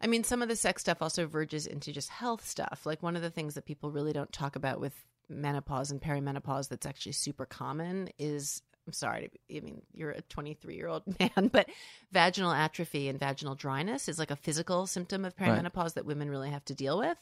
I 0.00 0.08
mean, 0.08 0.24
some 0.24 0.42
of 0.42 0.48
the 0.48 0.56
sex 0.56 0.82
stuff 0.82 1.00
also 1.00 1.26
verges 1.26 1.66
into 1.66 1.92
just 1.92 2.08
health 2.08 2.44
stuff. 2.44 2.82
Like 2.84 3.02
one 3.04 3.14
of 3.14 3.22
the 3.22 3.30
things 3.30 3.54
that 3.54 3.64
people 3.64 3.92
really 3.92 4.12
don't 4.12 4.32
talk 4.32 4.56
about 4.56 4.80
with 4.80 4.94
menopause 5.28 5.92
and 5.92 6.00
perimenopause 6.00 6.68
that's 6.68 6.86
actually 6.86 7.12
super 7.12 7.46
common 7.46 8.08
is 8.18 8.62
I'm 8.86 8.92
sorry, 8.92 9.30
I 9.48 9.60
mean, 9.60 9.82
you're 9.94 10.10
a 10.10 10.22
23 10.22 10.74
year 10.74 10.88
old 10.88 11.02
man, 11.20 11.48
but 11.52 11.68
vaginal 12.10 12.52
atrophy 12.52 13.08
and 13.08 13.18
vaginal 13.18 13.54
dryness 13.54 14.08
is 14.08 14.18
like 14.18 14.32
a 14.32 14.36
physical 14.36 14.86
symptom 14.86 15.24
of 15.24 15.34
Right. 15.38 15.50
perimenopause 15.50 15.94
that 15.94 16.04
women 16.04 16.28
really 16.28 16.50
have 16.50 16.64
to 16.66 16.74
deal 16.74 16.98
with. 16.98 17.16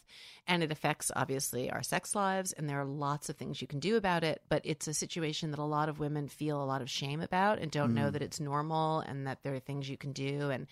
And 0.47 0.63
it 0.63 0.73
affects, 0.73 1.13
obviously, 1.15 1.71
our 1.71 1.83
sex 1.83 2.15
lives. 2.15 2.53
And 2.53 2.69
there 2.69 2.81
are 2.81 2.87
lots 2.87 3.29
of 3.29 3.37
things 3.37 3.61
you 3.61 3.69
can 3.69 3.79
do 3.79 3.97
about 3.97 4.25
it. 4.25 4.43
But 4.49 4.63
it's 4.65 4.89
a 4.89 4.95
situation 4.95 5.51
that 5.51 5.61
a 5.61 5.65
lot 5.65 5.89
of 5.89 6.01
women 6.01 6.29
feel 6.29 6.63
a 6.63 6.65
lot 6.65 6.83
of 6.83 6.91
shame 6.91 7.21
about 7.21 7.59
and 7.59 7.71
don't 7.71 7.95
know 7.95 8.09
mm. 8.09 8.13
that 8.13 8.23
it's 8.23 8.41
normal 8.41 9.01
and 9.01 9.27
that 9.27 9.43
there 9.43 9.55
are 9.55 9.61
things 9.61 9.89
you 9.89 9.97
can 9.97 10.13
do. 10.13 10.51
And 10.51 10.67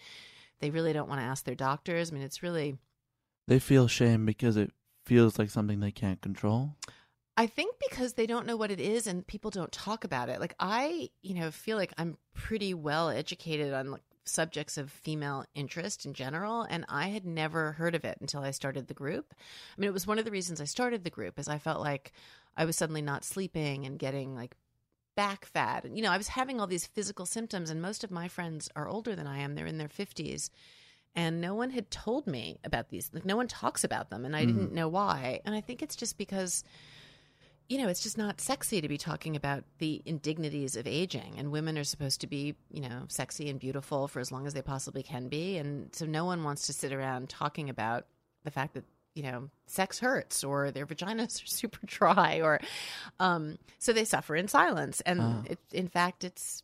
they 0.61 0.70
really 0.70 0.92
don't 0.92 1.09
want 1.09 1.20
to 1.20 1.27
ask 1.27 1.44
their 1.44 1.55
doctors. 1.55 2.11
I 2.11 2.14
mean, 2.14 2.22
it's 2.22 2.42
really, 2.42 2.79
they 3.46 3.59
feel 3.59 3.88
shame 3.88 4.27
because 4.27 4.57
it 4.57 4.72
feels 5.05 5.38
like 5.38 5.51
something 5.51 5.81
they 5.81 5.92
can't 5.92 6.20
control 6.20 6.77
I 7.38 7.46
think 7.46 7.77
because 7.88 8.14
they 8.14 8.27
don't 8.27 8.46
know 8.46 8.57
what 8.57 8.72
it 8.72 8.81
is 8.81 9.07
and 9.07 9.24
people 9.24 9.53
don't 9.53 9.70
talk 9.70 10.03
about 10.03 10.29
it. 10.29 10.40
Like 10.40 10.57
I, 10.59 11.11
you 11.22 11.35
know, 11.35 11.53
feel 11.53 11.77
like 11.77 11.92
I'm 11.96 12.18
pretty 12.35 12.74
well 12.74 13.11
educated 13.11 13.72
on 13.72 13.92
like 13.92 14.03
subjects 14.24 14.77
of 14.77 14.90
female 14.90 15.44
interest 15.55 16.05
in 16.05 16.14
general 16.14 16.62
and 16.62 16.85
I 16.88 17.11
had 17.11 17.24
never 17.24 17.72
heard 17.72 17.94
of 17.94 18.05
it 18.05 18.18
until 18.20 18.42
I 18.42 18.51
started 18.51 18.88
the 18.88 18.94
group. 18.94 19.35
I 19.38 19.81
mean, 19.81 19.88
it 19.88 19.92
was 19.94 20.05
one 20.05 20.18
of 20.18 20.24
the 20.24 20.33
reasons 20.33 20.61
I 20.61 20.64
started 20.64 21.05
the 21.05 21.11
group 21.11 21.38
is 21.38 21.46
I 21.46 21.59
felt 21.59 21.81
like 21.81 22.11
I 22.57 22.64
was 22.64 22.74
suddenly 22.74 23.03
not 23.03 23.24
sleeping 23.24 23.87
and 23.87 24.01
getting 24.01 24.35
like 24.35 24.57
back 25.14 25.44
fat. 25.46 25.85
And 25.85 25.96
you 25.96 26.03
know, 26.03 26.11
I 26.11 26.18
was 26.18 26.29
having 26.29 26.61
all 26.61 26.66
these 26.66 26.87
physical 26.87 27.24
symptoms 27.24 27.70
and 27.70 27.81
most 27.81 28.03
of 28.03 28.11
my 28.11 28.27
friends 28.27 28.68
are 28.74 28.88
older 28.88 29.14
than 29.14 29.29
I 29.29 29.38
am. 29.38 29.55
They're 29.55 29.64
in 29.64 29.79
their 29.79 29.87
50s. 29.87 30.51
And 31.14 31.40
no 31.40 31.55
one 31.55 31.70
had 31.70 31.88
told 31.92 32.27
me 32.27 32.59
about 32.64 32.88
these. 32.88 33.11
Like 33.12 33.24
no 33.24 33.37
one 33.37 33.46
talks 33.46 33.85
about 33.85 34.11
them 34.11 34.24
and 34.24 34.35
I 34.35 34.44
mm-hmm. 34.44 34.59
didn't 34.59 34.74
know 34.74 34.88
why. 34.88 35.40
And 35.44 35.55
I 35.55 35.61
think 35.61 35.83
it's 35.83 35.96
just 35.96 36.18
because 36.18 36.64
you 37.68 37.78
know, 37.78 37.88
it's 37.88 38.02
just 38.02 38.16
not 38.16 38.40
sexy 38.40 38.81
to 38.81 38.88
be 38.88 38.96
talking 38.98 39.37
about 39.37 39.64
the 39.78 40.00
indignities 40.07 40.74
of 40.74 40.87
aging. 40.87 41.35
And 41.37 41.50
women 41.52 41.76
are 41.76 41.85
supposed 41.85 42.20
to 42.22 42.26
be, 42.26 42.54
you 42.70 42.81
know, 42.81 43.02
sexy 43.09 43.50
and 43.50 43.61
beautiful 43.61 44.09
for 44.09 44.20
as 44.20 44.33
long 44.33 44.46
as 44.46 44.54
they 44.54 44.62
possibly 44.62 45.02
can 45.02 45.28
be. 45.28 45.59
And 45.59 45.94
so 45.94 46.07
no 46.07 46.24
one 46.24 46.44
wants 46.44 46.66
to 46.66 46.72
sit 46.72 46.92
around 46.92 47.28
talking 47.28 47.68
about 47.68 48.07
the 48.44 48.50
fact 48.50 48.74
that, 48.74 48.85
you 49.14 49.22
know, 49.22 49.50
sex 49.66 49.98
hurts 49.98 50.42
or 50.44 50.70
their 50.70 50.87
vaginas 50.87 51.42
are 51.42 51.46
super 51.46 51.81
dry 51.85 52.40
or, 52.40 52.59
um, 53.20 53.59
so 53.78 53.92
they 53.92 54.04
suffer 54.04 54.35
in 54.35 54.48
silence. 54.48 55.02
And 55.02 55.20
Ah. 55.20 55.42
it, 55.44 55.59
in 55.72 55.88
fact, 55.88 56.24
it's 56.24 56.62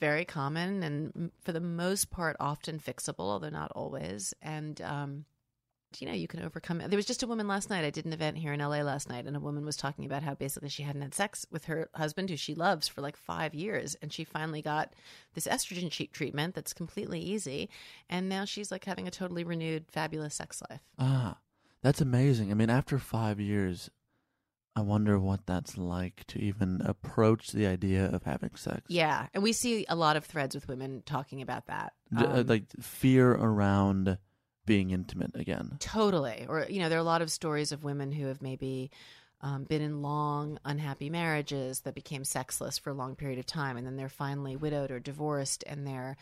very 0.00 0.24
common 0.24 0.82
and 0.82 1.30
for 1.44 1.52
the 1.52 1.60
most 1.60 2.10
part 2.10 2.36
often 2.38 2.78
fixable, 2.78 3.20
although 3.30 3.48
not 3.48 3.72
always. 3.72 4.34
And, 4.42 4.80
um, 4.82 5.24
you 6.00 6.06
know 6.06 6.14
you 6.14 6.28
can 6.28 6.42
overcome 6.42 6.80
it. 6.80 6.88
There 6.90 6.96
was 6.96 7.06
just 7.06 7.22
a 7.22 7.26
woman 7.26 7.46
last 7.48 7.68
night. 7.70 7.84
I 7.84 7.90
did 7.90 8.06
an 8.06 8.12
event 8.12 8.38
here 8.38 8.52
in 8.52 8.60
LA 8.60 8.82
last 8.82 9.08
night, 9.08 9.26
and 9.26 9.36
a 9.36 9.40
woman 9.40 9.64
was 9.64 9.76
talking 9.76 10.04
about 10.04 10.22
how 10.22 10.34
basically 10.34 10.68
she 10.68 10.82
hadn't 10.82 11.02
had 11.02 11.14
sex 11.14 11.44
with 11.50 11.64
her 11.66 11.88
husband, 11.94 12.30
who 12.30 12.36
she 12.36 12.54
loves, 12.54 12.88
for 12.88 13.00
like 13.00 13.16
five 13.16 13.54
years, 13.54 13.96
and 14.00 14.12
she 14.12 14.24
finally 14.24 14.62
got 14.62 14.94
this 15.34 15.46
estrogen 15.46 15.90
cheat 15.90 16.12
treatment 16.12 16.54
that's 16.54 16.72
completely 16.72 17.20
easy, 17.20 17.68
and 18.08 18.28
now 18.28 18.44
she's 18.44 18.70
like 18.70 18.84
having 18.84 19.06
a 19.06 19.10
totally 19.10 19.44
renewed, 19.44 19.84
fabulous 19.90 20.34
sex 20.34 20.62
life. 20.70 20.80
Ah, 20.98 21.38
that's 21.82 22.00
amazing. 22.00 22.50
I 22.50 22.54
mean, 22.54 22.70
after 22.70 22.98
five 22.98 23.40
years, 23.40 23.90
I 24.74 24.80
wonder 24.80 25.18
what 25.18 25.44
that's 25.44 25.76
like 25.76 26.24
to 26.28 26.38
even 26.40 26.80
approach 26.82 27.52
the 27.52 27.66
idea 27.66 28.06
of 28.06 28.22
having 28.22 28.54
sex. 28.54 28.82
Yeah, 28.88 29.26
and 29.34 29.42
we 29.42 29.52
see 29.52 29.84
a 29.88 29.94
lot 29.94 30.16
of 30.16 30.24
threads 30.24 30.54
with 30.54 30.66
women 30.66 31.02
talking 31.04 31.42
about 31.42 31.66
that, 31.66 31.92
uh, 32.16 32.24
Um, 32.26 32.46
like 32.46 32.64
fear 32.80 33.32
around 33.32 34.16
being 34.66 34.90
intimate 34.90 35.34
again. 35.34 35.76
Totally. 35.80 36.46
Or, 36.48 36.66
you 36.68 36.80
know, 36.80 36.88
there 36.88 36.98
are 36.98 37.00
a 37.00 37.04
lot 37.04 37.22
of 37.22 37.30
stories 37.30 37.72
of 37.72 37.84
women 37.84 38.12
who 38.12 38.26
have 38.26 38.42
maybe 38.42 38.90
um, 39.40 39.64
been 39.64 39.82
in 39.82 40.02
long, 40.02 40.58
unhappy 40.64 41.10
marriages 41.10 41.80
that 41.80 41.94
became 41.94 42.24
sexless 42.24 42.78
for 42.78 42.90
a 42.90 42.94
long 42.94 43.16
period 43.16 43.38
of 43.38 43.46
time. 43.46 43.76
And 43.76 43.86
then 43.86 43.96
they're 43.96 44.08
finally 44.08 44.56
widowed 44.56 44.90
or 44.90 45.00
divorced 45.00 45.64
and 45.66 45.86
they're 45.86 46.16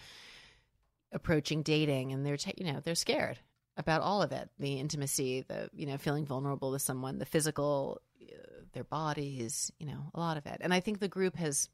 approaching 1.13 1.63
dating 1.63 2.13
and 2.13 2.25
they're, 2.25 2.39
ta- 2.39 2.53
you 2.57 2.73
know, 2.73 2.81
they're 2.83 2.95
scared 2.95 3.39
about 3.77 4.03
all 4.03 4.23
of 4.23 4.33
it 4.33 4.49
the 4.59 4.75
intimacy, 4.75 5.45
the, 5.47 5.69
you 5.75 5.87
know, 5.87 5.99
feeling 5.99 6.25
vulnerable 6.25 6.71
with 6.71 6.83
someone, 6.83 7.19
the 7.19 7.27
physical, 7.27 8.01
uh, 8.23 8.35
their 8.73 8.85
bodies, 8.85 9.71
you 9.79 9.87
know, 9.87 10.11
a 10.15 10.21
lot 10.21 10.37
of 10.37 10.47
it. 10.47 10.59
And 10.61 10.73
I 10.73 10.81
think 10.81 10.99
the 10.99 11.09
group 11.09 11.37
has 11.37 11.69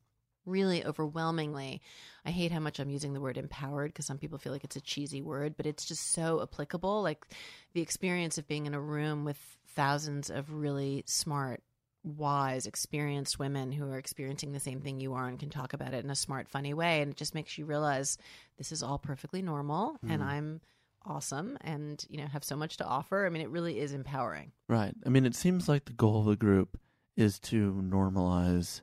really 0.47 0.85
overwhelmingly. 0.85 1.83
I 2.25 2.31
hate 2.31 2.53
how 2.53 2.61
much 2.61 2.81
i'm 2.81 2.91
using 2.91 3.13
the 3.13 3.21
word 3.21 3.37
empowered 3.37 3.93
because 3.93 4.07
some 4.07 4.19
people 4.19 4.39
feel 4.39 4.53
like 4.53 4.65
it's 4.65 4.77
a 4.77 4.81
cheesy 4.81 5.23
word 5.23 5.57
but 5.57 5.67
it's 5.67 5.85
just 5.85 6.13
so 6.13 6.43
applicable. 6.43 7.03
Like 7.03 7.27
the 7.75 7.83
experience 7.83 8.39
of 8.39 8.49
being 8.49 8.67
in 8.67 8.75
a 8.75 8.81
room 8.81 9.25
with 9.25 9.39
thousands 9.75 10.31
of 10.31 10.53
really 10.53 11.05
smart 11.07 11.63
wise 12.03 12.67
experienced 12.67 13.39
women 13.39 13.73
who 13.73 13.91
are 13.91 13.99
experiencing 13.99 14.53
the 14.53 14.61
same 14.61 14.81
thing 14.81 15.01
you 15.01 15.15
are 15.15 15.27
and 15.27 15.41
can 15.41 15.51
talk 15.51 15.73
about 15.73 15.93
it 15.93 16.05
in 16.05 16.11
a 16.11 16.15
smart 16.15 16.49
funny 16.49 16.73
way 16.73 17.03
and 17.03 17.11
it 17.11 17.17
just 17.17 17.35
makes 17.35 17.59
you 17.59 17.65
realize 17.65 18.17
this 18.59 18.71
is 18.71 18.81
all 18.81 18.97
perfectly 18.97 19.43
normal 19.43 19.97
and 20.09 20.23
hmm. 20.23 20.29
i'm 20.29 20.61
awesome 21.07 21.57
and 21.63 22.05
you 22.09 22.19
know 22.19 22.27
have 22.27 22.45
so 22.45 22.57
much 22.57 22.77
to 22.79 22.85
offer. 22.85 23.27
I 23.27 23.29
mean 23.29 23.43
it 23.43 23.51
really 23.51 23.79
is 23.79 23.93
empowering. 23.93 24.53
Right. 24.69 24.95
I 25.05 25.09
mean, 25.09 25.25
it 25.25 25.35
seems 25.35 25.69
like 25.69 25.85
the 25.85 25.93
goal 25.93 26.21
of 26.21 26.27
the 26.27 26.37
group 26.37 26.79
is 27.17 27.39
to 27.39 27.73
normalize 27.73 28.83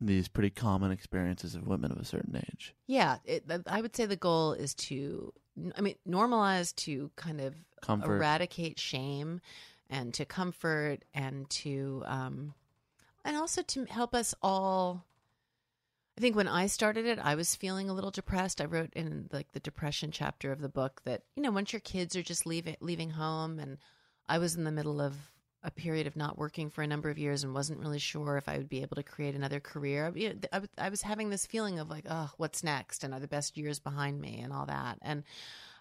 these 0.00 0.28
pretty 0.28 0.50
common 0.50 0.90
experiences 0.92 1.54
of 1.54 1.66
women 1.66 1.90
of 1.90 1.98
a 1.98 2.04
certain 2.04 2.36
age. 2.36 2.74
Yeah, 2.86 3.18
it, 3.24 3.44
I 3.66 3.80
would 3.80 3.96
say 3.96 4.06
the 4.06 4.16
goal 4.16 4.52
is 4.52 4.74
to, 4.74 5.32
I 5.76 5.80
mean, 5.80 5.96
normalize 6.08 6.74
to 6.76 7.10
kind 7.16 7.40
of 7.40 7.54
Comfort. 7.80 8.16
eradicate 8.16 8.78
shame, 8.78 9.40
and 9.90 10.12
to 10.14 10.24
comfort, 10.24 11.04
and 11.14 11.48
to, 11.50 12.02
um, 12.06 12.54
and 13.24 13.36
also 13.36 13.62
to 13.62 13.84
help 13.84 14.14
us 14.14 14.34
all. 14.42 15.04
I 16.16 16.20
think 16.20 16.34
when 16.34 16.48
I 16.48 16.66
started 16.66 17.06
it, 17.06 17.20
I 17.22 17.36
was 17.36 17.54
feeling 17.54 17.88
a 17.88 17.94
little 17.94 18.10
depressed. 18.10 18.60
I 18.60 18.64
wrote 18.64 18.92
in 18.94 19.28
like 19.32 19.52
the 19.52 19.60
depression 19.60 20.10
chapter 20.10 20.50
of 20.50 20.60
the 20.60 20.68
book 20.68 21.00
that 21.04 21.22
you 21.36 21.42
know 21.42 21.52
once 21.52 21.72
your 21.72 21.78
kids 21.80 22.16
are 22.16 22.22
just 22.22 22.44
leaving 22.46 22.76
leaving 22.80 23.10
home, 23.10 23.58
and 23.60 23.78
I 24.28 24.38
was 24.38 24.56
in 24.56 24.64
the 24.64 24.72
middle 24.72 25.00
of 25.00 25.14
a 25.68 25.70
period 25.70 26.06
of 26.06 26.16
not 26.16 26.38
working 26.38 26.70
for 26.70 26.80
a 26.80 26.86
number 26.86 27.10
of 27.10 27.18
years 27.18 27.44
and 27.44 27.52
wasn't 27.52 27.78
really 27.78 27.98
sure 27.98 28.38
if 28.38 28.48
I 28.48 28.56
would 28.56 28.70
be 28.70 28.80
able 28.80 28.96
to 28.96 29.02
create 29.02 29.34
another 29.34 29.60
career. 29.60 30.10
I 30.78 30.88
was 30.88 31.02
having 31.02 31.28
this 31.28 31.44
feeling 31.44 31.78
of 31.78 31.90
like, 31.90 32.06
oh, 32.08 32.30
what's 32.38 32.64
next? 32.64 33.04
And 33.04 33.12
are 33.12 33.20
the 33.20 33.28
best 33.28 33.58
years 33.58 33.78
behind 33.78 34.18
me 34.18 34.40
and 34.42 34.50
all 34.50 34.64
that. 34.64 34.98
And 35.02 35.24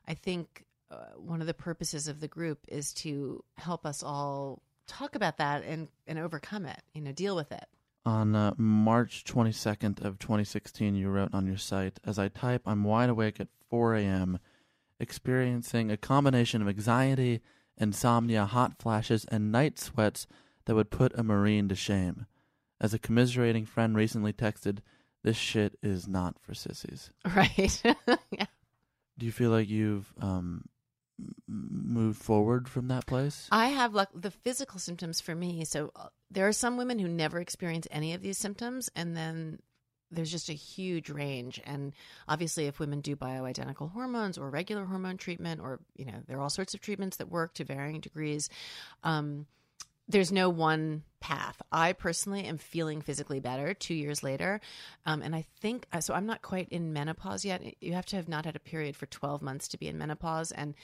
I 0.05 0.13
think 0.13 0.65
uh, 0.91 0.97
one 1.15 1.39
of 1.39 1.47
the 1.47 1.53
purposes 1.53 2.09
of 2.09 2.19
the 2.19 2.27
group 2.27 2.59
is 2.67 2.93
to 2.95 3.45
help 3.55 3.85
us 3.85 4.03
all 4.03 4.61
talk 4.87 5.15
about 5.15 5.37
that 5.37 5.63
and, 5.63 5.87
and 6.05 6.19
overcome 6.19 6.65
it, 6.65 6.81
you 6.93 7.01
know, 7.01 7.13
deal 7.13 7.37
with 7.37 7.53
it. 7.53 7.65
On 8.05 8.35
uh, 8.35 8.55
March 8.57 9.23
22nd 9.23 10.03
of 10.03 10.19
2016, 10.19 10.95
you 10.95 11.07
wrote 11.07 11.33
on 11.33 11.47
your 11.47 11.57
site, 11.57 11.97
as 12.03 12.19
I 12.19 12.27
type, 12.27 12.63
I'm 12.65 12.83
wide 12.83 13.09
awake 13.09 13.39
at 13.39 13.47
4 13.69 13.95
a.m., 13.95 14.39
experiencing 14.99 15.91
a 15.91 15.97
combination 15.97 16.61
of 16.61 16.67
anxiety, 16.67 17.41
insomnia, 17.77 18.45
hot 18.45 18.79
flashes, 18.79 19.25
and 19.25 19.51
night 19.51 19.79
sweats 19.79 20.27
that 20.65 20.75
would 20.75 20.91
put 20.91 21.17
a 21.17 21.23
Marine 21.23 21.69
to 21.69 21.75
shame. 21.75 22.25
As 22.79 22.93
a 22.93 22.99
commiserating 22.99 23.65
friend 23.65 23.95
recently 23.95 24.33
texted, 24.33 24.79
this 25.23 25.37
shit 25.37 25.77
is 25.81 26.07
not 26.07 26.39
for 26.39 26.53
sissies. 26.53 27.11
Right. 27.35 27.81
yeah. 28.31 28.45
Do 29.17 29.25
you 29.25 29.31
feel 29.31 29.49
like 29.49 29.67
you've 29.67 30.13
um, 30.21 30.65
moved 31.47 32.21
forward 32.21 32.69
from 32.69 32.87
that 32.89 33.05
place? 33.07 33.47
I 33.51 33.67
have 33.67 33.93
like 33.93 34.09
the 34.13 34.31
physical 34.31 34.79
symptoms 34.79 35.19
for 35.19 35.33
me. 35.33 35.65
So 35.65 35.91
uh, 35.95 36.09
there 36.29 36.47
are 36.47 36.53
some 36.53 36.77
women 36.77 36.99
who 36.99 37.07
never 37.07 37.39
experience 37.39 37.87
any 37.89 38.13
of 38.13 38.21
these 38.21 38.37
symptoms, 38.37 38.89
and 38.95 39.17
then 39.17 39.59
there's 40.11 40.31
just 40.31 40.49
a 40.49 40.53
huge 40.53 41.09
range. 41.09 41.61
And 41.65 41.93
obviously, 42.27 42.67
if 42.67 42.79
women 42.79 43.01
do 43.01 43.15
bioidentical 43.15 43.91
hormones 43.91 44.37
or 44.37 44.49
regular 44.49 44.85
hormone 44.85 45.17
treatment, 45.17 45.61
or 45.61 45.79
you 45.95 46.05
know, 46.05 46.21
there 46.27 46.37
are 46.37 46.41
all 46.41 46.49
sorts 46.49 46.73
of 46.73 46.81
treatments 46.81 47.17
that 47.17 47.29
work 47.29 47.53
to 47.55 47.63
varying 47.63 47.99
degrees. 47.99 48.49
Um, 49.03 49.45
there's 50.09 50.31
no 50.31 50.49
one 50.49 51.03
path. 51.19 51.61
I 51.71 51.93
personally 51.93 52.45
am 52.45 52.57
feeling 52.57 53.01
physically 53.01 53.41
better 53.41 53.73
two 53.73 53.93
years 53.93 54.23
later. 54.23 54.61
Um, 55.05 55.21
and 55.21 55.35
I 55.35 55.45
think, 55.59 55.85
uh, 55.91 55.99
so 55.99 56.13
I'm 56.13 56.25
not 56.25 56.41
quite 56.41 56.69
in 56.69 56.93
menopause 56.93 57.43
yet. 57.43 57.61
You 57.81 57.93
have 57.93 58.05
to 58.07 58.15
have 58.15 58.29
not 58.29 58.45
had 58.45 58.55
a 58.55 58.59
period 58.59 58.95
for 58.95 59.05
12 59.05 59.41
months 59.41 59.67
to 59.69 59.77
be 59.77 59.87
in 59.87 59.97
menopause. 59.97 60.51
And 60.51 60.75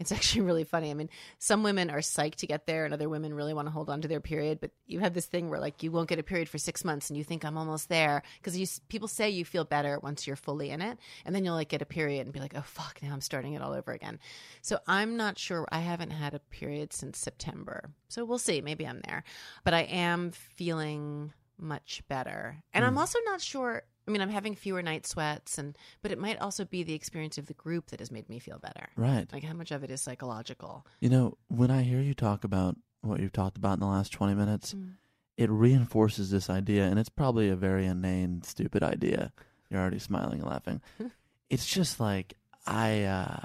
it's 0.00 0.10
actually 0.12 0.40
really 0.40 0.64
funny. 0.64 0.90
I 0.90 0.94
mean, 0.94 1.10
some 1.38 1.62
women 1.62 1.90
are 1.90 1.98
psyched 1.98 2.36
to 2.36 2.46
get 2.46 2.66
there, 2.66 2.84
and 2.84 2.92
other 2.92 3.08
women 3.08 3.34
really 3.34 3.54
want 3.54 3.68
to 3.68 3.72
hold 3.72 3.90
on 3.90 4.00
to 4.00 4.08
their 4.08 4.20
period. 4.20 4.58
But 4.60 4.72
you 4.86 4.98
have 5.00 5.14
this 5.14 5.26
thing 5.26 5.50
where, 5.50 5.60
like, 5.60 5.82
you 5.82 5.92
won't 5.92 6.08
get 6.08 6.18
a 6.18 6.24
period 6.24 6.48
for 6.48 6.58
six 6.58 6.84
months, 6.84 7.10
and 7.10 7.16
you 7.16 7.22
think 7.22 7.44
I'm 7.44 7.58
almost 7.58 7.88
there 7.88 8.22
because 8.38 8.58
you 8.58 8.66
people 8.88 9.06
say 9.06 9.30
you 9.30 9.44
feel 9.44 9.64
better 9.64 10.00
once 10.02 10.26
you're 10.26 10.36
fully 10.36 10.70
in 10.70 10.80
it, 10.80 10.98
and 11.24 11.34
then 11.34 11.44
you'll 11.44 11.54
like 11.54 11.68
get 11.68 11.82
a 11.82 11.86
period 11.86 12.26
and 12.26 12.32
be 12.32 12.40
like, 12.40 12.54
oh 12.56 12.64
fuck, 12.64 13.00
now 13.02 13.12
I'm 13.12 13.20
starting 13.20 13.52
it 13.52 13.62
all 13.62 13.74
over 13.74 13.92
again. 13.92 14.18
So 14.62 14.78
I'm 14.88 15.16
not 15.16 15.38
sure. 15.38 15.68
I 15.70 15.80
haven't 15.80 16.10
had 16.10 16.34
a 16.34 16.40
period 16.40 16.92
since 16.92 17.18
September, 17.18 17.90
so 18.08 18.24
we'll 18.24 18.38
see. 18.38 18.62
Maybe 18.62 18.86
I'm 18.86 19.02
there, 19.06 19.22
but 19.64 19.74
I 19.74 19.82
am 19.82 20.32
feeling 20.32 21.32
much 21.58 22.02
better, 22.08 22.56
and 22.72 22.84
I'm 22.84 22.94
hmm. 22.94 22.98
also 22.98 23.18
not 23.26 23.42
sure. 23.42 23.82
I 24.06 24.10
mean, 24.10 24.20
I'm 24.22 24.30
having 24.30 24.54
fewer 24.54 24.82
night 24.82 25.06
sweats, 25.06 25.58
and 25.58 25.76
but 26.02 26.10
it 26.10 26.18
might 26.18 26.40
also 26.40 26.64
be 26.64 26.82
the 26.82 26.94
experience 26.94 27.38
of 27.38 27.46
the 27.46 27.54
group 27.54 27.90
that 27.90 28.00
has 28.00 28.10
made 28.10 28.28
me 28.28 28.38
feel 28.38 28.58
better. 28.58 28.88
Right. 28.96 29.26
Like 29.32 29.44
how 29.44 29.52
much 29.54 29.70
of 29.70 29.84
it 29.84 29.90
is 29.90 30.00
psychological? 30.00 30.86
You 31.00 31.10
know, 31.10 31.38
when 31.48 31.70
I 31.70 31.82
hear 31.82 32.00
you 32.00 32.14
talk 32.14 32.42
about 32.44 32.76
what 33.02 33.20
you've 33.20 33.32
talked 33.32 33.56
about 33.56 33.74
in 33.74 33.80
the 33.80 33.86
last 33.86 34.12
20 34.12 34.34
minutes, 34.34 34.74
Mm. 34.74 34.92
it 35.36 35.48
reinforces 35.50 36.30
this 36.30 36.50
idea, 36.50 36.84
and 36.86 36.98
it's 36.98 37.08
probably 37.08 37.48
a 37.48 37.56
very 37.56 37.86
inane, 37.86 38.42
stupid 38.42 38.82
idea. 38.82 39.32
You're 39.70 39.80
already 39.80 39.98
smiling 40.00 40.40
and 40.40 40.48
laughing. 40.50 40.80
it's 41.50 41.66
just 41.66 42.00
like, 42.00 42.34
I, 42.66 43.04
uh, 43.04 43.40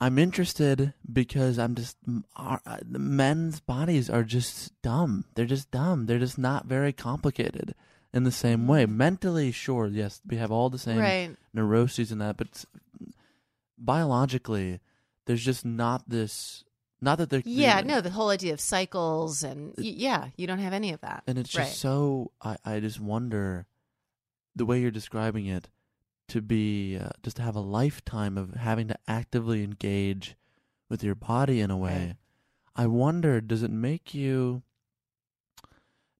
I'm 0.00 0.18
interested 0.18 0.92
because 1.10 1.58
I'm 1.58 1.74
just, 1.74 1.96
our, 2.36 2.60
uh, 2.66 2.78
the 2.82 2.98
men's 2.98 3.60
bodies 3.60 4.10
are 4.10 4.24
just 4.24 4.72
dumb. 4.82 5.24
They're 5.34 5.46
just 5.46 5.70
dumb. 5.70 6.06
They're 6.06 6.18
just 6.18 6.36
not 6.38 6.66
very 6.66 6.92
complicated 6.92 7.74
in 8.14 8.24
the 8.24 8.30
same 8.32 8.66
way. 8.66 8.86
Mentally, 8.86 9.52
sure, 9.52 9.86
yes, 9.88 10.20
we 10.26 10.36
have 10.36 10.50
all 10.50 10.70
the 10.70 10.78
same 10.78 10.98
Right. 10.98 11.36
neuroses 11.52 12.10
and 12.12 12.20
that, 12.20 12.36
but 12.36 12.64
biologically, 13.78 14.80
there's 15.26 15.44
just 15.44 15.64
not 15.64 16.08
this. 16.08 16.64
Not 17.00 17.18
that 17.18 17.28
they're 17.30 17.42
Yeah, 17.44 17.82
no, 17.82 18.00
the 18.00 18.10
whole 18.10 18.30
idea 18.30 18.54
of 18.54 18.60
cycles 18.60 19.42
and 19.42 19.74
y- 19.76 19.84
yeah, 19.96 20.28
you 20.36 20.46
don't 20.46 20.60
have 20.60 20.72
any 20.72 20.92
of 20.92 21.00
that. 21.02 21.24
and 21.26 21.38
it's 21.38 21.50
just 21.50 21.58
right. 21.58 21.68
so. 21.76 22.32
I 22.40 22.56
I 22.64 22.80
just 22.80 23.00
wonder, 23.00 23.66
the 24.54 24.64
way 24.64 24.80
you're 24.80 24.90
describing 24.90 25.46
it, 25.46 25.68
to 26.28 26.40
be 26.40 26.96
uh, 26.98 27.10
just 27.22 27.36
to 27.36 27.42
have 27.42 27.54
a 27.54 27.60
lifetime 27.60 28.38
of 28.38 28.54
having 28.54 28.88
to 28.88 28.96
actively 29.06 29.62
engage 29.62 30.36
with 30.88 31.04
your 31.04 31.14
body 31.14 31.60
in 31.60 31.70
a 31.70 31.76
way. 31.76 32.06
Right. 32.06 32.16
I 32.74 32.86
wonder, 32.86 33.40
does 33.40 33.62
it 33.62 33.70
make 33.70 34.14
you 34.14 34.62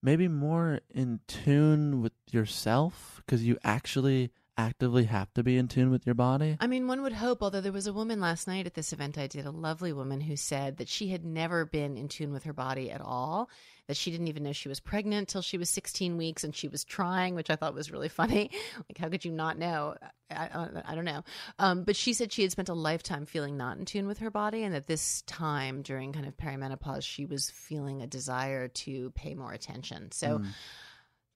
maybe 0.06 0.28
more 0.28 0.78
in 0.88 1.18
tune 1.26 2.00
with 2.00 2.12
yourself 2.30 3.20
because 3.26 3.42
you 3.44 3.58
actually 3.64 4.30
actively 4.56 5.04
have 5.04 5.32
to 5.34 5.42
be 5.42 5.58
in 5.58 5.68
tune 5.68 5.90
with 5.90 6.06
your 6.06 6.14
body? 6.14 6.56
I 6.60 6.66
mean, 6.66 6.86
one 6.86 7.02
would 7.02 7.12
hope, 7.12 7.42
although 7.42 7.60
there 7.60 7.72
was 7.72 7.86
a 7.86 7.92
woman 7.92 8.20
last 8.20 8.46
night 8.46 8.66
at 8.66 8.74
this 8.74 8.92
event 8.92 9.18
I 9.18 9.26
did, 9.26 9.46
a 9.46 9.50
lovely 9.50 9.92
woman 9.92 10.20
who 10.20 10.36
said 10.36 10.78
that 10.78 10.88
she 10.88 11.08
had 11.08 11.24
never 11.24 11.64
been 11.64 11.96
in 11.96 12.08
tune 12.08 12.32
with 12.32 12.44
her 12.44 12.52
body 12.52 12.90
at 12.90 13.00
all, 13.00 13.50
that 13.86 13.96
she 13.96 14.10
didn't 14.10 14.28
even 14.28 14.42
know 14.42 14.52
she 14.52 14.68
was 14.68 14.80
pregnant 14.80 15.28
till 15.28 15.42
she 15.42 15.58
was 15.58 15.70
16 15.70 16.16
weeks 16.16 16.42
and 16.42 16.54
she 16.54 16.68
was 16.68 16.84
trying, 16.84 17.34
which 17.34 17.50
I 17.50 17.56
thought 17.56 17.74
was 17.74 17.92
really 17.92 18.08
funny. 18.10 18.50
Like, 18.76 18.98
how 18.98 19.08
could 19.08 19.24
you 19.24 19.32
not 19.32 19.58
know? 19.58 19.94
I, 20.30 20.48
I, 20.52 20.68
I 20.86 20.94
don't 20.94 21.04
know. 21.04 21.22
Um, 21.58 21.84
but 21.84 21.94
she 21.94 22.12
said 22.12 22.32
she 22.32 22.42
had 22.42 22.50
spent 22.52 22.68
a 22.68 22.74
lifetime 22.74 23.26
feeling 23.26 23.56
not 23.56 23.78
in 23.78 23.84
tune 23.84 24.06
with 24.06 24.18
her 24.18 24.30
body 24.30 24.64
and 24.64 24.74
that 24.74 24.86
this 24.86 25.22
time 25.22 25.82
during 25.82 26.12
kind 26.12 26.26
of 26.26 26.36
perimenopause, 26.36 27.04
she 27.04 27.26
was 27.26 27.50
feeling 27.50 28.02
a 28.02 28.06
desire 28.06 28.68
to 28.68 29.10
pay 29.10 29.34
more 29.34 29.52
attention. 29.52 30.10
So, 30.12 30.40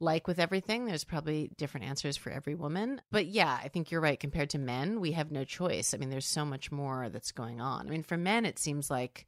like 0.00 0.26
with 0.26 0.38
everything, 0.38 0.86
there's 0.86 1.04
probably 1.04 1.50
different 1.58 1.86
answers 1.86 2.16
for 2.16 2.30
every 2.30 2.54
woman. 2.54 3.02
But 3.10 3.26
yeah, 3.26 3.58
I 3.62 3.68
think 3.68 3.90
you're 3.90 4.00
right. 4.00 4.18
Compared 4.18 4.50
to 4.50 4.58
men, 4.58 5.00
we 5.00 5.12
have 5.12 5.30
no 5.30 5.44
choice. 5.44 5.92
I 5.92 5.98
mean, 5.98 6.08
there's 6.08 6.26
so 6.26 6.44
much 6.44 6.72
more 6.72 7.10
that's 7.10 7.32
going 7.32 7.60
on. 7.60 7.86
I 7.86 7.90
mean, 7.90 8.02
for 8.02 8.16
men, 8.16 8.46
it 8.46 8.58
seems 8.58 8.90
like, 8.90 9.26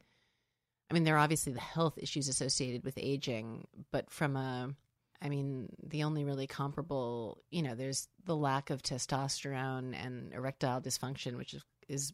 I 0.90 0.94
mean, 0.94 1.04
there 1.04 1.16
are 1.16 1.18
obviously 1.18 1.52
the 1.52 1.60
health 1.60 1.98
issues 1.98 2.28
associated 2.28 2.84
with 2.84 2.94
aging, 2.96 3.66
but 3.90 4.10
from 4.10 4.34
a, 4.36 4.70
I 5.20 5.28
mean, 5.28 5.68
the 5.86 6.04
only 6.04 6.24
really 6.24 6.46
comparable, 6.46 7.42
you 7.50 7.62
know, 7.62 7.74
there's 7.74 8.08
the 8.24 8.36
lack 8.36 8.70
of 8.70 8.82
testosterone 8.82 9.94
and 9.94 10.32
erectile 10.32 10.80
dysfunction, 10.80 11.36
which 11.36 11.54
is, 11.54 11.62
is 11.88 12.12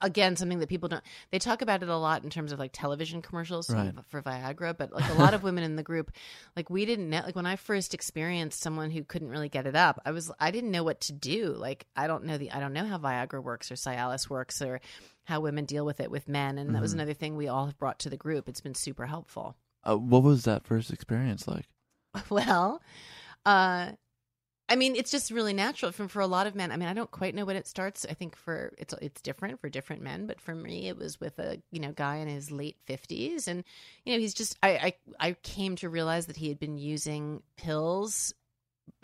again 0.00 0.36
something 0.36 0.58
that 0.60 0.68
people 0.68 0.88
don't 0.88 1.02
they 1.30 1.38
talk 1.38 1.60
about 1.62 1.82
it 1.82 1.88
a 1.88 1.96
lot 1.96 2.22
in 2.24 2.30
terms 2.30 2.52
of 2.52 2.58
like 2.58 2.70
television 2.72 3.20
commercials 3.22 3.68
Right. 3.70 3.92
for 4.08 4.22
Viagra 4.22 4.76
but 4.76 4.92
like 4.92 5.08
a 5.10 5.14
lot 5.14 5.34
of 5.34 5.42
women 5.42 5.64
in 5.64 5.76
the 5.76 5.82
group 5.82 6.12
like 6.56 6.70
we 6.70 6.84
didn't 6.84 7.10
know 7.10 7.20
like 7.24 7.34
when 7.36 7.46
I 7.46 7.56
first 7.56 7.92
experienced 7.94 8.60
someone 8.60 8.90
who 8.90 9.02
couldn't 9.04 9.28
really 9.28 9.48
get 9.48 9.66
it 9.66 9.74
up 9.76 10.00
I 10.04 10.10
was 10.12 10.30
I 10.38 10.50
didn't 10.50 10.70
know 10.70 10.84
what 10.84 11.00
to 11.02 11.12
do 11.12 11.46
like 11.52 11.86
I 11.96 12.06
don't 12.06 12.24
know 12.24 12.38
the 12.38 12.50
I 12.52 12.60
don't 12.60 12.72
know 12.72 12.86
how 12.86 12.98
Viagra 12.98 13.42
works 13.42 13.70
or 13.72 13.74
Cialis 13.74 14.30
works 14.30 14.62
or 14.62 14.80
how 15.24 15.40
women 15.40 15.64
deal 15.64 15.84
with 15.84 16.00
it 16.00 16.10
with 16.10 16.28
men 16.28 16.58
and 16.58 16.74
that 16.74 16.82
was 16.82 16.92
Mhm. 16.92 16.94
another 16.98 17.14
thing 17.14 17.36
we 17.36 17.48
all 17.48 17.66
have 17.66 17.78
brought 17.78 17.98
to 18.00 18.10
the 18.10 18.16
group 18.16 18.48
it's 18.48 18.60
been 18.60 18.74
super 18.74 19.06
helpful 19.06 19.56
Uh, 19.84 19.96
what 19.96 20.22
was 20.22 20.44
that 20.44 20.64
first 20.64 20.92
experience 20.92 21.48
like? 21.48 21.66
well 22.30 22.80
uh 23.44 23.92
I 24.68 24.76
mean, 24.76 24.96
it's 24.96 25.10
just 25.10 25.30
really 25.30 25.52
natural 25.52 25.92
from 25.92 26.08
for 26.08 26.20
a 26.20 26.26
lot 26.26 26.46
of 26.46 26.54
men. 26.54 26.72
I 26.72 26.76
mean, 26.76 26.88
I 26.88 26.94
don't 26.94 27.10
quite 27.10 27.34
know 27.34 27.44
when 27.44 27.56
it 27.56 27.66
starts. 27.66 28.06
I 28.08 28.14
think 28.14 28.36
for 28.36 28.72
it's 28.78 28.94
it's 29.02 29.20
different 29.20 29.60
for 29.60 29.68
different 29.68 30.02
men, 30.02 30.26
but 30.26 30.40
for 30.40 30.54
me, 30.54 30.88
it 30.88 30.96
was 30.96 31.20
with 31.20 31.38
a 31.38 31.60
you 31.70 31.80
know 31.80 31.92
guy 31.92 32.16
in 32.16 32.28
his 32.28 32.50
late 32.50 32.76
fifties, 32.86 33.48
and 33.48 33.64
you 34.04 34.14
know 34.14 34.18
he's 34.18 34.34
just 34.34 34.56
I, 34.62 34.70
I 34.70 35.28
I 35.28 35.32
came 35.42 35.76
to 35.76 35.88
realize 35.88 36.26
that 36.26 36.36
he 36.36 36.48
had 36.48 36.58
been 36.58 36.78
using 36.78 37.42
pills 37.56 38.32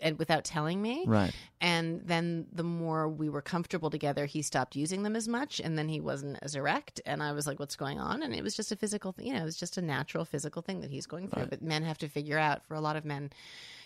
and 0.00 0.18
without 0.18 0.44
telling 0.44 0.80
me, 0.82 1.04
Right. 1.06 1.32
and 1.60 2.02
then 2.04 2.46
the 2.52 2.64
more 2.64 3.08
we 3.08 3.28
were 3.28 3.42
comfortable 3.42 3.90
together, 3.90 4.26
he 4.26 4.42
stopped 4.42 4.74
using 4.74 5.02
them 5.02 5.14
as 5.16 5.28
much, 5.28 5.60
and 5.60 5.76
then 5.78 5.88
he 5.88 6.00
wasn't 6.00 6.38
as 6.42 6.54
erect, 6.54 7.00
and 7.04 7.22
I 7.22 7.32
was 7.32 7.46
like, 7.46 7.58
"What's 7.60 7.76
going 7.76 7.98
on?" 8.00 8.22
And 8.22 8.34
it 8.34 8.42
was 8.42 8.56
just 8.56 8.72
a 8.72 8.76
physical, 8.76 9.12
thing, 9.12 9.26
you 9.26 9.34
know, 9.34 9.40
it 9.40 9.44
was 9.44 9.56
just 9.56 9.76
a 9.76 9.82
natural 9.82 10.24
physical 10.24 10.62
thing 10.62 10.80
that 10.80 10.90
he's 10.90 11.06
going 11.06 11.28
through. 11.28 11.42
Right. 11.42 11.50
But 11.50 11.62
men 11.62 11.82
have 11.84 11.98
to 11.98 12.08
figure 12.08 12.38
out. 12.38 12.64
For 12.66 12.74
a 12.74 12.80
lot 12.80 12.96
of 12.96 13.04
men, 13.04 13.30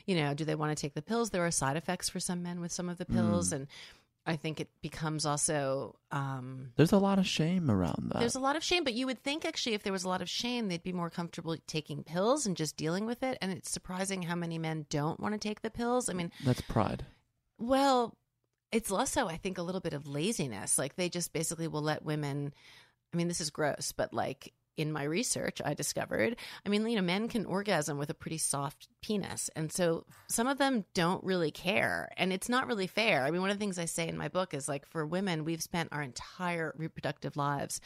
you 0.06 0.16
know, 0.16 0.34
do 0.34 0.44
they 0.44 0.54
want 0.54 0.76
to 0.76 0.80
take 0.80 0.94
the 0.94 1.02
pills? 1.02 1.30
There 1.30 1.44
are 1.46 1.50
side 1.50 1.76
effects 1.76 2.08
for 2.08 2.20
some 2.20 2.42
men 2.42 2.60
with 2.60 2.72
some 2.72 2.88
of 2.88 2.98
the 2.98 3.04
pills, 3.06 3.50
Mm. 3.50 3.56
and 3.56 3.66
I 4.24 4.36
think 4.36 4.60
it 4.60 4.68
becomes 4.82 5.26
also. 5.26 5.96
Um, 6.12 6.70
There's 6.76 6.92
a 6.92 6.98
lot 6.98 7.18
of 7.18 7.26
shame 7.26 7.68
around 7.70 8.10
that. 8.12 8.20
there's 8.20 8.36
a 8.36 8.40
lot 8.40 8.54
of 8.54 8.62
shame, 8.62 8.84
but 8.84 8.94
you 8.94 9.06
would 9.06 9.22
think 9.22 9.44
actually 9.44 9.74
if 9.74 9.82
there 9.82 9.92
was 9.92 10.04
a 10.04 10.08
lot 10.08 10.22
of 10.22 10.28
shame, 10.30 10.68
they'd 10.68 10.82
be 10.82 10.92
more 10.92 11.10
comfortable 11.10 11.56
taking 11.66 12.04
pills 12.04 12.46
and 12.46 12.56
just 12.56 12.76
dealing 12.76 13.04
with 13.04 13.22
it. 13.24 13.36
And 13.42 13.50
it's 13.50 13.68
surprising 13.70 14.22
how 14.22 14.36
many 14.36 14.58
men 14.58 14.86
don't 14.90 15.18
want 15.18 15.32
to 15.34 15.38
take 15.38 15.62
the 15.62 15.70
pills. 15.70 16.08
I 16.08 16.12
mean, 16.12 16.30
That's 16.44 16.60
pride. 16.60 17.04
well, 17.58 18.16
it's 18.70 18.90
also, 18.92 19.26
I 19.26 19.36
think, 19.36 19.58
a 19.58 19.62
little 19.62 19.80
bit 19.80 19.92
of 19.92 20.06
laziness. 20.06 20.78
Like 20.78 20.94
they 20.96 21.08
just 21.08 21.32
basically 21.32 21.66
will 21.68 21.82
let 21.82 22.04
women. 22.04 22.54
I 23.12 23.16
mean, 23.16 23.28
this 23.28 23.40
is 23.40 23.50
gross, 23.50 23.92
but 23.92 24.14
like 24.14 24.52
in 24.76 24.92
my 24.92 25.04
research, 25.04 25.60
I 25.64 25.74
discovered, 25.74 26.36
I 26.64 26.68
mean, 26.68 26.86
you 26.88 26.96
know, 26.96 27.02
men 27.02 27.28
can 27.28 27.44
orgasm 27.44 27.98
with 27.98 28.10
a 28.10 28.14
pretty 28.14 28.38
soft 28.38 28.88
penis. 29.02 29.50
And 29.54 29.70
so 29.70 30.04
some 30.28 30.46
of 30.46 30.58
them 30.58 30.84
don't 30.94 31.22
really 31.24 31.50
care. 31.50 32.08
And 32.16 32.32
it's 32.32 32.48
not 32.48 32.66
really 32.66 32.86
fair. 32.86 33.24
I 33.24 33.30
mean, 33.30 33.40
one 33.40 33.50
of 33.50 33.56
the 33.56 33.60
things 33.60 33.78
I 33.78 33.84
say 33.84 34.08
in 34.08 34.16
my 34.16 34.28
book 34.28 34.54
is 34.54 34.68
like 34.68 34.86
for 34.86 35.06
women, 35.06 35.44
we've 35.44 35.62
spent 35.62 35.90
our 35.92 36.02
entire 36.02 36.74
reproductive 36.76 37.36
lives 37.36 37.80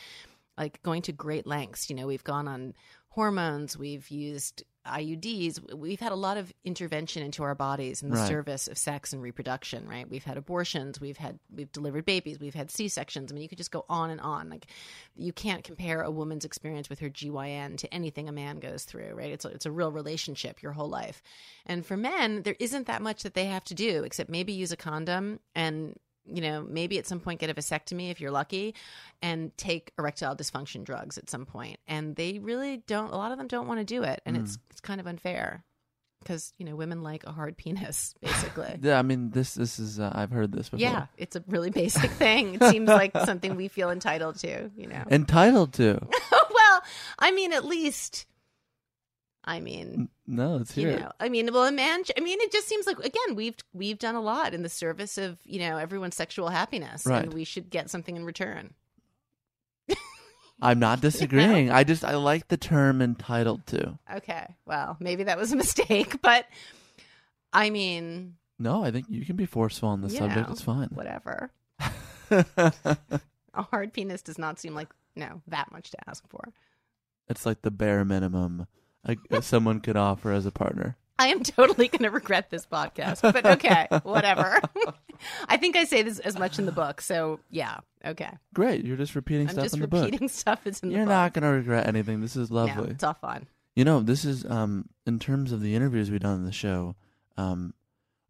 like 0.57 0.83
going 0.83 1.03
to 1.03 1.13
great 1.13 1.47
lengths. 1.47 1.91
You 1.91 1.97
know, 1.97 2.07
we've 2.07 2.25
gone 2.25 2.49
on 2.49 2.75
hormones, 3.09 3.79
we've 3.79 4.09
used 4.11 4.63
IUDs, 4.87 5.75
we've 5.75 6.01
had 6.01 6.13
a 6.13 6.17
lot 6.17 6.37
of 6.37 6.53
intervention 6.65 7.23
into 7.23 7.43
our 7.43 7.55
bodies 7.55 8.03
in 8.03 8.11
the 8.11 8.17
Right. 8.17 8.29
service 8.29 8.69
of 8.69 8.79
sex 8.79 9.13
and 9.13 9.23
reproduction, 9.23 9.89
right? 9.89 10.09
We've 10.09 10.25
had 10.25 10.37
abortions, 10.37 11.01
we've 11.01 11.17
had 11.17 11.39
we've 11.55 11.71
delivered 11.73 12.05
babies, 12.05 12.39
we've 12.41 12.55
had 12.55 12.71
C-sections. 12.71 13.31
I 13.31 13.35
mean, 13.35 13.43
you 13.43 13.49
could 13.49 13.59
just 13.59 13.71
go 13.71 13.85
on 13.89 14.11
and 14.11 14.21
on. 14.21 14.49
Like 14.49 14.67
you 15.15 15.33
can't 15.33 15.65
compare 15.65 16.03
a 16.03 16.11
woman's 16.11 16.45
experience 16.45 16.89
with 16.89 17.01
her 17.01 17.11
GYN 17.11 17.77
to 17.79 17.93
anything 17.93 18.29
a 18.29 18.33
man 18.33 18.59
goes 18.59 18.85
through, 18.85 19.15
right? 19.15 19.31
It's 19.31 19.45
a, 19.45 19.49
it's 19.49 19.67
a 19.67 19.73
real 19.73 19.93
relationship 19.93 20.63
your 20.63 20.73
whole 20.73 20.89
life. 20.89 21.23
And 21.67 21.85
for 21.85 21.97
men, 21.97 22.43
there 22.43 22.57
isn't 22.59 22.87
that 22.87 23.03
much 23.03 23.23
that 23.23 23.35
they 23.35 23.47
have 23.47 23.65
to 23.65 23.75
do 23.75 24.05
except 24.05 24.31
maybe 24.31 24.53
use 24.53 24.73
a 24.73 24.77
condom 24.77 25.41
and 25.55 25.99
you 26.29 26.41
know, 26.41 26.67
maybe 26.69 26.99
at 26.99 27.07
some 27.07 27.21
point 27.21 27.41
get 27.41 27.51
a 27.51 27.55
vasectomy 27.55 28.11
if 28.11 28.21
you're 28.21 28.31
lucky 28.31 28.75
and 29.23 29.57
take 29.57 29.93
erectile 29.99 30.37
dysfunction 30.37 30.85
drugs 30.85 31.19
at 31.19 31.31
some 31.31 31.47
point. 31.47 31.79
And 31.87 32.17
they 32.17 32.39
really 32.39 32.79
don't 32.87 33.13
a 33.13 33.17
lot 33.17 33.33
of 33.33 33.39
them 33.39 33.49
don't 33.49 33.67
want 33.67 33.81
to 33.81 33.85
do 33.85 34.03
it 34.03 34.21
and 34.27 34.37
it's 34.37 34.59
it's 34.71 34.81
kind 34.81 35.01
of 35.01 35.07
unfair 35.07 35.65
because, 36.27 36.53
you 36.59 36.65
know, 36.65 36.75
women 36.75 37.03
like 37.03 37.25
a 37.25 37.33
hard 37.33 37.57
penis 37.57 38.15
basically. 38.21 38.79
Yeah, 38.83 38.99
I 38.99 39.03
mean 39.03 39.31
this. 39.31 39.55
This 39.55 39.79
is. 39.79 39.99
Uh, 39.99 40.13
I've 40.15 40.31
heard 40.31 40.53
this 40.53 40.69
before. 40.69 40.81
yeah, 40.81 41.07
it's 41.17 41.35
a 41.37 41.45
really 41.49 41.71
basic 41.71 42.11
thing. 42.11 42.57
It 42.57 42.63
seems 42.65 42.89
like 42.89 43.17
something 43.25 43.57
we 43.57 43.69
feel 43.69 43.91
entitled 43.91 44.39
to, 44.41 44.71
you 44.77 44.87
know. 44.87 45.03
Entitled 45.11 45.73
to. 45.75 45.99
well, 46.33 46.83
I 47.19 47.33
mean 47.33 47.53
at 47.53 47.65
least 47.65 48.27
I 49.49 49.61
mean, 49.61 50.09
No, 50.27 50.57
let's 50.57 50.73
hear 50.75 50.91
you 50.91 50.99
know 50.99 51.13
i 51.21 51.29
mean 51.29 51.53
well 51.53 51.65
a 51.67 51.71
man 51.73 52.03
i 52.17 52.21
mean 52.21 52.41
it 52.41 52.51
just 52.51 52.67
seems 52.67 52.85
like 52.87 52.99
again 52.99 53.35
we've 53.37 53.55
we've 53.73 53.99
done 53.99 54.17
a 54.17 54.21
lot 54.21 54.55
in 54.55 54.63
the 54.65 54.69
service 54.69 55.19
of 55.19 55.39
you 55.45 55.61
know 55.61 55.77
everyone's 55.79 56.17
sexual 56.17 56.49
happiness 56.49 57.07
Right. 57.07 57.23
and 57.25 57.33
we 57.33 57.45
should 57.45 57.71
get 57.71 57.89
something 57.91 58.17
in 58.17 58.25
return 58.25 58.75
I'm 60.61 60.79
not 60.79 61.01
disagreeing. 61.03 61.71
I 61.71 61.85
just 61.85 62.03
I 62.05 62.15
like 62.17 62.49
the 62.49 62.57
term 62.57 63.03
entitled 63.03 63.67
to. 63.69 63.99
okay 64.17 64.57
well 64.67 64.97
maybe 65.01 65.23
that 65.25 65.39
was 65.39 65.53
a 65.53 65.57
mistake 65.65 66.21
but 66.23 66.47
i 67.53 67.71
mean 67.71 68.35
No, 68.59 68.83
I 68.83 68.91
think 68.91 69.07
you 69.09 69.25
can 69.25 69.37
be 69.37 69.47
forceful 69.47 69.91
on 69.91 70.01
the 70.01 70.11
subject. 70.11 70.49
know, 70.49 70.53
It's 70.53 70.63
fine. 70.63 70.89
whatever 70.89 71.51
a 72.31 73.63
hard 73.71 73.93
penis 73.93 74.23
does 74.23 74.39
not 74.39 74.59
seem 74.59 74.75
like 74.75 74.89
no 75.15 75.41
that 75.47 75.71
much 75.73 75.91
to 75.93 76.09
ask 76.09 76.27
for 76.29 76.53
it's 77.29 77.47
like 77.47 77.63
the 77.63 77.71
bare 77.71 78.05
minimum 78.05 78.67
uh, 79.07 79.41
someone 79.41 79.81
could 79.81 79.97
offer 79.97 80.33
as 80.33 80.47
a 80.47 80.51
partner. 80.51 80.97
i 81.19 81.29
am 81.29 81.43
totally 81.43 81.89
going 81.89 82.03
to 82.03 82.11
regret 82.11 82.51
this 82.51 82.67
podcast 82.67 83.23
but 83.23 83.47
okay 83.47 83.87
whatever 84.03 84.61
i 85.49 85.57
think 85.57 85.75
i 85.77 85.85
say 85.85 86.03
this 86.03 86.19
as 86.19 86.39
much 86.39 86.59
in 86.59 86.67
the 86.67 86.73
book 86.73 87.01
so 87.01 87.41
yeah 87.51 87.79
okay 88.05 88.31
Great, 88.53 88.85
you're 88.85 88.99
just 88.99 89.15
repeating 89.15 89.47
i'm 89.49 89.53
stuff 89.55 89.65
just 89.65 89.75
in 89.77 89.81
the 89.81 89.89
book. 89.89 90.05
repeating 90.05 90.29
stuff 90.43 90.61
that's 90.65 90.81
in 90.81 90.91
You're 90.91 91.01
the 91.01 91.07
book 91.07 91.11
not 91.15 91.33
gonna 91.33 91.53
regret 91.53 91.87
anything. 91.87 92.21
This 92.21 92.37
is 92.37 92.51
No, 92.51 92.57
lovely. 92.67 92.91
it's 92.91 93.03
all 93.05 93.15
fun 93.15 93.47
You 93.75 93.85
know, 93.87 94.01
this 94.01 94.25
is 94.27 94.45
um 94.45 94.89
in 95.07 95.19
terms 95.19 95.53
of 95.53 95.63
the 95.63 95.75
interviews 95.75 96.11
we've 96.11 96.21
done 96.21 96.35
on 96.35 96.45
the 96.45 96.53
show, 96.53 96.97
um, 97.39 97.73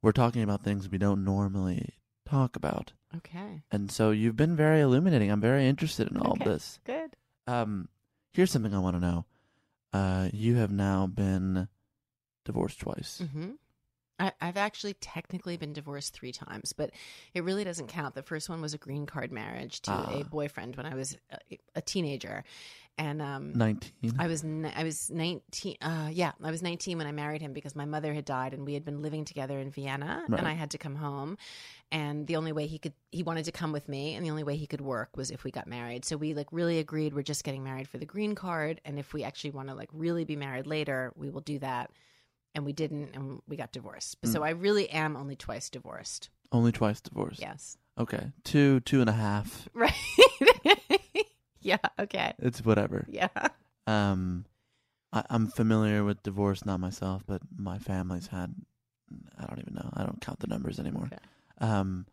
we're 0.02 0.12
talking 0.12 0.42
about 0.42 0.62
things 0.62 0.88
we 0.88 0.98
don't 0.98 1.24
normally 1.24 1.94
talk 2.24 2.54
about. 2.54 2.92
okay 3.16 3.62
And 3.72 3.90
so 3.90 4.10
you've 4.12 4.36
been 4.36 4.54
very 4.54 4.80
illuminating. 4.80 5.30
I'm 5.32 5.40
very 5.40 5.66
interested 5.66 6.08
in 6.10 6.18
all 6.18 6.32
Okay. 6.34 6.44
this. 6.44 6.78
good 6.84 7.16
Um, 7.48 7.88
here's 8.32 8.50
something 8.52 8.74
I 8.74 8.78
want 8.78 8.94
to 8.96 9.00
know. 9.00 9.24
Uh, 9.96 10.28
you 10.32 10.56
have 10.56 10.70
now 10.70 11.06
been 11.06 11.68
divorced 12.44 12.80
twice. 12.80 13.22
hmm 13.32 13.52
I, 14.18 14.32
I've 14.40 14.56
actually 14.56 14.94
technically 14.94 15.56
been 15.56 15.72
divorced 15.72 16.14
three 16.14 16.32
times, 16.32 16.72
but 16.72 16.90
it 17.34 17.44
really 17.44 17.64
doesn't 17.64 17.88
count. 17.88 18.14
The 18.14 18.22
first 18.22 18.48
one 18.48 18.60
was 18.62 18.72
a 18.74 18.78
green 18.78 19.04
card 19.06 19.30
marriage 19.30 19.80
to 19.82 19.90
Ah. 19.92 20.20
a 20.20 20.24
boyfriend 20.24 20.76
when 20.76 20.86
I 20.86 20.94
was 20.94 21.16
a, 21.30 21.58
a 21.74 21.80
teenager, 21.82 22.42
and 22.98 23.20
um, 23.20 23.52
Nineteen. 23.52 24.14
I 24.18 24.26
was 24.26 24.42
ni- 24.42 24.72
I 24.74 24.84
was 24.84 25.10
nineteen. 25.10 25.76
Uh, 25.82 26.08
yeah, 26.10 26.32
I 26.42 26.50
was 26.50 26.62
nineteen 26.62 26.96
when 26.96 27.06
I 27.06 27.12
married 27.12 27.42
him 27.42 27.52
because 27.52 27.76
my 27.76 27.84
mother 27.84 28.14
had 28.14 28.24
died, 28.24 28.54
and 28.54 28.64
we 28.64 28.72
had 28.72 28.86
been 28.86 29.02
living 29.02 29.26
together 29.26 29.58
in 29.58 29.70
Vienna, 29.70 30.24
Right. 30.28 30.38
and 30.38 30.48
I 30.48 30.54
had 30.54 30.70
to 30.70 30.78
come 30.78 30.94
home. 30.94 31.36
And 31.92 32.26
the 32.26 32.36
only 32.36 32.52
way 32.52 32.66
he 32.66 32.78
could 32.78 32.94
he 33.12 33.22
wanted 33.22 33.44
to 33.44 33.52
come 33.52 33.70
with 33.72 33.86
me, 33.86 34.14
and 34.14 34.24
the 34.24 34.30
only 34.30 34.44
way 34.44 34.56
he 34.56 34.66
could 34.66 34.80
work 34.80 35.14
was 35.14 35.30
if 35.30 35.44
we 35.44 35.50
got 35.50 35.66
married. 35.66 36.06
So 36.06 36.16
we 36.16 36.32
like 36.32 36.48
really 36.52 36.78
agreed 36.78 37.12
we're 37.12 37.22
just 37.22 37.44
getting 37.44 37.62
married 37.62 37.86
for 37.86 37.98
the 37.98 38.06
green 38.06 38.34
card, 38.34 38.80
and 38.86 38.98
if 38.98 39.12
we 39.12 39.24
actually 39.24 39.50
want 39.50 39.68
to 39.68 39.74
like 39.74 39.90
really 39.92 40.24
be 40.24 40.36
married 40.36 40.66
later, 40.66 41.12
we 41.16 41.28
will 41.28 41.42
do 41.42 41.58
that. 41.58 41.90
And 42.56 42.64
we 42.64 42.72
didn't, 42.72 43.10
and 43.14 43.40
we 43.46 43.56
got 43.56 43.70
divorced. 43.70 44.20
Mm. 44.22 44.32
So 44.32 44.42
I 44.42 44.50
really 44.50 44.88
am 44.90 45.14
only 45.14 45.36
twice 45.36 45.70
divorced. 45.70 46.30
Only 46.50 46.72
twice 46.72 47.00
divorced. 47.00 47.38
Yes, 47.40 47.76
Okay. 47.98 48.32
Two, 48.44 48.80
two 48.80 49.00
and 49.00 49.08
a 49.08 49.12
half. 49.12 49.68
right. 49.74 49.92
yeah. 51.60 51.78
Okay. 51.98 52.34
It's 52.38 52.64
whatever. 52.64 53.06
Yeah. 53.08 53.28
Um, 53.86 54.44
I, 55.12 55.24
I'm 55.30 55.46
familiar 55.48 56.04
with 56.04 56.22
divorce, 56.22 56.64
not 56.66 56.80
myself, 56.80 57.22
but 57.26 57.42
my 57.56 57.78
family's 57.78 58.28
had. 58.28 58.54
I 59.38 59.46
don't 59.46 59.60
even 59.60 59.74
know. 59.74 59.88
I 59.94 60.02
don't 60.02 60.20
count 60.20 60.40
the 60.40 60.48
numbers 60.48 60.80
anymore. 60.80 61.06
Okay. 61.06 61.22
Um, 61.58 62.06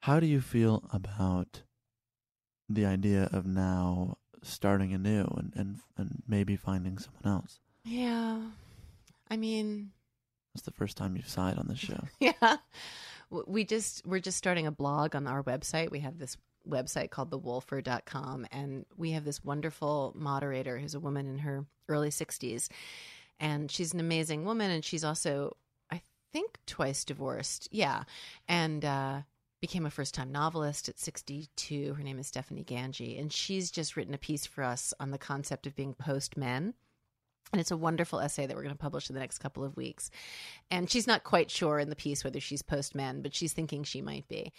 how 0.00 0.20
do 0.20 0.26
you 0.26 0.40
feel 0.40 0.84
about 0.92 1.62
the 2.68 2.86
idea 2.86 3.28
of 3.32 3.44
now 3.44 4.18
starting 4.42 4.92
anew 4.92 5.26
and 5.36 5.52
and 5.56 5.78
and 5.96 6.22
maybe 6.28 6.56
finding 6.56 6.98
someone 6.98 7.26
else? 7.26 7.58
Yeah. 7.84 8.40
I 9.32 9.36
mean, 9.36 9.92
It's 10.54 10.64
the 10.64 10.70
first 10.70 10.96
time 10.96 11.16
you've 11.16 11.28
sighed 11.28 11.58
on 11.58 11.66
this 11.68 11.78
show. 11.78 12.04
yeah 12.20 12.56
we 13.46 13.64
just 13.64 14.06
we're 14.06 14.20
just 14.20 14.36
starting 14.36 14.66
a 14.66 14.70
blog 14.70 15.16
on 15.16 15.26
our 15.26 15.42
website 15.42 15.90
we 15.90 16.00
have 16.00 16.18
this 16.18 16.36
website 16.68 17.08
called 17.08 17.30
thewoolfer.com 17.30 18.46
and 18.52 18.84
we 18.98 19.12
have 19.12 19.24
this 19.24 19.42
wonderful 19.42 20.12
moderator 20.14 20.76
who's 20.78 20.94
a 20.94 21.00
woman 21.00 21.26
in 21.26 21.38
her 21.38 21.64
early 21.88 22.10
60s 22.10 22.68
and 23.40 23.70
she's 23.70 23.94
an 23.94 24.00
amazing 24.00 24.44
woman 24.44 24.70
and 24.70 24.84
she's 24.84 25.02
also 25.02 25.56
i 25.90 26.02
think 26.32 26.58
twice 26.66 27.04
divorced. 27.04 27.68
Yeah. 27.70 28.04
And 28.48 28.84
uh, 28.84 29.22
became 29.60 29.86
a 29.86 29.90
first 29.90 30.14
time 30.14 30.32
novelist 30.32 30.88
at 30.88 30.98
62. 30.98 31.94
Her 31.94 32.02
name 32.02 32.18
is 32.18 32.26
Stephanie 32.26 32.64
Gangi. 32.64 33.20
And 33.20 33.32
she's 33.32 33.70
just 33.70 33.96
written 33.96 34.14
a 34.14 34.18
piece 34.18 34.46
for 34.46 34.64
us 34.64 34.92
on 34.98 35.10
the 35.10 35.18
concept 35.18 35.66
of 35.66 35.76
being 35.76 35.94
post 35.94 36.36
men. 36.36 36.74
And 37.52 37.60
it's 37.60 37.70
a 37.70 37.76
wonderful 37.76 38.20
essay 38.20 38.46
that 38.46 38.56
we're 38.56 38.62
going 38.62 38.74
to 38.74 38.78
publish 38.78 39.10
in 39.10 39.14
the 39.14 39.20
next 39.20 39.38
couple 39.38 39.62
of 39.62 39.76
weeks. 39.76 40.10
And 40.70 40.90
she's 40.90 41.06
not 41.06 41.24
quite 41.24 41.50
sure 41.50 41.78
in 41.78 41.90
the 41.90 41.96
piece 41.96 42.24
whether 42.24 42.40
she's 42.40 42.62
post 42.62 42.94
men, 42.94 43.20
but 43.20 43.34
she's 43.34 43.52
thinking 43.52 43.84
she 43.84 44.00
might 44.00 44.26
be. 44.28 44.52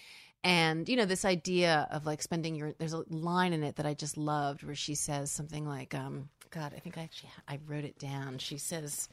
And, 0.43 0.87
you 0.89 0.97
know, 0.97 1.05
this 1.05 1.25
idea 1.25 1.87
of 1.89 2.05
like 2.05 2.21
spending 2.21 2.53
your, 2.55 2.73
there's 2.77 2.93
a 2.93 3.03
line 3.09 3.53
in 3.53 3.63
it 3.63 3.77
that 3.77 3.85
I 3.85 3.93
just 3.93 4.17
loved 4.17 4.63
where 4.63 4.75
she 4.75 4.93
says 4.93 5.31
something 5.31 5.65
like, 5.67 5.95
um, 5.95 6.29
God, 6.51 6.73
I 6.75 6.79
think 6.79 6.97
I 6.97 7.01
actually, 7.01 7.31
I 7.47 7.59
wrote 7.65 7.85
it 7.85 7.97
down. 7.97 8.37
She 8.37 8.57
says, 8.57 9.09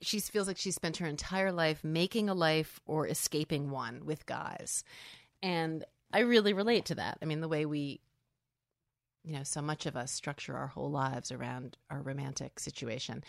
she 0.00 0.20
feels 0.20 0.46
like 0.46 0.58
she 0.58 0.70
spent 0.70 0.98
her 0.98 1.06
entire 1.06 1.50
life 1.50 1.82
making 1.82 2.28
a 2.28 2.34
life 2.34 2.78
or 2.86 3.08
escaping 3.08 3.70
one 3.70 4.04
with 4.04 4.26
guys. 4.26 4.84
And 5.42 5.84
I 6.12 6.20
really 6.20 6.52
relate 6.52 6.84
to 6.86 6.94
that. 6.96 7.18
I 7.20 7.24
mean, 7.24 7.40
the 7.40 7.48
way 7.48 7.66
we, 7.66 8.00
you 9.24 9.34
know, 9.34 9.42
so 9.42 9.60
much 9.62 9.86
of 9.86 9.96
us 9.96 10.10
structure 10.12 10.56
our 10.56 10.68
whole 10.68 10.90
lives 10.90 11.30
around 11.32 11.76
our 11.90 12.00
romantic 12.00 12.58
situation. 12.58 13.22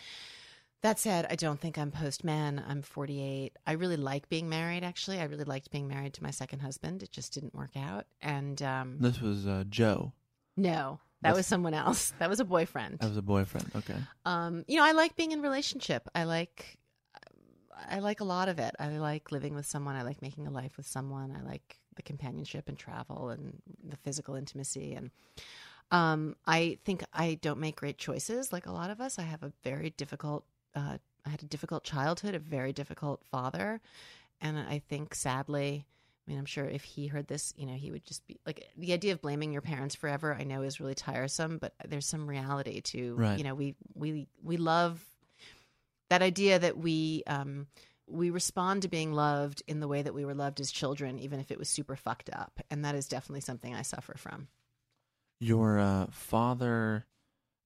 That 0.82 0.98
said, 0.98 1.26
I 1.28 1.34
don't 1.36 1.60
think 1.60 1.76
I'm 1.76 1.90
post 1.90 2.24
man. 2.24 2.64
I'm 2.66 2.80
48. 2.80 3.52
I 3.66 3.72
really 3.72 3.96
like 3.98 4.30
being 4.30 4.48
married, 4.48 4.82
actually. 4.82 5.18
I 5.20 5.24
really 5.24 5.44
liked 5.44 5.70
being 5.70 5.88
married 5.88 6.14
to 6.14 6.22
my 6.22 6.30
second 6.30 6.60
husband. 6.60 7.02
It 7.02 7.12
just 7.12 7.34
didn't 7.34 7.54
work 7.54 7.76
out. 7.76 8.06
And 8.22 8.62
um, 8.62 8.96
This 8.98 9.20
was 9.20 9.46
uh, 9.46 9.64
Joe. 9.68 10.12
no, 10.56 11.00
that 11.20 11.28
That's- 11.28 11.36
was 11.36 11.46
someone 11.46 11.74
else. 11.74 12.14
That 12.18 12.30
was 12.30 12.40
a 12.40 12.46
boyfriend. 12.46 13.00
That 13.00 13.08
was 13.08 13.18
a 13.18 13.22
boyfriend. 13.22 13.70
Okay. 13.76 13.96
Um, 14.24 14.64
you 14.68 14.76
know, 14.78 14.84
I 14.84 14.92
like 14.92 15.16
being 15.16 15.32
in 15.32 15.42
relationship. 15.42 16.08
I 16.14 16.24
like 16.24 16.78
I 17.88 17.98
like 18.00 18.20
a 18.20 18.24
lot 18.24 18.48
of 18.48 18.58
it. 18.58 18.74
I 18.78 18.88
like 18.98 19.32
living 19.32 19.54
with 19.54 19.66
someone. 19.66 19.96
I 19.96 20.02
like 20.02 20.20
making 20.22 20.46
a 20.46 20.50
life 20.50 20.76
with 20.76 20.86
someone. 20.86 21.30
I 21.34 21.42
like 21.46 21.78
the 21.96 22.02
companionship 22.02 22.68
and 22.68 22.78
travel 22.78 23.30
and 23.30 23.60
the 23.86 23.96
physical 23.96 24.34
intimacy 24.34 24.92
and 24.94 25.10
um, 25.90 26.36
I 26.46 26.78
think 26.84 27.02
I 27.12 27.38
don't 27.40 27.58
make 27.60 27.76
great 27.76 27.98
choices 27.98 28.52
like 28.52 28.66
a 28.66 28.72
lot 28.72 28.90
of 28.90 29.00
us. 29.00 29.18
I 29.18 29.22
have 29.22 29.42
a 29.42 29.52
very 29.62 29.90
difficult 29.90 30.44
uh, 30.74 30.98
I 31.26 31.28
had 31.28 31.42
a 31.42 31.46
difficult 31.46 31.84
childhood, 31.84 32.34
a 32.34 32.38
very 32.38 32.72
difficult 32.72 33.22
father, 33.30 33.80
and 34.40 34.58
I 34.58 34.78
think 34.88 35.14
sadly 35.14 35.84
I 36.26 36.30
mean, 36.30 36.38
I'm 36.38 36.46
sure 36.46 36.66
if 36.66 36.84
he 36.84 37.08
heard 37.08 37.26
this, 37.26 37.52
you 37.56 37.66
know, 37.66 37.74
he 37.74 37.90
would 37.90 38.04
just 38.04 38.24
be 38.28 38.38
like 38.46 38.68
the 38.76 38.92
idea 38.92 39.12
of 39.12 39.20
blaming 39.20 39.52
your 39.52 39.62
parents 39.62 39.96
forever. 39.96 40.32
I 40.38 40.44
know 40.44 40.62
is 40.62 40.78
really 40.78 40.94
tiresome, 40.94 41.58
but 41.58 41.74
there's 41.88 42.06
some 42.06 42.28
reality 42.28 42.80
to, 42.82 43.14
Right. 43.16 43.36
you 43.38 43.42
know, 43.42 43.54
we 43.54 43.74
we 43.94 44.28
we 44.42 44.56
love 44.56 45.04
that 46.08 46.22
idea 46.22 46.58
that 46.58 46.76
we 46.76 47.24
um, 47.26 47.66
we 48.06 48.30
respond 48.30 48.82
to 48.82 48.88
being 48.88 49.12
loved 49.12 49.62
in 49.66 49.80
the 49.80 49.88
way 49.88 50.02
that 50.02 50.14
we 50.14 50.24
were 50.24 50.34
loved 50.34 50.60
as 50.60 50.70
children, 50.70 51.18
even 51.18 51.40
if 51.40 51.50
it 51.50 51.58
was 51.58 51.68
super 51.68 51.96
fucked 51.96 52.30
up, 52.32 52.60
and 52.70 52.84
that 52.84 52.94
is 52.94 53.08
definitely 53.08 53.40
something 53.40 53.74
I 53.74 53.82
suffer 53.82 54.14
from. 54.16 54.48
Your 55.40 55.78
uh, 55.78 56.06
father 56.10 57.06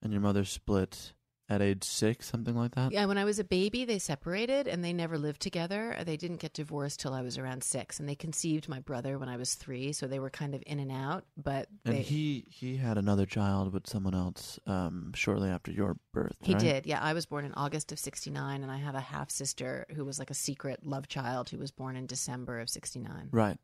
and 0.03 0.13
your 0.13 0.23
mother 0.23 0.45
split 0.45 1.13
at 1.49 1.61
age 1.61 1.85
six, 1.85 2.27
something 2.27 2.57
like 2.57 2.75
that. 2.75 2.93
Yeah, 2.93 3.05
when 3.05 3.19
I 3.19 3.25
was 3.25 3.39
a 3.39 3.45
baby, 3.45 3.85
they 3.85 3.99
separated 3.99 4.67
and 4.67 4.83
they 4.83 4.93
never 4.93 5.19
lived 5.19 5.43
together. 5.43 5.97
They 6.05 6.17
didn't 6.17 6.39
get 6.39 6.55
divorced 6.55 7.01
till 7.01 7.13
I 7.13 7.21
was 7.21 7.37
around 7.37 7.63
six, 7.63 8.01
and 8.01 8.09
they 8.09 8.15
conceived 8.15 8.69
my 8.69 8.81
brother 8.81 9.19
when 9.19 9.29
I 9.29 9.37
was 9.37 9.55
three, 9.55 9.93
so 9.93 10.07
they 10.07 10.19
were 10.19 10.31
kind 10.31 10.55
of 10.55 10.63
in 10.67 10.81
and 10.81 10.91
out. 10.91 11.25
But 11.37 11.69
And 11.85 11.97
they, 11.97 12.03
he 12.03 12.47
he 12.49 12.77
had 12.77 12.97
another 12.97 13.27
child 13.27 13.73
with 13.73 13.87
someone 13.87 14.15
else 14.15 14.59
um, 14.67 15.13
shortly 15.15 15.51
after 15.51 15.71
your 15.71 15.99
birth. 16.13 16.37
He 16.41 16.55
right? 16.55 16.63
did. 16.63 16.87
Yeah, 16.87 17.01
I 17.03 17.13
was 17.13 17.27
born 17.27 17.45
in 17.45 17.53
August 17.55 17.93
of 17.93 17.99
69 17.99 18.63
and 18.63 18.73
I 18.73 18.79
have 18.79 18.95
a 18.95 19.01
half 19.01 19.31
sister 19.31 19.87
who 19.95 20.05
was 20.05 20.19
like 20.19 20.31
a 20.31 20.35
secret 20.35 20.85
love 20.85 21.09
child 21.09 21.51
who 21.51 21.59
was 21.59 21.71
born 21.71 21.97
in 21.97 22.07
December 22.07 22.61
of 22.61 22.71
69. 22.71 23.29
Right. 23.33 23.59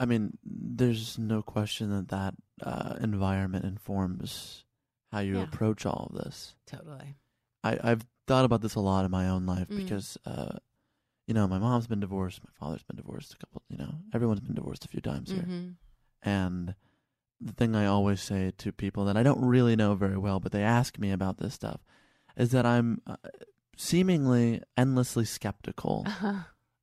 I 0.00 0.06
mean, 0.06 0.38
there's 0.44 1.18
no 1.18 1.42
question 1.42 1.90
that 1.90 2.08
that 2.08 2.34
uh, 2.62 2.96
environment 3.00 3.64
informs 3.64 4.64
how 5.12 5.20
you 5.20 5.38
Yeah. 5.38 5.42
approach 5.44 5.86
all 5.86 6.10
of 6.12 6.22
this. 6.24 6.54
Totally. 6.66 7.16
I, 7.64 7.78
I've 7.82 8.06
thought 8.26 8.44
about 8.44 8.60
this 8.62 8.74
a 8.76 8.80
lot 8.80 9.04
in 9.04 9.10
my 9.10 9.28
own 9.28 9.46
life 9.46 9.68
Mm. 9.68 9.76
because, 9.76 10.16
uh, 10.24 10.58
you 11.26 11.34
know, 11.34 11.48
my 11.48 11.58
mom's 11.58 11.86
been 11.86 12.00
divorced, 12.00 12.42
my 12.44 12.50
father's 12.58 12.82
been 12.84 12.96
divorced 12.96 13.34
a 13.34 13.36
couple, 13.38 13.62
you 13.68 13.76
know, 13.76 13.94
everyone's 14.14 14.40
been 14.40 14.54
divorced 14.54 14.84
a 14.84 14.88
few 14.88 15.00
times 15.00 15.30
here. 15.32 15.42
hmm 15.42 15.70
And 16.22 16.74
the 17.40 17.52
thing 17.52 17.74
I 17.76 17.86
always 17.86 18.20
say 18.22 18.52
to 18.58 18.72
people 18.72 19.04
that 19.06 19.16
I 19.16 19.22
don't 19.22 19.44
really 19.44 19.76
know 19.76 19.94
very 19.94 20.16
well, 20.16 20.40
but 20.40 20.52
they 20.52 20.62
ask 20.62 20.98
me 20.98 21.10
about 21.12 21.38
this 21.38 21.54
stuff, 21.54 21.80
is 22.36 22.50
that 22.52 22.64
I'm 22.66 23.00
uh, 23.06 23.16
seemingly 23.76 24.62
endlessly 24.76 25.24
skeptical 25.24 26.06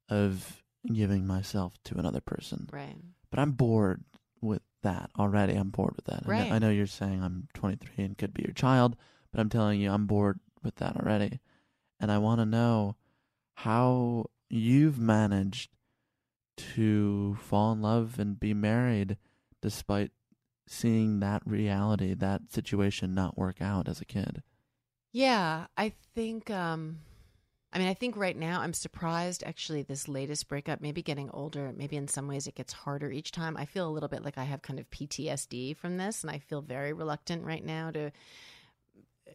of 0.09 0.63
giving 0.93 1.25
myself 1.27 1.73
to 1.85 1.97
another 1.97 2.21
person. 2.21 2.67
right. 2.71 2.97
But 3.31 3.39
I'm 3.39 3.51
bored 3.51 4.03
with 4.41 4.61
that 4.83 5.09
already. 5.19 5.55
I'm 5.55 5.69
bored 5.71 5.95
with 5.95 6.05
that. 6.05 6.23
I 6.25 6.27
know- 6.27 6.31
Right. 6.43 6.51
I 6.51 6.59
know 6.59 6.69
you're 6.69 6.85
saying 6.87 7.21
I'm 7.23 7.47
23 7.53 8.05
and 8.05 8.17
could 8.17 8.33
be 8.33 8.43
your 8.43 8.53
child, 8.53 8.95
but 9.31 9.39
I'm 9.41 9.49
telling 9.49 9.81
you 9.81 9.91
I'm 9.91 10.05
bored 10.07 10.39
with 10.63 10.75
that 10.75 10.95
already. 10.95 11.39
And 11.99 12.11
I 12.11 12.17
want 12.19 12.39
to 12.39 12.45
know 12.45 12.95
how 13.55 14.25
you've 14.49 14.99
managed 14.99 15.71
to 16.57 17.35
fall 17.41 17.71
in 17.73 17.81
love 17.81 18.19
and 18.19 18.39
be 18.39 18.53
married 18.53 19.17
despite 19.61 20.11
seeing 20.67 21.19
that 21.19 21.41
reality, 21.45 22.13
that 22.13 22.51
situation 22.51 23.13
not 23.13 23.37
work 23.37 23.61
out 23.61 23.87
as 23.89 23.99
a 24.01 24.05
kid. 24.05 24.41
Yeah, 25.11 25.67
I 25.77 25.89
think 26.13 26.49
um 26.49 26.99
I 27.75 27.77
mean 27.77 27.87
I 27.89 27.93
think 27.93 28.15
right 28.15 28.37
now 28.37 28.61
I'm 28.61 28.73
surprised 28.73 29.43
actually 29.45 29.81
this 29.83 30.07
latest 30.07 30.47
breakup 30.47 30.79
maybe 30.81 31.03
getting 31.03 31.29
older 31.31 31.73
maybe 31.75 31.97
in 31.97 32.07
some 32.07 32.27
ways 32.27 32.47
it 32.47 32.55
gets 32.55 32.71
harder 32.73 33.11
each 33.11 33.31
time. 33.31 33.57
I 33.57 33.65
feel 33.65 33.87
a 33.87 33.91
little 33.91 34.09
bit 34.09 34.23
like 34.23 34.37
I 34.37 34.45
have 34.45 34.61
kind 34.61 34.79
of 34.79 34.89
PTSD 34.89 35.75
from 35.75 35.97
this 35.97 36.23
and 36.23 36.31
I 36.31 36.39
feel 36.39 36.61
very 36.61 36.93
reluctant 36.93 37.43
right 37.43 37.63
now 37.63 37.91
to 37.91 38.11
uh, 39.27 39.31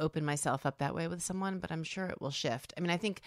open 0.00 0.24
myself 0.24 0.64
up 0.66 0.78
that 0.78 0.94
way 0.94 1.08
with 1.08 1.22
someone, 1.22 1.58
but 1.58 1.72
I'm 1.72 1.82
sure 1.84 2.04
it 2.06 2.20
will 2.20 2.30
shift. 2.30 2.72
I 2.76 2.80
mean, 2.80 2.90
I 2.90 2.96
think 2.98 3.20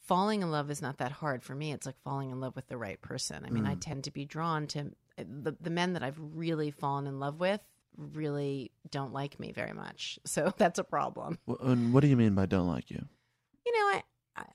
falling 0.00 0.42
in 0.42 0.50
love 0.50 0.70
is 0.70 0.80
not 0.80 0.98
that 0.98 1.12
hard 1.12 1.42
for 1.42 1.54
me. 1.54 1.72
It's 1.72 1.84
like 1.86 1.98
falling 2.02 2.30
in 2.30 2.40
love 2.40 2.56
with 2.56 2.68
the 2.68 2.78
right 2.78 3.00
person. 3.00 3.44
I 3.46 3.50
mean, 3.50 3.66
I 3.66 3.74
Mm. 3.74 3.80
tend 3.80 4.04
to 4.04 4.10
be 4.10 4.24
drawn 4.24 4.66
to 4.68 4.92
the 5.16 5.56
the 5.60 5.70
men 5.70 5.94
that 5.94 6.02
I've 6.02 6.18
really 6.18 6.70
fallen 6.70 7.06
in 7.06 7.18
love 7.18 7.40
with 7.40 7.60
really 7.96 8.70
don't 8.90 9.12
like 9.12 9.40
me 9.40 9.50
very 9.52 9.72
much. 9.72 10.18
So 10.26 10.52
that's 10.56 10.78
a 10.78 10.84
problem. 10.84 11.38
Wh- 11.48 11.60
And 11.60 11.92
what 11.92 12.00
do 12.02 12.06
you 12.08 12.16
mean 12.16 12.34
by 12.34 12.46
don't 12.46 12.68
like 12.68 12.90
you? 12.90 13.04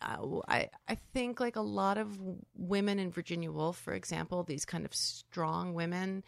I 0.02 0.70
I 0.88 0.96
think 1.14 1.40
like 1.40 1.56
a 1.56 1.62
lot 1.62 1.98
of 1.98 2.18
women 2.56 3.00
in 3.00 3.12
Virginia 3.12 3.52
Woolf, 3.52 3.78
for 3.78 3.94
example, 3.94 4.44
these 4.44 4.66
kind 4.66 4.86
of 4.86 4.94
strong 4.96 5.74
women. 5.74 6.24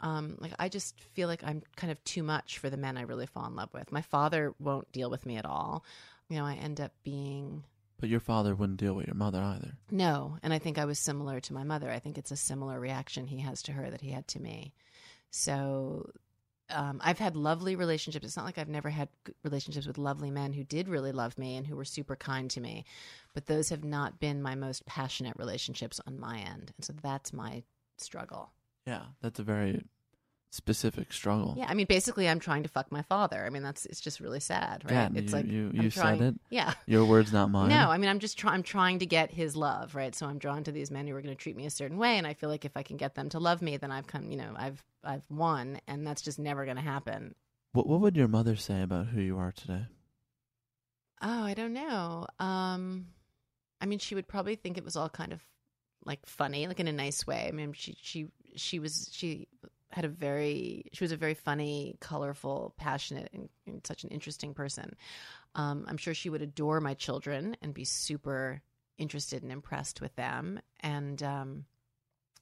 Um, 0.00 0.36
like 0.40 0.52
I 0.58 0.68
just 0.70 0.98
feel 1.00 1.28
like 1.28 1.44
I'm 1.44 1.62
kind 1.76 1.90
of 1.90 2.02
too 2.04 2.22
much 2.22 2.58
for 2.58 2.70
the 2.70 2.76
men 2.78 2.96
I 2.96 3.02
really 3.02 3.26
fall 3.26 3.46
in 3.46 3.54
love 3.54 3.68
with. 3.74 3.92
My 3.92 4.00
father 4.02 4.54
won't 4.58 4.90
deal 4.92 5.10
with 5.10 5.26
me 5.26 5.36
at 5.36 5.44
all. 5.44 5.84
You 6.28 6.38
know, 6.38 6.46
I 6.46 6.54
end 6.54 6.80
up 6.80 6.92
being 7.04 7.64
But 7.98 8.08
your 8.08 8.20
father 8.20 8.54
wouldn't 8.54 8.80
deal 8.80 8.94
with 8.94 9.06
your 9.06 9.14
mother 9.16 9.42
either. 9.42 9.74
no, 9.90 10.38
and 10.42 10.54
I 10.54 10.58
think 10.58 10.78
I 10.78 10.86
was 10.86 10.98
similar 10.98 11.40
to 11.40 11.52
my 11.52 11.64
mother. 11.64 11.90
I 11.90 11.98
think 11.98 12.16
it's 12.16 12.30
a 12.30 12.36
similar 12.36 12.80
reaction 12.80 13.26
he 13.26 13.40
has 13.40 13.62
to 13.64 13.72
her 13.72 13.90
that 13.90 14.00
he 14.00 14.10
had 14.10 14.26
to 14.28 14.40
me. 14.40 14.72
So 15.30 16.10
um, 16.70 17.00
I've 17.02 17.18
had 17.18 17.36
lovely 17.36 17.76
relationships. 17.76 18.24
It's 18.26 18.36
not 18.36 18.44
like 18.44 18.58
I've 18.58 18.68
never 18.68 18.90
had 18.90 19.08
relationships 19.44 19.86
with 19.86 19.98
lovely 19.98 20.30
men 20.30 20.52
who 20.52 20.64
did 20.64 20.88
really 20.88 21.12
love 21.12 21.38
me 21.38 21.56
and 21.56 21.66
who 21.66 21.76
were 21.76 21.84
super 21.84 22.16
kind 22.16 22.50
to 22.50 22.60
me, 22.60 22.84
but 23.34 23.46
those 23.46 23.68
have 23.68 23.84
not 23.84 24.20
been 24.20 24.42
my 24.42 24.54
most 24.54 24.86
passionate 24.86 25.36
relationships 25.36 26.00
on 26.06 26.18
my 26.18 26.38
end, 26.38 26.72
and 26.76 26.84
so 26.84 26.92
that's 27.02 27.32
my 27.32 27.62
struggle. 27.98 28.50
Yeah, 28.86 29.02
that's 29.20 29.38
a 29.38 29.44
very 29.44 29.84
specific 30.50 31.12
struggle. 31.12 31.54
Yeah, 31.56 31.66
I 31.68 31.74
mean, 31.74 31.86
basically, 31.86 32.28
I'm 32.28 32.40
trying 32.40 32.64
to 32.64 32.68
fuck 32.68 32.90
my 32.90 33.02
father. 33.02 33.44
I 33.46 33.50
mean, 33.50 33.62
that's 33.62 33.86
it's 33.86 34.00
just 34.00 34.18
really 34.20 34.40
sad, 34.40 34.82
right? 34.84 34.92
Yeah, 34.92 35.08
it's 35.14 35.32
you- 35.32 35.36
like 35.38 35.46
you- 35.46 35.70
you 35.72 35.90
said 35.90 36.00
trying- 36.02 36.22
it. 36.22 36.34
Yeah. 36.50 36.74
Your 36.86 37.04
words, 37.04 37.32
not 37.32 37.50
mine. 37.50 37.68
No, 37.68 37.88
I 37.90 37.98
mean 37.98 38.10
I'm 38.10 38.18
just 38.18 38.36
trying. 38.38 38.54
I'm 38.54 38.62
trying 38.62 38.98
to 38.98 39.06
get 39.06 39.30
his 39.30 39.54
love, 39.56 39.94
right? 39.94 40.14
So 40.14 40.26
I'm 40.26 40.38
drawn 40.38 40.64
to 40.64 40.72
these 40.72 40.90
men 40.90 41.06
who 41.06 41.14
are 41.14 41.22
going 41.22 41.34
to 41.34 41.40
treat 41.40 41.56
me 41.56 41.66
a 41.66 41.70
certain 41.70 41.98
way, 41.98 42.18
and 42.18 42.26
I 42.26 42.34
feel 42.34 42.48
like 42.48 42.64
if 42.64 42.76
I 42.76 42.82
can 42.82 42.96
get 42.96 43.14
them 43.14 43.28
to 43.30 43.38
love 43.38 43.62
me, 43.62 43.76
then 43.76 43.92
I've 43.92 44.06
come, 44.06 44.30
you 44.30 44.36
know, 44.36 44.52
I've 44.56 44.82
I've 45.04 45.22
won, 45.30 45.80
and 45.86 46.06
that's 46.06 46.20
just 46.22 46.38
never 46.38 46.64
going 46.64 46.76
to 46.76 46.82
happen. 46.82 47.34
What 47.72 47.86
What 47.86 48.00
would 48.00 48.16
your 48.16 48.28
mother 48.28 48.56
say 48.56 48.82
about 48.82 49.06
who 49.06 49.20
you 49.20 49.38
are 49.38 49.52
today? 49.52 49.86
Oh, 51.22 51.44
I 51.44 51.54
don't 51.54 51.74
know. 51.74 52.26
Um, 52.38 53.06
I 53.80 53.86
mean, 53.86 53.98
she 53.98 54.14
would 54.14 54.26
probably 54.26 54.56
think 54.56 54.78
it 54.78 54.84
was 54.84 54.96
all 54.96 55.08
kind 55.08 55.32
of 55.32 55.40
like 56.04 56.24
funny, 56.26 56.66
like 56.66 56.80
in 56.80 56.88
a 56.88 56.92
nice 56.92 57.26
way. 57.26 57.46
I 57.46 57.52
mean, 57.52 57.72
she 57.74 57.96
she 58.00 58.28
she 58.56 58.78
was 58.78 59.08
she 59.12 59.46
had 59.92 60.04
a 60.04 60.08
very 60.08 60.84
she 60.92 61.04
was 61.04 61.12
a 61.12 61.16
very 61.16 61.34
funny, 61.34 61.96
colorful, 62.00 62.74
passionate, 62.76 63.30
and, 63.32 63.48
and 63.66 63.86
such 63.86 64.04
an 64.04 64.10
interesting 64.10 64.54
person. 64.54 64.94
Um, 65.54 65.84
I'm 65.88 65.96
sure 65.96 66.14
she 66.14 66.30
would 66.30 66.42
adore 66.42 66.80
my 66.80 66.94
children 66.94 67.56
and 67.62 67.74
be 67.74 67.84
super 67.84 68.62
interested 68.98 69.42
and 69.42 69.50
impressed 69.50 70.00
with 70.00 70.14
them, 70.16 70.60
and 70.80 71.22
um, 71.22 71.64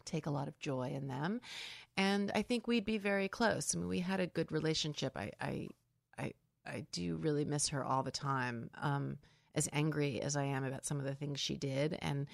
take 0.05 0.27
a 0.27 0.31
lot 0.31 0.49
of 0.49 0.59
joy 0.59 0.93
in 0.95 1.09
them. 1.09 1.41
And 1.97 2.31
I 2.35 2.43
think 2.43 2.67
we'd 2.67 2.85
be 2.85 2.99
very 2.99 3.29
close. 3.29 3.75
I 3.75 3.79
mean, 3.79 3.89
we 3.89 4.01
had 4.01 4.21
a 4.21 4.27
good 4.27 4.53
relationship. 4.53 5.17
I 5.17 5.31
I 5.41 5.69
I, 6.19 6.33
I 6.67 6.87
do 6.93 7.17
really 7.17 7.45
miss 7.45 7.69
her 7.69 7.85
all 7.85 8.03
the 8.03 8.11
time. 8.11 8.71
Um, 8.81 9.19
as 9.59 9.69
angry 9.73 10.21
as 10.21 10.37
I 10.37 10.45
am 10.45 10.65
about 10.65 10.87
some 10.87 10.99
of 10.99 11.05
the 11.05 11.15
things 11.15 11.41
she 11.41 11.57
did. 11.57 11.99
And 12.01 12.27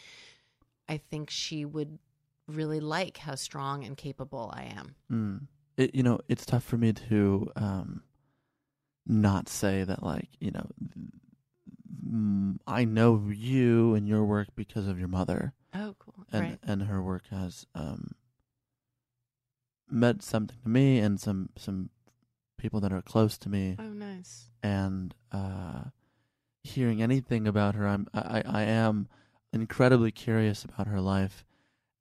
I 0.88 0.98
think 0.98 1.30
she 1.30 1.64
would 1.64 1.98
really 2.46 2.80
like 2.80 3.16
how 3.18 3.34
strong 3.34 3.84
and 3.84 3.96
capable 3.96 4.52
I 4.54 4.64
am. 4.64 4.94
Mm. 5.10 5.46
It, 5.76 5.94
you 5.94 6.02
know, 6.02 6.20
it's 6.28 6.46
tough 6.46 6.62
for 6.64 6.76
me 6.76 6.92
to 6.92 7.50
um, 7.56 8.02
not 9.06 9.48
say 9.48 9.82
that, 9.84 10.02
like, 10.02 10.28
you 10.40 10.50
know, 10.52 10.66
mm, 12.08 12.56
I 12.66 12.84
know 12.84 13.28
you 13.34 13.94
and 13.94 14.06
your 14.06 14.24
work 14.24 14.48
because 14.54 14.86
of 14.86 14.98
your 14.98 15.08
mother, 15.08 15.52
Oh, 15.74 15.96
cool. 15.98 16.26
and 16.32 16.42
right. 16.42 16.58
and 16.62 16.82
her 16.84 17.02
work 17.02 17.24
has 17.30 17.66
um, 17.74 18.12
meant 19.90 20.22
something 20.22 20.56
to 20.62 20.68
me 20.68 20.98
and 20.98 21.20
some 21.20 21.50
some 21.56 21.90
people 22.58 22.80
that 22.80 22.92
are 22.92 23.02
close 23.02 23.36
to 23.38 23.48
me. 23.48 23.76
Oh, 23.78 23.88
nice. 23.88 24.50
and 24.62 25.14
uh, 25.32 25.84
hearing 26.62 27.02
anything 27.02 27.46
about 27.46 27.74
her, 27.74 27.86
I'm 27.86 28.06
I, 28.14 28.42
I 28.46 28.62
am 28.62 29.08
incredibly 29.52 30.10
curious 30.12 30.64
about 30.64 30.86
her 30.86 31.00
life, 31.00 31.44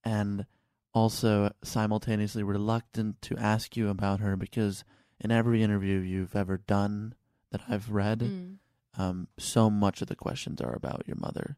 and 0.03 0.45
also 0.93 1.51
simultaneously 1.63 2.43
reluctant 2.43 3.21
to 3.23 3.37
ask 3.37 3.75
you 3.75 3.89
about 3.89 4.19
her 4.19 4.35
because 4.35 4.83
in 5.19 5.31
every 5.31 5.63
interview 5.63 5.99
you've 5.99 6.35
ever 6.35 6.57
done 6.57 7.15
that 7.51 7.61
I've 7.67 7.89
read, 7.89 8.19
Mm. 8.19 8.57
um, 8.97 9.27
so 9.37 9.69
much 9.69 10.01
of 10.01 10.07
the 10.07 10.15
questions 10.15 10.61
are 10.61 10.73
about 10.73 11.03
your 11.07 11.17
mother. 11.17 11.57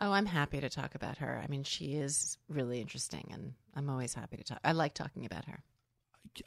Oh, 0.00 0.12
I'm 0.12 0.26
happy 0.26 0.60
to 0.60 0.68
talk 0.68 0.94
about 0.94 1.18
her. 1.18 1.40
I 1.42 1.46
mean, 1.48 1.64
she 1.64 1.94
is 1.94 2.38
really 2.48 2.80
interesting, 2.80 3.30
and 3.32 3.54
I'm 3.74 3.88
always 3.90 4.14
happy 4.14 4.36
to 4.36 4.44
talk. 4.44 4.60
I 4.64 4.72
like 4.72 4.94
talking 4.94 5.24
about 5.26 5.46
her. 5.46 5.62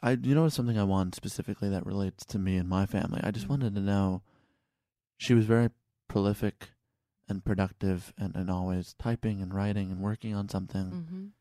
I 0.02 0.12
you 0.12 0.34
know 0.34 0.48
something 0.48 0.78
I 0.78 0.84
want 0.84 1.14
specifically 1.14 1.68
that 1.70 1.84
relates 1.84 2.24
to 2.26 2.38
me 2.38 2.56
and 2.56 2.68
my 2.68 2.86
family. 2.86 3.20
I 3.22 3.30
just 3.30 3.46
Mhm. 3.46 3.50
wanted 3.50 3.74
to 3.74 3.80
know 3.80 4.22
she 5.18 5.34
was 5.34 5.44
very 5.44 5.70
prolific 6.08 6.70
and 7.28 7.44
productive 7.44 8.12
and, 8.18 8.34
and 8.34 8.50
always 8.50 8.94
typing 8.98 9.40
and 9.42 9.54
writing 9.54 9.90
and 9.90 10.00
working 10.00 10.34
on 10.34 10.48
something. 10.48 11.32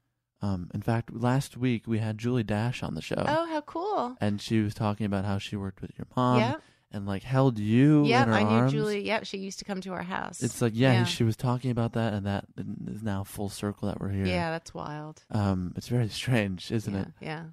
hmm 0.41 0.45
Um, 0.47 0.69
in 0.73 0.81
fact, 0.81 1.13
last 1.13 1.55
week 1.57 1.83
we 1.87 1.99
had 1.99 2.17
Julie 2.17 2.43
Dash 2.43 2.81
on 2.83 2.95
the 2.95 3.01
show, 3.01 3.23
Oh, 3.27 3.45
how 3.47 3.61
cool! 3.61 4.15
and 4.21 4.41
she 4.41 4.59
was 4.61 4.73
talking 4.73 5.05
about 5.05 5.25
how 5.25 5.37
she 5.37 5.55
worked 5.55 5.81
with 5.81 5.91
your 5.97 6.07
mom 6.15 6.39
yeah, 6.39 6.55
and 6.91 7.05
like 7.05 7.23
held 7.23 7.59
you 7.59 8.05
yeah. 8.05 8.23
I 8.25 8.43
knew 8.43 8.49
arms. 8.49 8.71
Julie. 8.71 9.05
Yeah, 9.05 9.21
she 9.23 9.37
used 9.37 9.59
to 9.59 9.65
come 9.65 9.81
to 9.81 9.93
our 9.93 10.01
house. 10.03 10.41
It's 10.41 10.61
like 10.61 10.73
yeah, 10.75 10.93
Yeah. 10.93 11.03
she 11.05 11.23
was 11.23 11.35
talking 11.35 11.69
about 11.71 11.93
that, 11.93 12.13
and 12.13 12.25
that 12.25 12.45
is 12.87 13.03
now 13.03 13.23
full 13.23 13.49
circle 13.49 13.87
that 13.89 13.99
we're 14.01 14.09
here. 14.09 14.25
yeah, 14.25 14.49
that's 14.51 14.73
wild. 14.73 15.23
Um, 15.29 15.73
it's 15.75 15.87
very 15.89 16.09
strange, 16.09 16.71
isn't 16.71 16.93
yeah, 16.93 17.01
it? 17.01 17.07
Yeah. 17.21 17.43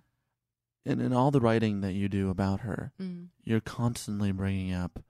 And 0.87 1.03
in 1.03 1.12
all 1.12 1.31
the 1.31 1.41
writing 1.41 1.83
that 1.83 1.93
you 1.93 2.09
do 2.09 2.31
about 2.31 2.61
her, 2.61 2.93
Mm. 3.01 3.29
you're 3.45 3.61
constantly 3.61 4.33
bringing 4.33 4.72
up 4.72 5.01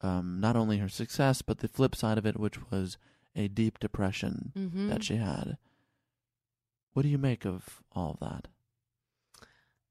um, 0.00 0.40
not 0.40 0.56
only 0.56 0.78
her 0.78 0.88
success, 0.88 1.42
but 1.42 1.58
the 1.58 1.68
flip 1.68 1.94
side 1.94 2.18
of 2.18 2.26
it, 2.26 2.38
which 2.38 2.70
was 2.70 2.98
a 3.34 3.48
deep 3.48 3.78
depression 3.78 4.52
hmm 4.54 4.88
that 4.88 5.04
she 5.04 5.16
had. 5.16 5.58
What 6.92 7.02
do 7.02 7.08
you 7.08 7.18
make 7.18 7.44
of 7.44 7.82
all 7.92 8.12
of 8.12 8.20
that? 8.20 8.48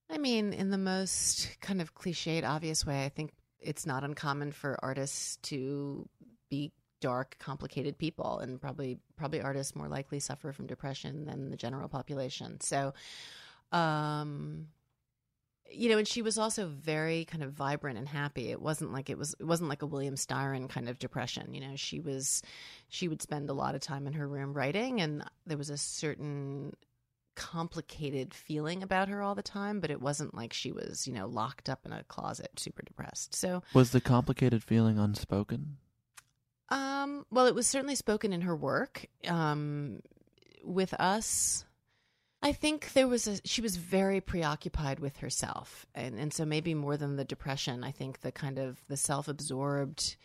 I 0.09 0.17
mean, 0.17 0.53
in 0.53 0.71
the 0.71 0.77
most 0.77 1.57
kind 1.61 1.81
of 1.81 1.93
cliched, 1.93 2.43
obvious 2.43 2.85
way, 2.85 3.05
I 3.05 3.09
think 3.09 3.31
it's 3.59 3.85
not 3.85 4.03
uncommon 4.03 4.51
for 4.51 4.77
artists 4.81 5.37
to 5.43 6.07
be 6.49 6.71
dark, 7.01 7.37
complicated 7.39 7.97
people, 7.97 8.39
and 8.39 8.59
probably 8.59 8.99
probably 9.15 9.41
artists 9.41 9.75
more 9.75 9.87
likely 9.87 10.19
suffer 10.19 10.51
from 10.51 10.67
depression 10.67 11.25
than 11.25 11.49
the 11.49 11.57
general 11.57 11.89
population. 11.89 12.59
So, 12.61 12.93
um, 13.71 14.67
you 15.72 15.89
know, 15.89 15.97
and 15.97 16.07
she 16.07 16.22
was 16.22 16.38
also 16.38 16.68
very 16.68 17.26
kind 17.26 17.43
of 17.43 17.53
vibrant 17.53 17.97
and 17.97 18.07
happy. 18.07 18.49
It 18.51 18.61
wasn't 18.61 18.93
like 18.93 19.09
it 19.09 19.18
was 19.18 19.36
it 19.39 19.45
wasn't 19.45 19.70
like 19.70 19.82
a 19.82 19.86
William 19.88 20.15
Styron 20.15 20.70
kind 20.70 20.88
of 20.89 20.99
depression. 20.99 21.53
You 21.53 21.61
know, 21.61 21.76
she 21.76 21.99
was 21.99 22.41
she 22.89 23.07
would 23.07 23.22
spend 23.22 23.49
a 23.49 23.53
lot 23.53 23.76
of 23.76 23.82
time 23.82 24.07
in 24.07 24.13
her 24.13 24.28
room 24.28 24.53
writing, 24.53 25.01
and 25.01 25.24
there 25.45 25.57
was 25.57 25.70
a 25.70 25.78
certain 25.78 26.74
complicated 27.36 28.34
feeling 28.34 28.82
about 28.82 29.09
her 29.09 29.22
all 29.22 29.36
the 29.36 29.43
time, 29.43 29.80
but 29.80 29.91
it 29.91 30.01
wasn't 30.01 30.34
like 30.34 30.51
she 30.53 30.72
was, 30.72 31.05
you 31.07 31.13
know, 31.13 31.28
locked 31.28 31.70
up 31.70 31.86
in 31.86 31.91
a 31.93 32.03
closet, 32.05 32.49
super 32.59 32.82
depressed. 32.82 33.36
So, 33.36 33.61
Was 33.76 33.91
the 33.91 34.01
complicated 34.01 34.63
feeling 34.63 34.97
unspoken? 34.97 35.78
um, 36.70 37.26
well, 37.32 37.45
it 37.45 37.53
was 37.55 37.68
certainly 37.68 37.93
spoken 37.95 38.34
in 38.34 38.41
her 38.41 38.55
work. 38.55 39.05
Um, 39.28 39.99
with 40.63 40.93
us, 40.95 41.63
I 42.41 42.51
think 42.53 42.93
there 42.93 43.07
was 43.07 43.27
a 43.27 43.38
she 43.45 43.61
was 43.61 43.77
very 43.77 44.21
preoccupied 44.21 44.99
with 44.99 45.17
herself, 45.17 45.85
and 45.95 46.19
and 46.19 46.31
so 46.31 46.45
maybe 46.45 46.73
more 46.73 46.95
than 46.97 47.15
the 47.15 47.25
depression, 47.25 47.83
I 47.83 47.91
think 47.91 48.21
the 48.21 48.31
kind 48.31 48.59
of 48.59 48.81
the 48.88 48.97
self 48.97 49.27
absorbed. 49.27 50.15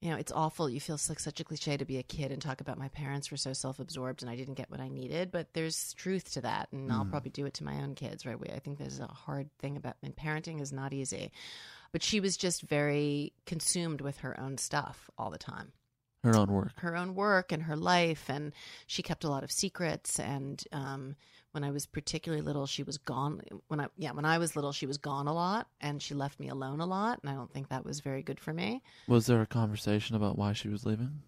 You 0.00 0.10
know, 0.10 0.16
it's 0.16 0.32
awful. 0.32 0.68
You 0.68 0.80
feel 0.80 0.98
like 1.08 1.18
such 1.18 1.40
a 1.40 1.44
cliche 1.44 1.78
to 1.78 1.84
be 1.86 1.96
a 1.96 2.02
kid 2.02 2.30
and 2.30 2.42
talk 2.42 2.60
about 2.60 2.76
my 2.76 2.88
parents 2.88 3.30
were 3.30 3.38
so 3.38 3.54
self-absorbed 3.54 4.20
and 4.22 4.30
I 4.30 4.36
didn't 4.36 4.52
get 4.54 4.70
what 4.70 4.80
I 4.80 4.88
needed, 4.88 5.30
but 5.32 5.54
there's 5.54 5.94
truth 5.94 6.30
to 6.34 6.42
that, 6.42 6.68
and 6.72 6.92
I'll 6.92 7.06
Mm. 7.06 7.10
probably 7.10 7.30
do 7.30 7.46
it 7.46 7.54
to 7.54 7.64
my 7.64 7.76
own 7.80 7.94
kids, 7.94 8.26
right? 8.26 8.38
We, 8.38 8.48
I 8.48 8.58
think 8.58 8.76
there's 8.78 9.00
a 9.00 9.06
hard 9.06 9.48
thing 9.60 9.78
about 9.78 9.96
and 10.02 10.14
parenting 10.14 10.60
is 10.60 10.72
not 10.74 10.92
easy, 10.92 11.32
but 11.90 12.02
she 12.02 12.20
was 12.20 12.36
just 12.36 12.60
very 12.62 13.32
consumed 13.46 14.02
with 14.02 14.18
her 14.18 14.38
own 14.38 14.58
stuff 14.58 15.08
all 15.16 15.30
the 15.30 15.38
time 15.38 15.72
Her 16.22 16.36
own 16.36 16.52
work. 16.52 16.72
her 16.80 16.96
own 16.96 17.14
work 17.14 17.50
and 17.50 17.62
her 17.62 17.76
life 17.76 18.28
and 18.28 18.52
she 18.86 19.02
kept 19.02 19.24
a 19.24 19.30
lot 19.30 19.42
of 19.44 19.50
secrets 19.50 20.20
and 20.20 20.62
um, 20.70 21.16
when 21.54 21.64
i 21.64 21.70
was 21.70 21.86
particularly 21.86 22.42
little 22.42 22.66
she 22.66 22.82
was 22.82 22.98
gone 22.98 23.40
when 23.68 23.80
i 23.80 23.86
yeah 23.96 24.10
when 24.10 24.24
i 24.24 24.38
was 24.38 24.56
little 24.56 24.72
she 24.72 24.86
was 24.86 24.98
gone 24.98 25.28
a 25.28 25.32
lot 25.32 25.68
and 25.80 26.02
she 26.02 26.12
left 26.14 26.40
me 26.40 26.48
alone 26.48 26.80
a 26.80 26.86
lot 26.86 27.20
and 27.22 27.30
i 27.30 27.34
don't 27.34 27.52
think 27.52 27.68
that 27.68 27.84
was 27.84 28.00
very 28.00 28.22
good 28.22 28.40
for 28.40 28.52
me. 28.52 28.82
Was 29.06 29.26
there 29.26 29.40
a 29.40 29.46
conversation 29.46 30.16
about 30.16 30.36
why 30.36 30.52
she 30.52 30.68
was 30.68 30.84
leaving? 30.84 31.22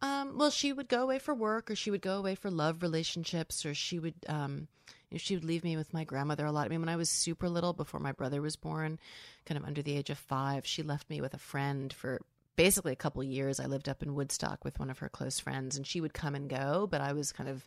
um, 0.00 0.36
well 0.36 0.50
she 0.50 0.72
would 0.72 0.88
go 0.88 1.02
away 1.02 1.18
for 1.18 1.34
work 1.34 1.70
or 1.70 1.76
she 1.76 1.90
would 1.90 2.02
go 2.02 2.16
away 2.18 2.34
for 2.34 2.50
love 2.50 2.82
relationships 2.82 3.64
or 3.64 3.74
she 3.74 3.98
would 3.98 4.14
um, 4.28 4.66
you 5.10 5.16
know, 5.16 5.18
she 5.18 5.34
would 5.34 5.44
leave 5.44 5.64
me 5.64 5.76
with 5.76 5.92
my 5.92 6.04
grandmother 6.04 6.46
a 6.46 6.52
lot. 6.52 6.66
I 6.66 6.68
mean 6.68 6.80
when 6.80 6.88
i 6.88 6.96
was 6.96 7.10
super 7.10 7.48
little 7.48 7.72
before 7.72 8.00
my 8.00 8.12
brother 8.12 8.40
was 8.40 8.56
born 8.56 8.98
kind 9.46 9.58
of 9.58 9.64
under 9.64 9.82
the 9.82 9.96
age 9.96 10.10
of 10.10 10.18
five 10.18 10.66
she 10.66 10.82
left 10.82 11.08
me 11.10 11.20
with 11.20 11.34
a 11.34 11.38
friend 11.38 11.92
for 11.92 12.20
basically 12.56 12.92
a 12.92 12.96
couple 12.96 13.22
years. 13.24 13.60
I 13.60 13.66
lived 13.66 13.88
up 13.88 14.02
in 14.02 14.14
woodstock 14.14 14.64
with 14.64 14.78
one 14.78 14.90
of 14.90 14.98
her 14.98 15.08
close 15.08 15.38
friends 15.38 15.76
and 15.76 15.86
she 15.86 16.00
would 16.00 16.14
come 16.14 16.34
and 16.34 16.48
go 16.50 16.86
but 16.90 17.00
i 17.00 17.12
was 17.12 17.32
kind 17.32 17.48
of 17.48 17.66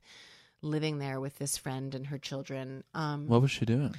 living 0.62 1.00
there 1.00 1.20
with 1.20 1.38
this 1.38 1.58
friend 1.58 1.94
and 1.96 2.08
her 2.08 2.18
children 2.18 2.84
um, 2.94 3.28
What 3.28 3.42
was 3.42 3.52
she 3.52 3.66
doing? 3.66 3.96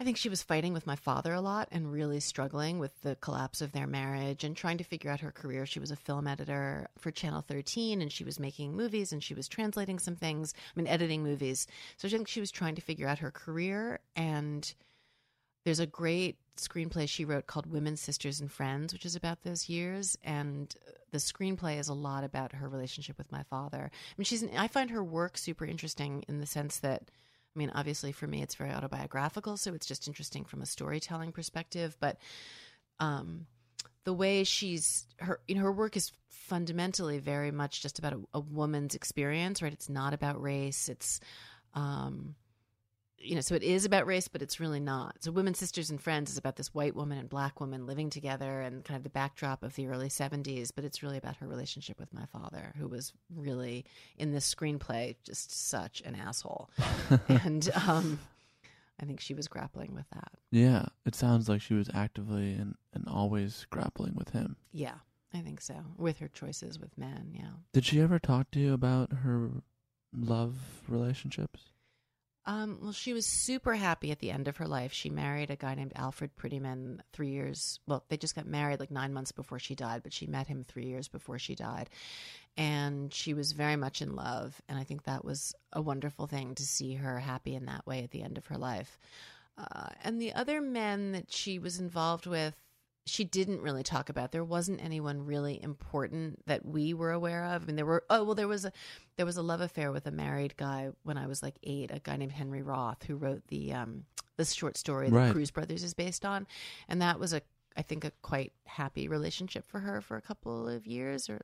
I 0.00 0.04
think 0.04 0.16
she 0.16 0.30
was 0.30 0.42
fighting 0.42 0.72
with 0.72 0.86
my 0.86 0.96
father 0.96 1.34
a 1.34 1.42
lot 1.42 1.68
and 1.70 1.92
really 1.92 2.20
struggling 2.20 2.78
with 2.78 2.98
the 3.02 3.16
collapse 3.16 3.60
of 3.60 3.72
their 3.72 3.86
marriage 3.86 4.44
and 4.44 4.56
trying 4.56 4.78
to 4.78 4.84
figure 4.84 5.10
out 5.10 5.20
her 5.20 5.30
career. 5.30 5.66
She 5.66 5.78
was 5.78 5.90
a 5.90 5.96
film 5.96 6.26
editor 6.26 6.88
for 6.98 7.10
Channel 7.10 7.42
13 7.42 8.00
and 8.00 8.10
she 8.10 8.24
was 8.24 8.40
making 8.40 8.74
movies 8.74 9.12
and 9.12 9.22
she 9.22 9.34
was 9.34 9.46
translating 9.46 9.98
some 9.98 10.16
things, 10.16 10.54
I 10.56 10.80
mean, 10.80 10.86
editing 10.86 11.22
movies. 11.22 11.66
So 11.98 12.08
I 12.08 12.10
think 12.10 12.28
she 12.28 12.40
was 12.40 12.50
trying 12.50 12.76
to 12.76 12.80
figure 12.80 13.06
out 13.06 13.18
her 13.18 13.30
career. 13.30 14.00
And 14.16 14.72
there's 15.66 15.80
a 15.80 15.86
great 15.86 16.38
screenplay 16.60 17.08
she 17.08 17.24
wrote 17.24 17.46
called 17.46 17.66
Women, 17.66 17.96
Sisters, 17.96 18.40
and 18.40 18.50
Friends, 18.50 18.92
which 18.92 19.06
is 19.06 19.16
about 19.16 19.42
those 19.42 19.68
years. 19.68 20.16
And 20.22 20.74
the 21.10 21.18
screenplay 21.18 21.78
is 21.78 21.88
a 21.88 21.94
lot 21.94 22.24
about 22.24 22.52
her 22.52 22.68
relationship 22.68 23.18
with 23.18 23.32
my 23.32 23.42
father. 23.44 23.90
I 23.92 24.14
mean, 24.16 24.24
she's, 24.24 24.44
I 24.56 24.68
find 24.68 24.90
her 24.90 25.02
work 25.02 25.36
super 25.36 25.64
interesting 25.64 26.24
in 26.28 26.40
the 26.40 26.46
sense 26.46 26.78
that. 26.80 27.10
I 27.52 27.58
mean, 27.58 27.72
obviously 27.74 28.12
for 28.12 28.28
me, 28.28 28.42
it's 28.42 28.54
very 28.54 28.70
autobiographical, 28.70 29.56
so 29.56 29.74
it's 29.74 29.86
just 29.86 30.06
interesting 30.06 30.44
from 30.44 30.62
a 30.62 30.66
storytelling 30.66 31.32
perspective. 31.32 31.96
But 31.98 32.16
um, 33.00 33.46
the 34.04 34.12
way 34.12 34.44
she's 34.44 35.04
her, 35.18 35.40
you 35.48 35.56
know, 35.56 35.62
her 35.62 35.72
work 35.72 35.96
is 35.96 36.12
fundamentally 36.28 37.18
very 37.18 37.50
much 37.50 37.82
just 37.82 37.98
about 37.98 38.12
a, 38.12 38.20
a 38.34 38.40
woman's 38.40 38.94
experience, 38.94 39.62
right? 39.62 39.72
It's 39.72 39.88
not 39.88 40.14
about 40.14 40.40
race. 40.40 40.88
It's, 40.88 41.18
um, 41.74 42.36
you 43.20 43.34
know, 43.34 43.40
so 43.40 43.54
it 43.54 43.62
is 43.62 43.84
about 43.84 44.06
race, 44.06 44.28
but 44.28 44.42
it's 44.42 44.58
really 44.58 44.80
not. 44.80 45.16
So, 45.20 45.30
Women, 45.30 45.54
Sisters, 45.54 45.90
and 45.90 46.00
Friends 46.00 46.30
is 46.30 46.38
about 46.38 46.56
this 46.56 46.74
white 46.74 46.96
woman 46.96 47.18
and 47.18 47.28
black 47.28 47.60
woman 47.60 47.86
living 47.86 48.10
together 48.10 48.62
and 48.62 48.84
kind 48.84 48.96
of 48.96 49.02
the 49.04 49.10
backdrop 49.10 49.62
of 49.62 49.74
the 49.74 49.86
early 49.88 50.08
70s, 50.08 50.70
but 50.74 50.84
it's 50.84 51.02
really 51.02 51.18
about 51.18 51.36
her 51.36 51.46
relationship 51.46 52.00
with 52.00 52.12
my 52.12 52.24
father, 52.26 52.72
who 52.78 52.88
was 52.88 53.12
really, 53.34 53.84
in 54.16 54.32
this 54.32 54.52
screenplay, 54.52 55.16
just 55.22 55.68
such 55.68 56.00
an 56.02 56.14
asshole. 56.14 56.70
and 57.28 57.70
um, 57.86 58.18
I 59.00 59.04
think 59.04 59.20
she 59.20 59.34
was 59.34 59.48
grappling 59.48 59.94
with 59.94 60.08
that. 60.14 60.32
Yeah, 60.50 60.86
it 61.04 61.14
sounds 61.14 61.48
like 61.48 61.60
she 61.60 61.74
was 61.74 61.90
actively 61.92 62.54
and, 62.54 62.74
and 62.94 63.06
always 63.06 63.66
grappling 63.70 64.14
with 64.16 64.30
him. 64.30 64.56
Yeah, 64.72 64.96
I 65.34 65.40
think 65.40 65.60
so. 65.60 65.74
With 65.96 66.18
her 66.18 66.28
choices 66.28 66.78
with 66.78 66.96
men, 66.96 67.32
yeah. 67.34 67.50
Did 67.72 67.84
she 67.84 68.00
ever 68.00 68.18
talk 68.18 68.50
to 68.52 68.60
you 68.60 68.72
about 68.72 69.12
her 69.12 69.50
love 70.16 70.54
relationships? 70.88 71.64
Um, 72.50 72.78
well, 72.82 72.90
she 72.90 73.12
was 73.12 73.26
super 73.26 73.76
happy 73.76 74.10
at 74.10 74.18
the 74.18 74.32
end 74.32 74.48
of 74.48 74.56
her 74.56 74.66
life. 74.66 74.92
She 74.92 75.08
married 75.08 75.50
a 75.50 75.56
guy 75.56 75.76
named 75.76 75.92
Alfred 75.94 76.34
Prettyman 76.34 76.98
three 77.12 77.28
years. 77.28 77.78
Well, 77.86 78.02
they 78.08 78.16
just 78.16 78.34
got 78.34 78.44
married 78.44 78.80
like 78.80 78.90
nine 78.90 79.12
months 79.12 79.30
before 79.30 79.60
she 79.60 79.76
died, 79.76 80.02
but 80.02 80.12
she 80.12 80.26
met 80.26 80.48
him 80.48 80.64
three 80.64 80.86
years 80.86 81.06
before 81.06 81.38
she 81.38 81.54
died. 81.54 81.90
And 82.56 83.14
she 83.14 83.34
was 83.34 83.52
very 83.52 83.76
much 83.76 84.02
in 84.02 84.16
love. 84.16 84.60
And 84.68 84.80
I 84.80 84.82
think 84.82 85.04
that 85.04 85.24
was 85.24 85.54
a 85.72 85.80
wonderful 85.80 86.26
thing 86.26 86.56
to 86.56 86.64
see 86.64 86.94
her 86.94 87.20
happy 87.20 87.54
in 87.54 87.66
that 87.66 87.86
way 87.86 88.02
at 88.02 88.10
the 88.10 88.22
end 88.22 88.36
of 88.36 88.46
her 88.46 88.58
life. 88.58 88.98
Uh, 89.56 89.90
and 90.02 90.20
the 90.20 90.32
other 90.32 90.60
men 90.60 91.12
that 91.12 91.32
she 91.32 91.60
was 91.60 91.78
involved 91.78 92.26
with, 92.26 92.56
she 93.06 93.24
didn't 93.24 93.62
really 93.62 93.82
talk 93.82 94.08
about. 94.08 94.32
There 94.32 94.44
wasn't 94.44 94.82
anyone 94.84 95.24
really 95.26 95.62
important 95.62 96.46
that 96.46 96.64
we 96.64 96.94
were 96.94 97.12
aware 97.12 97.44
of. 97.44 97.62
I 97.62 97.66
mean, 97.66 97.76
there 97.76 97.86
were. 97.86 98.04
Oh 98.10 98.24
well, 98.24 98.34
there 98.34 98.48
was 98.48 98.64
a 98.64 98.72
there 99.16 99.26
was 99.26 99.36
a 99.36 99.42
love 99.42 99.60
affair 99.60 99.90
with 99.92 100.06
a 100.06 100.10
married 100.10 100.56
guy 100.56 100.90
when 101.02 101.16
I 101.16 101.26
was 101.26 101.42
like 101.42 101.56
eight. 101.62 101.90
A 101.92 101.98
guy 101.98 102.16
named 102.16 102.32
Henry 102.32 102.62
Roth 102.62 103.02
who 103.04 103.16
wrote 103.16 103.42
the 103.48 103.72
um 103.72 104.04
the 104.36 104.44
short 104.44 104.76
story 104.76 105.10
that 105.10 105.16
Right. 105.16 105.32
Cruz 105.32 105.50
Brothers 105.50 105.82
is 105.82 105.94
based 105.94 106.24
on, 106.24 106.46
and 106.88 107.02
that 107.02 107.18
was 107.18 107.32
a 107.32 107.42
I 107.76 107.82
think 107.82 108.04
a 108.04 108.12
quite 108.22 108.52
happy 108.66 109.08
relationship 109.08 109.64
for 109.66 109.80
her 109.80 110.00
for 110.00 110.16
a 110.16 110.22
couple 110.22 110.68
of 110.68 110.86
years 110.86 111.30
or 111.30 111.40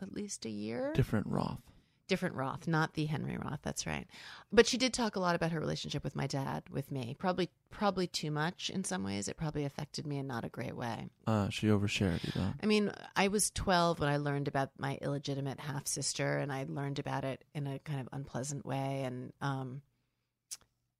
at 0.00 0.12
least 0.12 0.46
a 0.46 0.50
year 0.50 0.92
Different 0.94 1.26
Roth. 1.26 1.60
Different 2.06 2.34
Roth, 2.34 2.66
not 2.68 2.94
the 2.94 3.06
Henry 3.06 3.36
Roth. 3.36 3.60
That's 3.62 3.86
right. 3.86 4.06
But 4.52 4.66
she 4.66 4.76
did 4.76 4.92
talk 4.92 5.16
a 5.16 5.20
lot 5.20 5.34
about 5.34 5.52
her 5.52 5.60
relationship 5.60 6.04
with 6.04 6.14
my 6.14 6.26
dad, 6.26 6.64
with 6.70 6.90
me. 6.90 7.16
Probably, 7.18 7.48
probably 7.70 8.06
too 8.06 8.30
much 8.30 8.68
in 8.70 8.84
some 8.84 9.04
ways. 9.04 9.26
It 9.28 9.36
probably 9.36 9.64
affected 9.64 10.06
me 10.06 10.18
in 10.18 10.26
not 10.26 10.44
a 10.44 10.48
great 10.48 10.76
way. 10.76 11.08
Uh, 11.26 11.48
she 11.48 11.68
overshared 11.68 12.24
you 12.24 12.32
though. 12.34 12.52
I 12.62 12.66
mean, 12.66 12.92
I 13.16 13.28
was 13.28 13.50
12 13.50 14.00
when 14.00 14.08
I 14.08 14.18
learned 14.18 14.48
about 14.48 14.70
my 14.78 14.98
illegitimate 15.00 15.60
half 15.60 15.86
sister, 15.86 16.36
and 16.38 16.52
I 16.52 16.66
learned 16.68 16.98
about 16.98 17.24
it 17.24 17.44
in 17.54 17.66
a 17.66 17.78
kind 17.78 18.00
of 18.00 18.08
unpleasant 18.12 18.64
way. 18.66 19.02
And 19.04 19.32
um, 19.40 19.82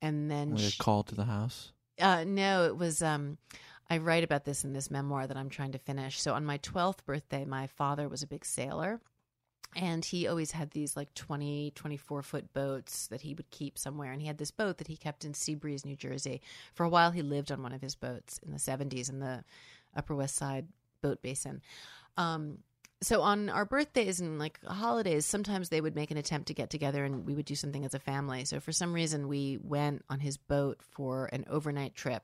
and 0.03 0.31
then 0.31 0.57
she- 0.57 0.79
call 0.79 1.03
to 1.05 1.15
the 1.15 1.25
house. 1.25 1.73
uh, 2.01 2.25
no, 2.25 2.65
it 2.65 2.77
was. 2.77 3.03
Um, 3.03 3.39
I 3.91 3.99
write 3.99 4.25
about 4.25 4.45
this 4.47 4.65
in 4.65 4.73
this 4.73 4.91
memoir 4.91 5.27
that 5.27 5.37
I'm 5.37 5.51
trying 5.51 5.73
to 5.73 5.79
finish. 5.79 6.19
So 6.19 6.33
on 6.33 6.47
my 6.47 6.57
12th 6.59 7.05
birthday, 7.05 7.45
my 7.45 7.67
father 7.67 8.09
was 8.09 8.23
a 8.23 8.27
big 8.27 8.45
sailor. 8.47 9.01
And 9.77 10.05
he 10.05 10.27
always 10.29 10.53
had 10.53 10.71
these 10.71 10.97
like 10.97 11.13
20, 11.15 11.73
24 11.75 12.23
foot 12.23 12.53
boats 12.53 13.09
that 13.09 13.21
he 13.21 13.35
would 13.35 13.51
keep 13.51 13.79
somewhere. 13.79 14.13
And 14.13 14.21
he 14.21 14.29
had 14.29 14.39
this 14.39 14.51
boat 14.51 14.79
that 14.79 14.89
he 14.89 14.97
kept 14.97 15.25
in 15.25 15.33
Seabreeze, 15.33 15.85
New 15.85 15.97
Jersey. 15.97 16.41
For 16.75 16.85
a 16.85 16.89
while, 16.89 17.11
he 17.11 17.23
lived 17.23 17.51
on 17.51 17.63
one 17.63 17.73
of 17.73 17.81
his 17.81 17.95
boats 17.95 18.39
in 18.45 18.53
the 18.53 18.59
70s 18.59 19.09
in 19.09 19.21
the 19.21 19.45
Upper 19.97 20.15
West 20.15 20.37
Side 20.37 20.67
boat 21.03 21.23
basin. 21.23 21.61
Um, 22.17 22.59
so 23.03 23.21
on 23.21 23.51
our 23.51 23.65
birthdays 23.65 24.21
and 24.21 24.39
like 24.39 24.59
holidays, 24.65 25.27
sometimes 25.27 25.69
they 25.69 25.81
would 25.81 25.95
make 25.95 26.11
an 26.11 26.17
attempt 26.17 26.49
to 26.49 26.55
get 26.55 26.71
together 26.71 27.05
and 27.05 27.27
we 27.27 27.35
would 27.35 27.45
do 27.45 27.55
something 27.55 27.85
as 27.85 27.95
a 27.95 27.99
family. 27.99 28.45
So 28.45 28.61
for 28.61 28.73
some 28.73 28.93
reason, 28.93 29.29
we 29.29 29.59
went 29.63 30.05
on 30.09 30.21
his 30.21 30.37
boat 30.37 30.81
for 30.93 31.29
an 31.33 31.45
overnight 31.49 31.95
trip. 31.95 32.23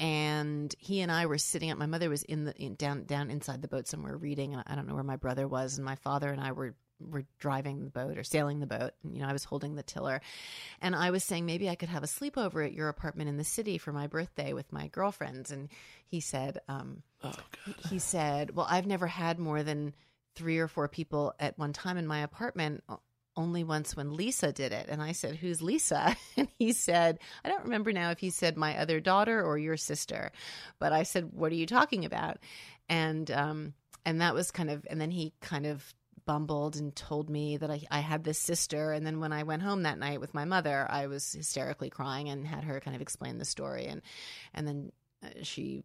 And 0.00 0.74
he 0.78 1.02
and 1.02 1.12
I 1.12 1.26
were 1.26 1.38
sitting 1.38 1.70
up. 1.70 1.76
My 1.78 1.86
mother 1.86 2.08
was 2.08 2.22
in 2.22 2.44
the 2.46 2.56
in, 2.56 2.74
down 2.74 3.04
down 3.04 3.30
inside 3.30 3.60
the 3.60 3.68
boat 3.68 3.86
somewhere 3.86 4.16
reading. 4.16 4.54
And 4.54 4.64
I 4.66 4.74
don't 4.74 4.88
know 4.88 4.94
where 4.94 5.04
my 5.04 5.16
brother 5.16 5.46
was. 5.46 5.76
And 5.76 5.84
my 5.84 5.94
father 5.96 6.30
and 6.30 6.40
I 6.40 6.52
were 6.52 6.74
were 7.00 7.24
driving 7.38 7.84
the 7.84 7.90
boat 7.90 8.18
or 8.18 8.24
sailing 8.24 8.60
the 8.60 8.66
boat. 8.66 8.92
And, 9.02 9.14
you 9.14 9.22
know, 9.22 9.28
I 9.28 9.32
was 9.32 9.44
holding 9.44 9.74
the 9.74 9.82
tiller, 9.82 10.20
and 10.80 10.94
I 10.94 11.10
was 11.10 11.24
saying 11.24 11.46
maybe 11.46 11.68
I 11.68 11.74
could 11.74 11.88
have 11.88 12.02
a 12.02 12.06
sleepover 12.06 12.64
at 12.64 12.72
your 12.72 12.88
apartment 12.88 13.28
in 13.28 13.36
the 13.36 13.44
city 13.44 13.78
for 13.78 13.92
my 13.92 14.06
birthday 14.06 14.52
with 14.52 14.72
my 14.72 14.88
girlfriends. 14.88 15.50
And 15.50 15.68
he 16.06 16.20
said, 16.20 16.58
um, 16.68 17.02
Oh 17.22 17.32
god. 17.64 17.74
he 17.90 17.98
said, 17.98 18.54
"Well, 18.54 18.66
I've 18.68 18.86
never 18.86 19.06
had 19.06 19.38
more 19.38 19.62
than 19.62 19.94
three 20.34 20.58
or 20.58 20.68
four 20.68 20.88
people 20.88 21.34
at 21.38 21.58
one 21.58 21.72
time 21.72 21.96
in 21.96 22.06
my 22.06 22.20
apartment. 22.20 22.82
Only 23.40 23.64
once 23.64 23.96
when 23.96 24.14
Lisa 24.14 24.52
did 24.52 24.72
it." 24.72 24.86
And 24.88 25.02
I 25.02 25.12
said, 25.12 25.36
"Who's 25.36 25.62
Lisa?" 25.62 26.16
And 26.36 26.48
he 26.58 26.72
said, 26.72 27.18
"I 27.44 27.48
don't 27.48 27.64
remember 27.64 27.92
now 27.92 28.10
if 28.10 28.18
he 28.18 28.30
said 28.30 28.56
my 28.56 28.78
other 28.78 29.00
daughter 29.00 29.42
or 29.42 29.58
your 29.58 29.76
sister, 29.76 30.32
but 30.78 30.92
I 30.92 31.02
said, 31.04 31.32
"What 31.32 31.52
are 31.52 31.56
you 31.56 31.66
talking 31.66 32.04
about?" 32.04 32.38
And 32.88 33.30
um, 33.30 33.74
and 34.04 34.20
that 34.20 34.34
was 34.34 34.50
kind 34.50 34.70
of, 34.70 34.86
and 34.88 35.00
then 35.00 35.10
he 35.10 35.32
kind 35.40 35.66
of 35.66 35.94
bumbled 36.26 36.76
and 36.76 36.94
told 36.94 37.28
me 37.28 37.56
that 37.56 37.70
I, 37.70 37.82
I 37.90 38.00
had 38.00 38.24
this 38.24 38.38
sister. 38.38 38.92
And 38.92 39.06
then 39.06 39.20
when 39.20 39.32
I 39.32 39.42
went 39.42 39.62
home 39.62 39.82
that 39.82 39.98
night 39.98 40.20
with 40.20 40.34
my 40.34 40.44
mother, 40.44 40.86
I 40.90 41.06
was 41.06 41.32
hysterically 41.32 41.90
crying 41.90 42.28
and 42.28 42.46
had 42.46 42.64
her 42.64 42.80
kind 42.80 42.94
of 42.94 43.02
explain 43.02 43.38
the 43.38 43.44
story. 43.44 43.86
And 43.86 44.02
and 44.54 44.66
then 44.66 44.92
uh, 45.24 45.28
she 45.42 45.82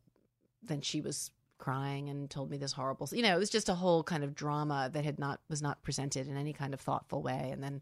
then 0.63 0.81
she 0.81 1.01
was 1.01 1.31
crying 1.65 2.09
and 2.09 2.29
told 2.29 2.51
me 2.51 2.57
this 2.57 2.71
horrible 2.73 3.09
you 3.11 3.23
know 3.23 3.35
it 3.35 3.39
was 3.39 3.49
just 3.49 3.69
a 3.69 3.73
whole 3.73 4.03
kind 4.03 4.23
of 4.23 4.35
drama 4.35 4.87
that 4.93 5.03
had 5.03 5.17
not 5.17 5.39
was 5.49 5.63
not 5.63 5.81
presented 5.81 6.27
in 6.27 6.37
any 6.37 6.53
kind 6.53 6.75
of 6.75 6.79
thoughtful 6.79 7.23
way. 7.23 7.49
And 7.51 7.63
then 7.63 7.81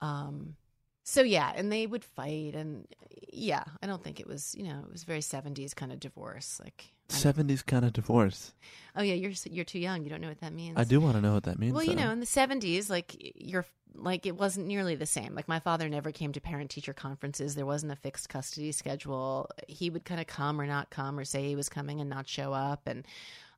um 0.00 0.56
so 1.04 1.22
yeah 1.22 1.52
and 1.56 1.70
they 1.72 1.86
would 1.86 2.04
fight 2.04 2.54
and 2.54 2.86
yeah 3.32 3.64
i 3.82 3.86
don't 3.86 4.02
think 4.04 4.20
it 4.20 4.26
was 4.26 4.54
you 4.56 4.62
know 4.62 4.80
it 4.86 4.92
was 4.92 5.04
very 5.04 5.20
70s 5.20 5.74
kind 5.74 5.92
of 5.92 6.00
divorce 6.00 6.60
like 6.62 6.92
Seventies 7.08 7.60
kind 7.62 7.84
of 7.84 7.92
divorce. 7.92 8.54
oh 8.96 9.02
yeah 9.02 9.12
you're 9.12 9.32
you're 9.50 9.66
too 9.66 9.78
young 9.78 10.02
you 10.02 10.08
don't 10.08 10.22
know 10.22 10.28
what 10.28 10.40
that 10.40 10.54
means 10.54 10.78
I 10.78 10.84
do 10.84 10.98
want 10.98 11.14
to 11.16 11.20
know 11.20 11.34
what 11.34 11.42
that 11.42 11.58
means. 11.58 11.74
well, 11.74 11.84
you 11.84 11.94
though. 11.94 12.04
know, 12.04 12.10
in 12.10 12.20
the 12.20 12.26
seventies, 12.26 12.88
like 12.88 13.14
you're 13.18 13.66
like 13.94 14.24
it 14.24 14.36
wasn't 14.36 14.66
nearly 14.66 14.94
the 14.94 15.04
same. 15.04 15.34
Like 15.34 15.46
my 15.46 15.58
father 15.58 15.90
never 15.90 16.10
came 16.10 16.32
to 16.32 16.40
parent 16.40 16.70
teacher 16.70 16.94
conferences. 16.94 17.54
There 17.54 17.66
wasn't 17.66 17.92
a 17.92 17.96
fixed 17.96 18.30
custody 18.30 18.72
schedule. 18.72 19.50
He 19.68 19.90
would 19.90 20.06
kind 20.06 20.20
of 20.22 20.26
come 20.26 20.58
or 20.58 20.66
not 20.66 20.88
come 20.88 21.18
or 21.18 21.24
say 21.26 21.46
he 21.48 21.56
was 21.56 21.68
coming 21.68 22.00
and 22.00 22.08
not 22.08 22.26
show 22.26 22.54
up. 22.54 22.86
And 22.86 23.04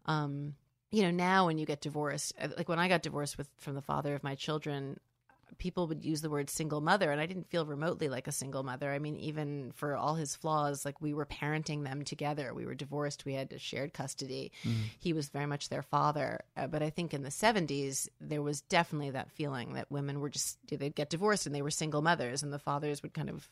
um, 0.07 0.55
you 0.90 1.03
know, 1.03 1.12
now 1.12 1.47
when 1.47 1.57
you 1.59 1.66
get 1.66 1.80
divorced, 1.80 2.34
uh, 2.40 2.49
like 2.57 2.68
when 2.68 2.80
I 2.80 2.88
got 2.88 3.03
divorced 3.03 3.38
with 3.38 3.49
from 3.59 3.74
the 3.74 3.82
father 3.82 4.16
of 4.16 4.24
my 4.24 4.34
children, 4.34 4.99
people 5.59 5.86
would 5.88 6.05
use 6.05 6.20
the 6.20 6.30
word 6.30 6.50
single 6.50 6.80
mother 6.80 7.11
and 7.11 7.20
I 7.20 7.26
didn't 7.26 7.50
feel 7.50 7.66
remotely 7.66 8.09
like 8.09 8.26
a 8.26 8.32
single 8.32 8.62
mother. 8.62 8.92
I 8.92 8.98
mean, 8.98 9.16
even 9.16 9.72
for 9.74 9.96
all 9.96 10.14
his 10.14 10.36
flaws, 10.36 10.84
like 10.84 11.00
we 11.00 11.14
were 11.14 11.26
parenting 11.26 11.84
them 11.84 12.02
together. 12.05 12.52
We 12.55 12.66
were 12.66 12.74
divorced, 12.74 13.24
we 13.24 13.34
had 13.34 13.52
a 13.52 13.59
shared 13.59 13.92
custody. 13.94 14.52
He 14.98 15.12
was 15.12 15.28
very 15.28 15.46
much 15.46 15.68
their 15.68 15.82
father. 15.82 16.40
Uh, 16.57 16.66
but 16.66 16.82
I 16.82 16.90
think 16.90 17.14
in 17.14 17.22
the 17.22 17.28
70s 17.28 18.09
there 18.20 18.42
was 18.42 18.61
definitely 18.62 19.11
that 19.11 19.30
feeling 19.30 19.74
that 19.74 19.90
women 19.90 20.20
were 20.20 20.30
just 20.30 20.59
they'd 20.66 20.94
get 20.94 21.11
divorced 21.11 21.46
and 21.46 21.55
they 21.55 21.62
were 21.62 21.70
single 21.70 22.02
mothers 22.02 22.42
and 22.42 22.52
the 22.52 22.59
fathers 22.59 23.02
would 23.02 23.14
kind 23.14 23.30
of 23.30 23.48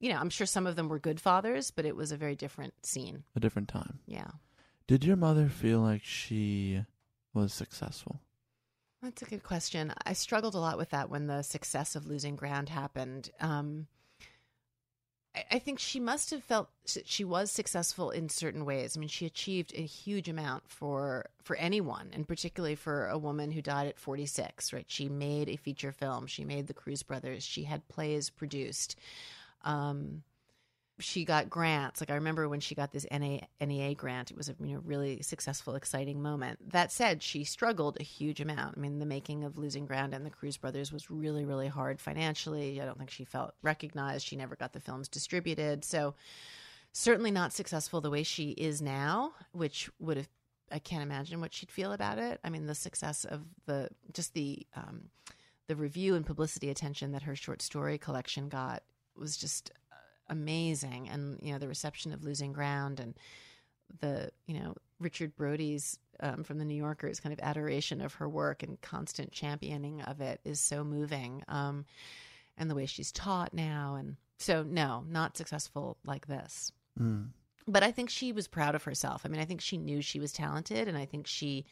you 0.00 0.10
know, 0.10 0.18
I'm 0.18 0.28
sure 0.28 0.46
some 0.46 0.66
of 0.66 0.76
them 0.76 0.88
were 0.88 0.98
good 0.98 1.20
fathers, 1.20 1.70
but 1.70 1.86
it 1.86 1.96
was 1.96 2.12
a 2.12 2.16
very 2.16 2.36
different 2.36 2.74
scene. 2.84 3.24
a 3.34 3.40
different 3.40 3.68
time. 3.68 4.00
Yeah. 4.06 4.32
Did 4.86 5.02
your 5.02 5.16
mother 5.16 5.48
feel 5.48 5.80
like 5.80 6.04
she 6.04 6.84
was 7.32 7.54
successful? 7.54 8.20
That's 9.04 9.20
a 9.20 9.26
good 9.26 9.42
question. 9.42 9.92
I 10.06 10.14
struggled 10.14 10.54
a 10.54 10.58
lot 10.58 10.78
with 10.78 10.88
that 10.90 11.10
when 11.10 11.26
the 11.26 11.42
success 11.42 11.94
of 11.94 12.06
Losing 12.06 12.36
Ground 12.36 12.70
happened. 12.70 13.30
Um, 13.38 13.86
I, 15.50 15.58
think 15.58 15.78
she 15.78 16.00
must 16.00 16.30
have 16.30 16.42
felt 16.42 16.70
she 16.86 17.22
was 17.22 17.50
successful 17.50 18.10
in 18.10 18.30
certain 18.30 18.64
ways. 18.64 18.96
I 18.96 19.00
mean, 19.00 19.10
she 19.10 19.26
achieved 19.26 19.74
a 19.74 19.82
huge 19.82 20.30
amount 20.30 20.62
for 20.68 21.26
for 21.42 21.54
anyone, 21.56 22.10
and 22.14 22.26
particularly 22.26 22.76
for 22.76 23.08
a 23.08 23.18
woman 23.18 23.50
who 23.50 23.60
died 23.60 23.88
at 23.88 23.98
46. 23.98 24.72
Right? 24.72 24.86
She 24.88 25.10
made 25.10 25.50
a 25.50 25.56
feature 25.56 25.92
film. 25.92 26.26
She 26.26 26.46
made 26.46 26.66
The 26.66 26.72
Cruz 26.72 27.02
Brothers. 27.02 27.44
She 27.44 27.64
had 27.64 27.86
plays 27.88 28.30
produced. 28.30 28.96
Um, 29.64 30.22
she 30.98 31.24
got 31.24 31.50
grants. 31.50 32.00
Like 32.00 32.10
I 32.10 32.14
remember 32.14 32.48
when 32.48 32.60
she 32.60 32.74
got 32.74 32.92
this 32.92 33.06
NA, 33.10 33.38
NEA 33.60 33.94
grant, 33.94 34.30
it 34.30 34.36
was 34.36 34.48
a 34.48 34.54
you 34.60 34.74
know 34.74 34.82
really 34.84 35.22
successful, 35.22 35.74
exciting 35.74 36.22
moment. 36.22 36.70
That 36.70 36.92
said, 36.92 37.22
she 37.22 37.44
struggled 37.44 37.96
a 37.98 38.04
huge 38.04 38.40
amount. 38.40 38.76
I 38.76 38.80
mean, 38.80 38.98
the 38.98 39.06
making 39.06 39.44
of 39.44 39.58
Losing 39.58 39.86
Ground 39.86 40.14
and 40.14 40.24
the 40.24 40.30
Cruz 40.30 40.56
Brothers 40.56 40.92
was 40.92 41.10
really, 41.10 41.44
really 41.44 41.68
hard 41.68 42.00
financially. 42.00 42.80
I 42.80 42.84
don't 42.84 42.98
think 42.98 43.10
she 43.10 43.24
felt 43.24 43.54
recognized. 43.62 44.26
She 44.26 44.36
never 44.36 44.56
got 44.56 44.72
the 44.72 44.80
films 44.80 45.08
distributed. 45.08 45.84
So 45.84 46.14
certainly 46.92 47.32
not 47.32 47.52
successful 47.52 48.00
the 48.00 48.10
way 48.10 48.22
she 48.22 48.50
is 48.50 48.80
now, 48.80 49.32
which 49.52 49.90
would 49.98 50.16
have 50.16 50.28
I 50.72 50.78
can't 50.78 51.02
imagine 51.02 51.40
what 51.40 51.52
she'd 51.52 51.70
feel 51.70 51.92
about 51.92 52.18
it. 52.18 52.40
I 52.42 52.50
mean, 52.50 52.66
the 52.66 52.74
success 52.74 53.24
of 53.24 53.42
the 53.66 53.88
just 54.12 54.34
the 54.34 54.66
um, 54.74 55.10
the 55.66 55.76
review 55.76 56.14
and 56.14 56.26
publicity 56.26 56.70
attention 56.70 57.12
that 57.12 57.22
her 57.22 57.36
short 57.36 57.62
story 57.62 57.98
collection 57.98 58.48
got 58.48 58.82
was 59.16 59.36
just 59.36 59.70
amazing, 60.28 61.08
and 61.08 61.38
you 61.42 61.52
know 61.52 61.58
the 61.58 61.68
reception 61.68 62.12
of 62.12 62.24
Losing 62.24 62.52
Ground 62.52 63.00
and 63.00 63.14
the 64.00 64.30
you 64.46 64.58
know 64.58 64.74
Richard 65.00 65.36
Brody's 65.36 65.98
um, 66.20 66.44
from 66.44 66.58
the 66.58 66.64
New 66.64 66.74
Yorker's 66.76 67.20
kind 67.20 67.32
of 67.32 67.40
adoration 67.40 68.00
of 68.00 68.14
her 68.14 68.28
work 68.28 68.62
and 68.62 68.80
constant 68.80 69.32
championing 69.32 70.00
of 70.02 70.20
it 70.20 70.40
is 70.44 70.60
so 70.60 70.84
moving, 70.84 71.42
um, 71.48 71.84
and 72.56 72.70
the 72.70 72.74
way 72.74 72.86
she's 72.86 73.12
taught 73.12 73.52
now, 73.52 73.96
and 73.98 74.16
so 74.38 74.62
no, 74.62 75.04
not 75.08 75.36
successful 75.36 75.96
like 76.04 76.26
this 76.26 76.72
Mm. 77.00 77.30
but 77.66 77.82
I 77.82 77.90
think 77.90 78.08
she 78.08 78.30
was 78.30 78.46
proud 78.46 78.76
of 78.76 78.84
herself. 78.84 79.22
I 79.24 79.28
mean, 79.28 79.40
I 79.40 79.44
think 79.44 79.60
she 79.60 79.78
knew 79.78 80.00
she 80.00 80.20
was 80.20 80.32
talented, 80.32 80.86
and 80.86 80.96
I 80.96 81.06
think 81.06 81.26
she, 81.26 81.64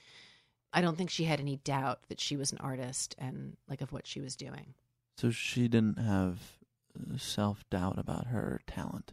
I 0.72 0.80
don't 0.80 0.98
think 0.98 1.10
she 1.10 1.24
had 1.24 1.38
any 1.38 1.56
doubt 1.58 2.00
that 2.08 2.18
she 2.18 2.36
was 2.36 2.50
an 2.50 2.58
artist 2.58 3.14
and 3.18 3.56
like 3.68 3.82
of 3.82 3.92
what 3.92 4.04
she 4.06 4.20
was 4.20 4.34
doing. 4.34 4.74
So 5.16 5.30
she 5.30 5.68
didn't 5.68 5.98
have 6.00 6.40
self 7.16 7.64
doubt 7.70 7.98
about 7.98 8.26
her 8.28 8.60
talent. 8.66 9.12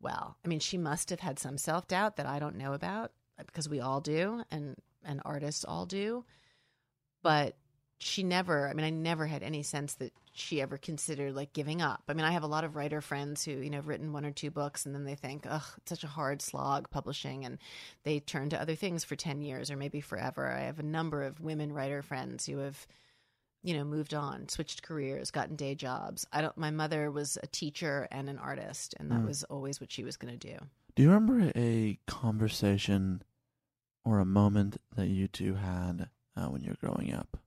Well, 0.00 0.36
I 0.44 0.48
mean, 0.48 0.60
she 0.60 0.78
must 0.78 1.10
have 1.10 1.20
had 1.20 1.38
some 1.38 1.58
self 1.58 1.88
doubt 1.88 2.16
that 2.16 2.26
I 2.26 2.38
don't 2.38 2.56
know 2.56 2.72
about 2.72 3.12
because 3.38 3.68
we 3.68 3.80
all 3.80 4.00
do, 4.00 4.42
and 4.50 4.76
and 5.04 5.20
artists 5.24 5.64
all 5.64 5.86
do. 5.86 6.24
But 7.22 7.56
she 7.98 8.22
never. 8.22 8.68
I 8.68 8.74
mean, 8.74 8.84
I 8.84 8.90
never 8.90 9.26
had 9.26 9.42
any 9.42 9.62
sense 9.62 9.94
that 9.94 10.12
she 10.32 10.60
ever 10.60 10.76
considered 10.76 11.34
like 11.34 11.52
giving 11.54 11.80
up. 11.80 12.02
I 12.08 12.12
mean, 12.12 12.24
I 12.24 12.32
have 12.32 12.42
a 12.42 12.48
lot 12.48 12.64
of 12.64 12.76
writer 12.76 13.00
friends 13.00 13.44
who, 13.44 13.52
you 13.52 13.70
know, 13.70 13.78
have 13.78 13.88
written 13.88 14.12
one 14.12 14.26
or 14.26 14.30
two 14.30 14.50
books 14.50 14.84
and 14.84 14.94
then 14.94 15.04
they 15.04 15.14
think, 15.14 15.46
ugh, 15.48 15.64
it's 15.78 15.88
such 15.88 16.04
a 16.04 16.08
hard 16.08 16.42
slog 16.42 16.90
publishing. 16.90 17.46
And 17.46 17.58
they 18.04 18.20
turn 18.20 18.50
to 18.50 18.60
other 18.60 18.74
things 18.74 19.02
for 19.02 19.16
10 19.16 19.40
years 19.40 19.70
or 19.70 19.76
maybe 19.76 20.00
forever. 20.02 20.46
I 20.46 20.64
have 20.64 20.78
a 20.78 20.84
number 20.84 21.22
of 21.22 21.40
women 21.40 21.72
writer 21.72 22.02
friends 22.02 22.44
who 22.44 22.58
have, 22.58 22.86
you 23.62 23.74
know, 23.74 23.84
moved 23.84 24.14
on, 24.14 24.48
switched 24.48 24.82
careers, 24.82 25.30
gotten 25.30 25.56
day 25.56 25.74
jobs. 25.74 26.26
I 26.32 26.40
don't, 26.40 26.56
my 26.56 26.70
mother 26.70 27.10
was 27.10 27.36
a 27.42 27.46
teacher 27.46 28.06
and 28.10 28.28
an 28.28 28.38
artist, 28.38 28.94
and 29.00 29.10
that 29.10 29.20
Mm. 29.20 29.26
was 29.26 29.42
always 29.44 29.80
what 29.80 29.90
she 29.90 30.04
was 30.04 30.16
going 30.16 30.38
to 30.38 30.48
do. 30.52 30.56
Do 30.94 31.02
you 31.02 31.10
remember 31.10 31.52
a 31.56 31.98
conversation 32.06 33.22
or 34.04 34.18
a 34.20 34.24
moment 34.24 34.80
that 34.94 35.08
you 35.08 35.26
two 35.28 35.54
had 35.54 36.08
uh, 36.36 36.46
when 36.46 36.62
you 36.62 36.70
were 36.70 36.88
growing 36.88 37.12
up? 37.12 37.38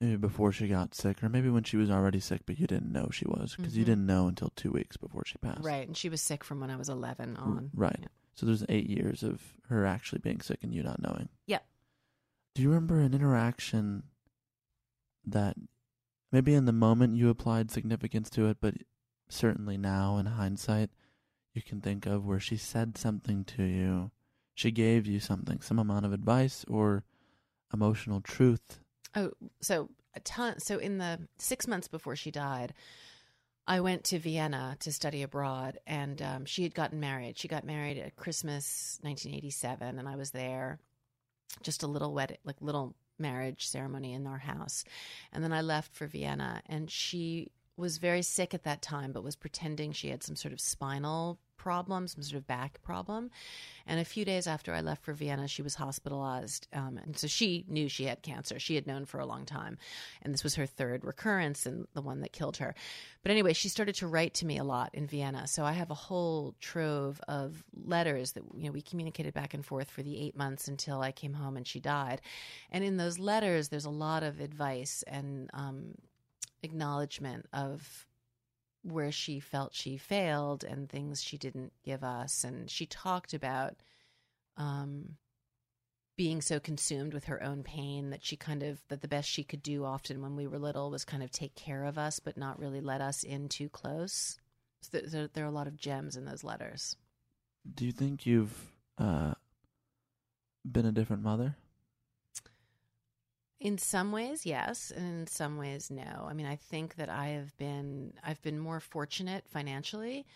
Maybe 0.00 0.16
before 0.16 0.52
she 0.52 0.68
got 0.68 0.94
sick, 0.94 1.22
or 1.22 1.28
maybe 1.28 1.48
when 1.48 1.64
she 1.64 1.76
was 1.76 1.90
already 1.90 2.20
sick, 2.20 2.42
but 2.46 2.58
you 2.58 2.66
didn't 2.66 2.92
know 2.92 3.08
she 3.10 3.26
was 3.26 3.54
because 3.56 3.76
you 3.76 3.84
Mhm. 3.84 3.86
didn't 3.86 4.06
know 4.06 4.26
until 4.28 4.50
two 4.54 4.70
weeks 4.70 4.96
before 4.96 5.24
she 5.24 5.38
passed. 5.38 5.64
Right, 5.64 5.86
and 5.86 5.96
she 5.96 6.08
was 6.08 6.20
sick 6.20 6.44
from 6.44 6.60
when 6.60 6.70
I 6.70 6.76
was 6.76 6.88
11 6.88 7.36
on. 7.36 7.70
Right. 7.74 7.98
Yeah. 8.00 8.08
So 8.34 8.44
there's 8.46 8.64
eight 8.68 8.88
years 8.90 9.22
of 9.22 9.54
her 9.68 9.86
actually 9.86 10.18
being 10.18 10.40
sick 10.40 10.62
and 10.62 10.74
you 10.74 10.82
not 10.82 11.00
knowing. 11.00 11.28
Yeah. 11.46 11.60
Do 12.54 12.62
you 12.62 12.68
remember 12.68 13.00
an 13.00 13.14
interaction 13.14 14.02
that 15.26 15.56
maybe 16.32 16.54
in 16.54 16.64
the 16.64 16.72
moment 16.72 17.16
you 17.16 17.28
applied 17.28 17.70
significance 17.70 18.30
to 18.30 18.48
it, 18.48 18.58
but 18.60 18.74
certainly 19.28 19.76
now 19.76 20.18
in 20.18 20.26
hindsight 20.26 20.90
you 21.52 21.62
can 21.62 21.80
think 21.80 22.06
of 22.06 22.26
where 22.26 22.40
she 22.40 22.56
said 22.56 22.98
something 22.98 23.44
to 23.44 23.62
you, 23.62 24.10
she 24.54 24.70
gave 24.70 25.06
you 25.06 25.20
something, 25.20 25.60
some 25.60 25.78
amount 25.78 26.04
of 26.04 26.12
advice 26.12 26.64
or 26.68 27.04
emotional 27.72 28.20
truth? 28.20 28.80
Oh, 29.14 29.30
so 29.60 29.88
a 30.14 30.20
ton. 30.20 30.58
So 30.60 30.78
in 30.78 30.98
the 30.98 31.20
six 31.38 31.66
months 31.66 31.88
before 31.88 32.16
she 32.16 32.30
died, 32.30 32.74
I 33.66 33.80
went 33.80 34.04
to 34.04 34.18
Vienna 34.18 34.76
to 34.80 34.92
study 34.92 35.22
abroad, 35.22 35.78
and 35.86 36.20
um, 36.20 36.44
she 36.44 36.64
had 36.64 36.74
gotten 36.74 37.00
married. 37.00 37.38
She 37.38 37.48
got 37.48 37.64
married 37.64 37.98
at 37.98 38.16
Christmas 38.16 38.98
1987, 39.02 39.98
and 39.98 40.08
I 40.08 40.16
was 40.16 40.32
there. 40.32 40.78
Just 41.62 41.82
a 41.82 41.86
little 41.86 42.12
wedding, 42.12 42.36
like 42.44 42.56
little 42.60 42.94
marriage 43.18 43.66
ceremony 43.66 44.12
in 44.12 44.26
our 44.26 44.38
house, 44.38 44.84
and 45.32 45.42
then 45.42 45.52
I 45.52 45.60
left 45.60 45.94
for 45.94 46.06
Vienna. 46.06 46.62
And 46.66 46.90
she 46.90 47.50
was 47.76 47.98
very 47.98 48.22
sick 48.22 48.54
at 48.54 48.64
that 48.64 48.82
time, 48.82 49.12
but 49.12 49.24
was 49.24 49.36
pretending 49.36 49.92
she 49.92 50.08
had 50.08 50.22
some 50.22 50.36
sort 50.36 50.52
of 50.52 50.60
spinal 50.60 51.38
problem, 51.56 52.06
some 52.06 52.22
sort 52.22 52.38
of 52.38 52.46
back 52.46 52.82
problem. 52.82 53.30
And 53.86 54.00
a 54.00 54.04
few 54.04 54.24
days 54.24 54.46
after 54.46 54.72
I 54.72 54.80
left 54.80 55.04
for 55.04 55.12
Vienna, 55.12 55.46
she 55.48 55.62
was 55.62 55.74
hospitalized. 55.74 56.68
Um, 56.72 56.98
and 57.02 57.16
so 57.16 57.26
she 57.26 57.64
knew 57.68 57.88
she 57.88 58.04
had 58.04 58.22
cancer. 58.22 58.58
She 58.58 58.74
had 58.74 58.86
known 58.86 59.04
for 59.04 59.20
a 59.20 59.26
long 59.26 59.44
time. 59.44 59.78
And 60.22 60.32
this 60.32 60.42
was 60.42 60.54
her 60.54 60.66
third 60.66 61.04
recurrence 61.04 61.66
and 61.66 61.86
the 61.94 62.02
one 62.02 62.20
that 62.20 62.32
killed 62.32 62.56
her. 62.58 62.74
But 63.22 63.30
anyway, 63.30 63.52
she 63.52 63.68
started 63.68 63.94
to 63.96 64.06
write 64.06 64.34
to 64.34 64.46
me 64.46 64.58
a 64.58 64.64
lot 64.64 64.90
in 64.94 65.06
Vienna. 65.06 65.46
So 65.46 65.64
I 65.64 65.72
have 65.72 65.90
a 65.90 65.94
whole 65.94 66.54
trove 66.60 67.20
of 67.28 67.62
letters 67.84 68.32
that, 68.32 68.44
you 68.56 68.66
know, 68.66 68.72
we 68.72 68.82
communicated 68.82 69.34
back 69.34 69.54
and 69.54 69.64
forth 69.64 69.90
for 69.90 70.02
the 70.02 70.20
eight 70.20 70.36
months 70.36 70.68
until 70.68 71.00
I 71.00 71.12
came 71.12 71.34
home 71.34 71.56
and 71.56 71.66
she 71.66 71.80
died. 71.80 72.20
And 72.70 72.84
in 72.84 72.96
those 72.96 73.18
letters, 73.18 73.68
there's 73.68 73.84
a 73.84 73.90
lot 73.90 74.22
of 74.22 74.40
advice 74.40 75.04
and 75.06 75.50
um, 75.52 75.94
acknowledgement 76.62 77.46
of 77.52 78.06
where 78.84 79.10
she 79.10 79.40
felt 79.40 79.74
she 79.74 79.96
failed 79.96 80.62
and 80.62 80.88
things 80.88 81.22
she 81.22 81.38
didn't 81.38 81.72
give 81.82 82.04
us. 82.04 82.44
And 82.44 82.70
she 82.70 82.84
talked 82.86 83.32
about 83.32 83.76
um, 84.56 85.16
being 86.16 86.42
so 86.42 86.60
consumed 86.60 87.14
with 87.14 87.24
her 87.24 87.42
own 87.42 87.62
pain 87.62 88.10
that 88.10 88.24
she 88.24 88.36
kind 88.36 88.62
of, 88.62 88.80
that 88.88 89.00
the 89.00 89.08
best 89.08 89.28
she 89.28 89.42
could 89.42 89.62
do 89.62 89.84
often 89.84 90.20
when 90.20 90.36
we 90.36 90.46
were 90.46 90.58
little 90.58 90.90
was 90.90 91.04
kind 91.04 91.22
of 91.22 91.30
take 91.30 91.54
care 91.54 91.84
of 91.84 91.96
us, 91.96 92.20
but 92.20 92.36
not 92.36 92.58
really 92.58 92.80
let 92.80 93.00
us 93.00 93.22
in 93.22 93.48
too 93.48 93.70
close. 93.70 94.38
So 94.82 94.98
there, 94.98 95.28
there, 95.32 95.44
are 95.44 95.48
a 95.48 95.52
lot 95.52 95.66
of 95.66 95.78
gems 95.78 96.14
in 96.14 96.26
those 96.26 96.44
letters. 96.44 96.96
Do 97.74 97.86
you 97.86 97.92
think 97.92 98.26
you've 98.26 98.70
uh, 98.98 99.32
been 100.70 100.84
a 100.84 100.92
different 100.92 101.22
mother? 101.22 101.56
In 103.64 103.78
some 103.78 104.12
ways, 104.12 104.44
yes, 104.44 104.92
and 104.94 105.20
in 105.20 105.26
some 105.26 105.56
ways, 105.56 105.90
no. 105.90 106.26
I 106.28 106.34
mean, 106.34 106.44
I 106.44 106.56
think 106.56 106.96
that 106.96 107.08
I 107.08 107.28
have 107.28 107.56
been 107.56 108.12
I've 108.22 108.42
been 108.42 108.58
more 108.58 108.78
fortunate 108.78 109.48
financially 109.48 110.26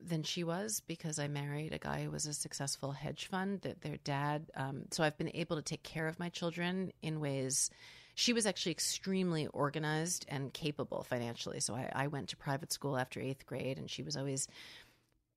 than 0.00 0.24
she 0.24 0.42
was 0.42 0.82
because 0.88 1.20
I 1.20 1.28
married 1.28 1.72
a 1.72 1.78
guy 1.78 2.02
who 2.02 2.10
was 2.10 2.26
a 2.26 2.34
successful 2.34 2.90
hedge 2.90 3.26
fund. 3.26 3.60
That 3.60 3.82
their 3.82 3.98
dad, 3.98 4.50
um, 4.56 4.82
so 4.90 5.04
I've 5.04 5.16
been 5.16 5.30
able 5.32 5.54
to 5.54 5.62
take 5.62 5.84
care 5.84 6.08
of 6.08 6.18
my 6.18 6.28
children 6.28 6.92
in 7.02 7.20
ways. 7.20 7.70
She 8.16 8.32
was 8.32 8.46
actually 8.46 8.72
extremely 8.72 9.46
organized 9.46 10.26
and 10.26 10.52
capable 10.52 11.04
financially. 11.04 11.60
So 11.60 11.76
I, 11.76 11.92
I 11.94 12.06
went 12.08 12.30
to 12.30 12.36
private 12.36 12.72
school 12.72 12.98
after 12.98 13.20
eighth 13.20 13.46
grade, 13.46 13.78
and 13.78 13.88
she 13.88 14.02
was 14.02 14.16
always 14.16 14.48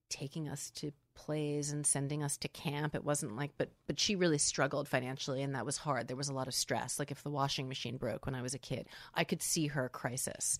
taking 0.09 0.49
us 0.49 0.71
to 0.71 0.91
plays 1.19 1.71
and 1.73 1.85
sending 1.85 2.23
us 2.23 2.37
to 2.37 2.47
camp. 2.47 2.95
It 2.95 3.03
wasn't 3.03 3.35
like, 3.35 3.51
but 3.57 3.69
but 3.87 3.99
she 3.99 4.15
really 4.15 4.37
struggled 4.37 4.87
financially, 4.87 5.43
and 5.43 5.53
that 5.53 5.65
was 5.65 5.77
hard. 5.77 6.07
There 6.07 6.15
was 6.15 6.29
a 6.29 6.33
lot 6.33 6.47
of 6.47 6.53
stress. 6.53 6.97
Like 6.97 7.11
if 7.11 7.23
the 7.23 7.29
washing 7.29 7.67
machine 7.67 7.97
broke 7.97 8.25
when 8.25 8.35
I 8.35 8.41
was 8.41 8.53
a 8.53 8.59
kid, 8.59 8.87
I 9.13 9.25
could 9.25 9.41
see 9.41 9.67
her 9.67 9.89
crisis. 9.89 10.57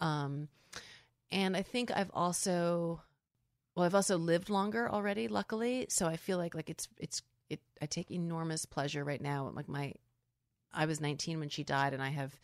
Um, 0.00 0.48
and 1.32 1.56
I 1.56 1.62
think 1.62 1.90
I've 1.90 2.10
also, 2.12 3.00
well, 3.74 3.86
I've 3.86 3.94
also 3.94 4.18
lived 4.18 4.50
longer 4.50 4.90
already, 4.90 5.26
luckily. 5.26 5.86
So 5.88 6.06
I 6.06 6.16
feel 6.16 6.36
like 6.36 6.54
like 6.54 6.68
it's 6.68 6.86
it's 6.98 7.22
it. 7.48 7.60
I 7.80 7.86
take 7.86 8.10
enormous 8.10 8.66
pleasure 8.66 9.04
right 9.04 9.22
now. 9.22 9.50
Like 9.54 9.68
my, 9.68 9.94
I 10.72 10.84
was 10.84 11.00
19 11.00 11.40
when 11.40 11.48
she 11.48 11.64
died, 11.64 11.94
and 11.94 12.02
I 12.02 12.10
have 12.10 12.38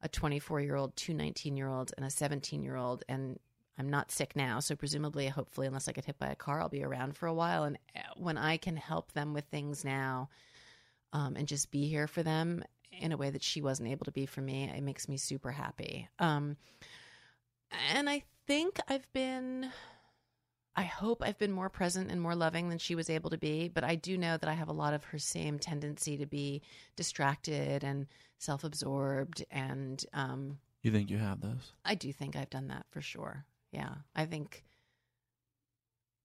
a 0.00 0.08
24 0.08 0.60
year 0.62 0.76
old, 0.76 0.96
two 0.96 1.12
19 1.12 1.58
year 1.58 1.68
olds, 1.68 1.92
and 1.92 2.06
a 2.06 2.10
17 2.10 2.62
year 2.62 2.76
old, 2.76 3.04
and 3.06 3.38
I'm 3.78 3.90
not 3.90 4.10
sick 4.10 4.34
now, 4.34 4.60
so 4.60 4.74
presumably, 4.74 5.26
hopefully, 5.28 5.66
unless 5.66 5.88
I 5.88 5.92
get 5.92 6.06
hit 6.06 6.18
by 6.18 6.28
a 6.28 6.36
car, 6.36 6.60
I'll 6.60 6.68
be 6.68 6.82
around 6.82 7.16
for 7.16 7.26
a 7.26 7.34
while. 7.34 7.64
And 7.64 7.78
uh, 7.94 8.00
when 8.16 8.38
I 8.38 8.56
can 8.56 8.76
help 8.76 9.12
them 9.12 9.34
with 9.34 9.44
things 9.46 9.84
now, 9.84 10.30
um, 11.12 11.36
and 11.36 11.46
just 11.46 11.70
be 11.70 11.86
here 11.88 12.06
for 12.06 12.22
them 12.22 12.64
in 12.98 13.12
a 13.12 13.16
way 13.16 13.30
that 13.30 13.42
she 13.42 13.60
wasn't 13.60 13.90
able 13.90 14.04
to 14.04 14.12
be 14.12 14.26
for 14.26 14.40
me, 14.40 14.64
it 14.64 14.82
makes 14.82 15.08
me 15.08 15.16
super 15.16 15.50
happy. 15.50 16.08
Um, 16.18 16.56
and 17.94 18.08
I 18.08 18.22
think 18.46 18.78
I've 18.88 19.12
been, 19.12 19.70
I 20.74 20.82
hope 20.84 21.22
I've 21.22 21.38
been 21.38 21.52
more 21.52 21.68
present 21.68 22.10
and 22.10 22.20
more 22.20 22.34
loving 22.34 22.68
than 22.68 22.78
she 22.78 22.94
was 22.94 23.10
able 23.10 23.30
to 23.30 23.38
be. 23.38 23.68
But 23.68 23.84
I 23.84 23.94
do 23.96 24.16
know 24.16 24.36
that 24.36 24.48
I 24.48 24.54
have 24.54 24.68
a 24.68 24.72
lot 24.72 24.94
of 24.94 25.04
her 25.04 25.18
same 25.18 25.58
tendency 25.58 26.16
to 26.16 26.26
be 26.26 26.62
distracted 26.96 27.84
and 27.84 28.06
self-absorbed 28.38 29.44
and 29.50 30.04
um, 30.14 30.58
You 30.82 30.92
think 30.92 31.10
you 31.10 31.18
have 31.18 31.40
those? 31.40 31.72
I 31.84 31.94
do 31.94 32.12
think 32.12 32.36
I've 32.36 32.50
done 32.50 32.68
that 32.68 32.86
for 32.90 33.00
sure. 33.00 33.44
Yeah, 33.76 33.94
I 34.14 34.24
think. 34.24 34.64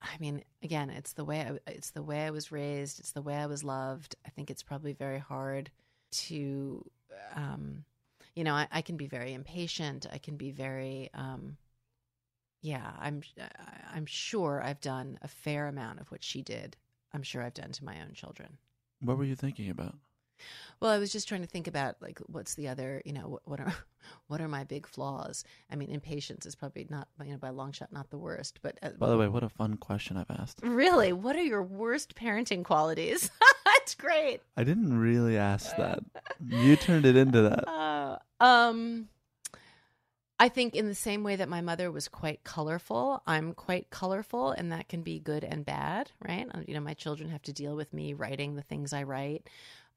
I 0.01 0.17
mean, 0.19 0.41
again, 0.63 0.89
it's 0.89 1.13
the 1.13 1.25
way 1.25 1.41
I, 1.41 1.71
it's 1.71 1.91
the 1.91 2.01
way 2.01 2.25
I 2.25 2.31
was 2.31 2.49
raised. 2.49 2.99
It's 3.01 3.11
the 3.11 3.21
way 3.21 3.35
I 3.35 3.45
was 3.45 3.61
loved. 3.61 4.15
I 4.25 4.29
think 4.29 4.49
it's 4.49 4.63
probably 4.63 4.93
very 4.93 5.19
hard 5.19 5.69
to, 6.11 6.89
um, 7.35 7.83
you 8.35 8.45
know, 8.45 8.53
I, 8.53 8.67
I 8.71 8.81
can 8.81 8.95
be 8.95 9.07
very 9.07 9.33
impatient. 9.33 10.07
I 10.11 10.17
can 10.17 10.37
be 10.37 10.51
very, 10.51 11.09
um, 11.13 11.57
yeah. 12.61 12.93
I'm 12.97 13.21
I'm 13.93 14.05
sure 14.05 14.61
I've 14.63 14.79
done 14.79 15.19
a 15.21 15.27
fair 15.27 15.67
amount 15.67 15.99
of 15.99 16.09
what 16.09 16.23
she 16.23 16.41
did. 16.41 16.77
I'm 17.13 17.21
sure 17.21 17.43
I've 17.43 17.53
done 17.53 17.73
to 17.73 17.83
my 17.83 18.01
own 18.01 18.13
children. 18.13 18.57
What 19.01 19.17
were 19.17 19.25
you 19.25 19.35
thinking 19.35 19.69
about? 19.69 19.95
Well, 20.79 20.91
I 20.91 20.97
was 20.97 21.11
just 21.11 21.27
trying 21.27 21.41
to 21.41 21.47
think 21.47 21.67
about 21.67 21.95
like 22.01 22.19
what's 22.27 22.55
the 22.55 22.67
other, 22.67 23.01
you 23.05 23.13
know, 23.13 23.27
what, 23.27 23.41
what 23.45 23.59
are 23.59 23.73
what 24.27 24.41
are 24.41 24.47
my 24.47 24.63
big 24.63 24.87
flaws? 24.87 25.43
I 25.71 25.75
mean, 25.75 25.89
impatience 25.89 26.45
is 26.45 26.55
probably 26.55 26.87
not, 26.89 27.07
you 27.23 27.31
know, 27.31 27.37
by 27.37 27.49
a 27.49 27.53
long 27.53 27.71
shot, 27.71 27.91
not 27.91 28.09
the 28.09 28.17
worst. 28.17 28.59
But 28.61 28.77
uh, 28.81 28.89
By 28.97 29.09
the 29.09 29.17
way, 29.17 29.27
what 29.27 29.43
a 29.43 29.49
fun 29.49 29.77
question 29.77 30.17
I've 30.17 30.31
asked. 30.31 30.59
really, 30.63 31.13
what 31.13 31.35
are 31.35 31.43
your 31.43 31.63
worst 31.63 32.15
parenting 32.15 32.63
qualities? 32.63 33.29
That's 33.65 33.95
great. 33.95 34.41
I 34.57 34.63
didn't 34.63 34.97
really 34.97 35.37
ask 35.37 35.75
that. 35.77 35.99
You 36.45 36.75
turned 36.75 37.05
it 37.05 37.15
into 37.15 37.41
that. 37.43 37.65
Uh, 37.81 38.17
um, 38.43 39.07
I 40.39 40.49
think 40.49 40.75
in 40.75 40.87
the 40.87 40.95
same 40.95 41.23
way 41.23 41.35
that 41.35 41.47
my 41.49 41.61
mother 41.61 41.91
was 41.91 42.07
quite 42.07 42.43
colorful, 42.43 43.21
I'm 43.27 43.53
quite 43.53 43.91
colorful, 43.91 44.51
and 44.51 44.71
that 44.71 44.89
can 44.89 45.03
be 45.03 45.19
good 45.19 45.43
and 45.43 45.63
bad, 45.63 46.09
right? 46.27 46.47
Uh, 46.51 46.61
You 46.67 46.73
know, 46.73 46.79
my 46.79 46.95
children 46.95 47.29
have 47.29 47.43
to 47.43 47.53
deal 47.53 47.75
with 47.75 47.93
me 47.93 48.13
writing 48.13 48.55
the 48.55 48.63
things 48.63 48.91
I 48.91 49.03
write. 49.03 49.47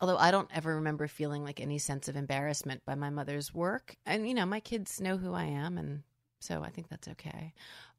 Although 0.04 0.18
I 0.18 0.32
don't 0.32 0.50
ever 0.54 0.74
remember 0.74 1.08
feeling 1.08 1.44
like 1.44 1.62
any 1.62 1.78
sense 1.78 2.08
of 2.08 2.16
embarrassment 2.16 2.84
by 2.84 2.94
my 2.94 3.08
mother's 3.08 3.54
work. 3.54 3.96
And, 4.04 4.28
you 4.28 4.34
know, 4.34 4.44
my 4.44 4.60
kids 4.60 5.00
know 5.00 5.16
who 5.16 5.32
I 5.32 5.44
am, 5.44 5.78
and 5.78 6.02
so 6.40 6.62
I 6.62 6.68
think 6.68 6.90
that's 6.90 7.08
okay. 7.08 7.54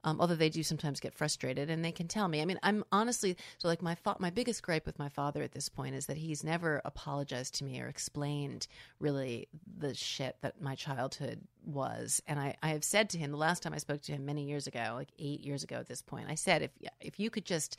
Um, 0.06 0.22
although 0.22 0.36
they 0.36 0.50
do 0.50 0.62
sometimes 0.62 1.00
get 1.00 1.16
frustrated 1.16 1.70
and 1.70 1.84
they 1.84 1.92
can 1.92 2.08
tell 2.08 2.28
me. 2.28 2.42
I 2.42 2.46
mean, 2.46 2.60
I'm 2.62 2.86
honestly 2.92 3.36
so 3.58 3.68
like 3.68 3.82
my 3.82 3.96
fa- 3.96 4.16
my 4.20 4.30
biggest 4.30 4.62
gripe 4.62 4.86
with 4.86 5.00
my 5.00 5.10
father 5.10 5.42
at 5.42 5.52
this 5.52 5.68
point 5.68 5.96
is 5.96 6.06
that 6.06 6.18
he's 6.18 6.44
never 6.44 6.80
apologized 6.86 7.56
to 7.56 7.64
me 7.64 7.82
or 7.82 7.88
explained 7.88 8.68
really 9.00 9.48
the 9.78 9.96
shit 9.96 10.38
that 10.42 10.62
my 10.62 10.76
childhood 10.76 11.42
was. 11.66 12.22
And 12.28 12.40
I, 12.40 12.56
I 12.62 12.70
have 12.70 12.84
said 12.84 13.10
to 13.10 13.18
him 13.18 13.32
the 13.32 13.38
last 13.38 13.64
time 13.64 13.74
I 13.74 13.80
spoke 13.80 14.04
to 14.04 14.12
him 14.12 14.26
many 14.26 14.44
years 14.44 14.68
ago, 14.68 14.94
like 14.94 15.10
eight 15.18 15.42
years 15.42 15.64
ago 15.64 15.78
at 15.78 15.88
this 15.88 16.04
point, 16.04 16.30
I 16.30 16.36
said 16.36 16.62
if 16.62 16.72
if 17.02 17.20
you 17.20 17.32
could 17.32 17.46
just 17.46 17.78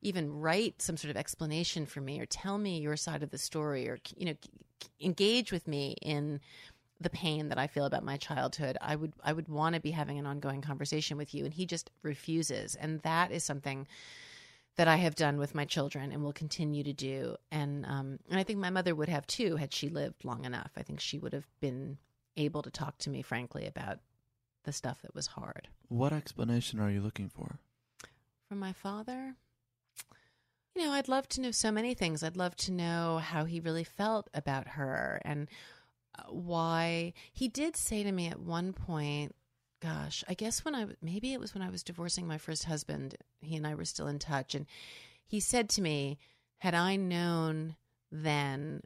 even 0.00 0.32
write 0.32 0.80
some 0.80 0.96
sort 0.96 1.10
of 1.10 1.16
explanation 1.16 1.84
for 1.84 2.00
me 2.00 2.20
or 2.20 2.26
tell 2.26 2.56
me 2.56 2.78
your 2.80 2.96
side 2.96 3.22
of 3.22 3.30
the 3.30 3.38
story 3.38 3.88
or 3.88 3.98
you 4.16 4.26
know 4.26 4.34
engage 5.00 5.52
with 5.52 5.68
me 5.68 5.96
in 6.02 6.40
the 7.00 7.10
pain 7.10 7.48
that 7.48 7.58
I 7.58 7.66
feel 7.66 7.84
about 7.84 8.04
my 8.04 8.16
childhood, 8.16 8.78
I 8.80 8.96
would 8.96 9.12
I 9.22 9.32
would 9.32 9.48
want 9.48 9.74
to 9.74 9.80
be 9.80 9.90
having 9.90 10.18
an 10.18 10.26
ongoing 10.26 10.62
conversation 10.62 11.16
with 11.16 11.34
you, 11.34 11.44
and 11.44 11.52
he 11.52 11.66
just 11.66 11.90
refuses, 12.02 12.74
and 12.74 13.00
that 13.02 13.30
is 13.30 13.44
something 13.44 13.86
that 14.76 14.88
I 14.88 14.96
have 14.96 15.14
done 15.14 15.38
with 15.38 15.54
my 15.54 15.64
children 15.64 16.12
and 16.12 16.22
will 16.22 16.32
continue 16.32 16.82
to 16.84 16.92
do, 16.92 17.36
and 17.50 17.84
um, 17.86 18.18
and 18.30 18.38
I 18.38 18.42
think 18.42 18.58
my 18.58 18.70
mother 18.70 18.94
would 18.94 19.08
have 19.08 19.26
too 19.26 19.56
had 19.56 19.72
she 19.74 19.88
lived 19.88 20.24
long 20.24 20.44
enough. 20.44 20.70
I 20.76 20.82
think 20.82 21.00
she 21.00 21.18
would 21.18 21.32
have 21.32 21.46
been 21.60 21.98
able 22.36 22.62
to 22.62 22.70
talk 22.70 22.98
to 22.98 23.10
me 23.10 23.22
frankly 23.22 23.66
about 23.66 23.98
the 24.64 24.72
stuff 24.72 25.00
that 25.02 25.14
was 25.14 25.28
hard. 25.28 25.68
What 25.88 26.12
explanation 26.12 26.80
are 26.80 26.90
you 26.90 27.00
looking 27.00 27.28
for? 27.28 27.58
From 28.48 28.58
my 28.58 28.72
father, 28.72 29.36
You 30.74 30.82
know, 30.82 30.92
I'd 30.92 31.08
love 31.08 31.26
to 31.30 31.40
know 31.40 31.52
so 31.52 31.72
many 31.72 31.94
things. 31.94 32.22
I'd 32.22 32.36
love 32.36 32.54
to 32.56 32.72
know 32.72 33.18
how 33.18 33.46
he 33.46 33.60
really 33.60 33.84
felt 33.84 34.28
about 34.34 34.68
her 34.68 35.20
and 35.24 35.48
why 36.28 37.12
he 37.32 37.48
did 37.48 37.76
say 37.76 38.02
to 38.02 38.12
me 38.12 38.28
at 38.28 38.40
one 38.40 38.72
point, 38.72 39.34
gosh, 39.80 40.24
I 40.28 40.34
guess 40.34 40.64
when 40.64 40.74
I 40.74 40.86
maybe 41.02 41.32
it 41.32 41.40
was 41.40 41.54
when 41.54 41.62
I 41.62 41.70
was 41.70 41.82
divorcing 41.82 42.26
my 42.26 42.38
first 42.38 42.64
husband, 42.64 43.16
he 43.40 43.56
and 43.56 43.66
I 43.66 43.74
were 43.74 43.84
still 43.84 44.08
in 44.08 44.18
touch 44.18 44.54
and 44.54 44.66
he 45.26 45.40
said 45.40 45.68
to 45.70 45.82
me, 45.82 46.18
had 46.58 46.74
I 46.74 46.96
known 46.96 47.76
then 48.10 48.82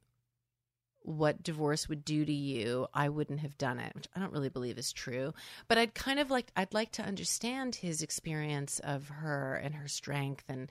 what 1.03 1.43
divorce 1.43 1.89
would 1.89 2.05
do 2.05 2.25
to 2.25 2.33
you, 2.33 2.87
I 2.93 3.09
wouldn't 3.09 3.41
have 3.41 3.57
done 3.57 3.79
it, 3.79 3.95
which 3.95 4.07
I 4.15 4.21
don't 4.21 4.33
really 4.33 4.49
believe 4.49 4.79
is 4.79 4.93
true. 4.93 5.33
But 5.67 5.79
I'd 5.79 5.95
kind 5.95 6.19
of 6.19 6.31
like 6.31 6.51
I'd 6.57 6.75
like 6.75 6.93
to 6.93 7.03
understand 7.03 7.77
his 7.77 8.03
experience 8.03 8.81
of 8.81 9.09
her 9.09 9.55
and 9.55 9.75
her 9.77 9.89
strength 9.89 10.45
and 10.49 10.71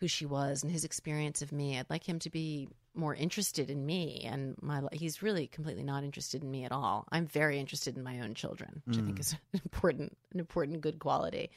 who 0.00 0.08
she 0.08 0.26
was 0.26 0.62
and 0.62 0.72
his 0.72 0.84
experience 0.84 1.42
of 1.42 1.52
me. 1.52 1.78
I'd 1.78 1.90
like 1.90 2.08
him 2.08 2.18
to 2.20 2.30
be 2.30 2.68
more 2.94 3.14
interested 3.14 3.70
in 3.70 3.84
me 3.84 4.22
and 4.24 4.54
my 4.60 4.82
he's 4.92 5.22
really 5.22 5.48
completely 5.48 5.82
not 5.82 6.04
interested 6.04 6.42
in 6.42 6.50
me 6.50 6.64
at 6.64 6.72
all. 6.72 7.06
I'm 7.10 7.26
very 7.26 7.58
interested 7.58 7.96
in 7.96 8.02
my 8.02 8.20
own 8.20 8.34
children, 8.34 8.82
which 8.84 8.96
mm. 8.96 9.02
I 9.02 9.06
think 9.06 9.20
is 9.20 9.32
an 9.52 9.60
important 9.64 10.16
an 10.32 10.40
important 10.40 10.80
good 10.80 10.98
quality. 10.98 11.50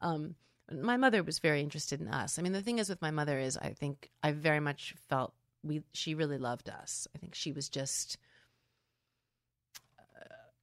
Um, 0.00 0.34
my 0.70 0.96
mother 0.96 1.22
was 1.22 1.38
very 1.38 1.60
interested 1.60 2.00
in 2.00 2.08
us. 2.08 2.38
I 2.38 2.42
mean, 2.42 2.52
the 2.52 2.62
thing 2.62 2.78
is 2.78 2.88
with 2.88 3.02
my 3.02 3.10
mother 3.10 3.38
is 3.38 3.56
I 3.56 3.70
think 3.70 4.10
I 4.22 4.32
very 4.32 4.60
much 4.60 4.94
felt 5.08 5.34
we 5.62 5.82
she 5.92 6.14
really 6.14 6.38
loved 6.38 6.68
us. 6.68 7.06
I 7.14 7.18
think 7.18 7.34
she 7.34 7.52
was 7.52 7.68
just 7.68 8.18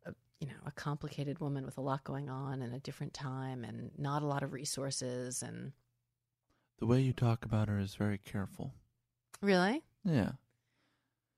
a, 0.05 0.13
you 0.39 0.47
know 0.47 0.53
a 0.65 0.71
complicated 0.71 1.39
woman 1.39 1.65
with 1.65 1.77
a 1.77 1.82
lot 1.82 2.03
going 2.03 2.30
on 2.30 2.61
and 2.61 2.73
a 2.73 2.80
different 2.80 3.13
time 3.13 3.63
and 3.63 3.91
not 3.97 4.23
a 4.23 4.27
lot 4.27 4.43
of 4.43 4.53
resources 4.53 5.41
and 5.41 5.73
the 6.80 6.86
way 6.86 7.01
you 7.01 7.13
talk 7.13 7.45
about 7.45 7.67
her 7.67 7.80
is 7.80 7.95
very 7.95 8.17
careful. 8.17 8.73
Really? 9.41 9.84
Yeah. 10.03 10.32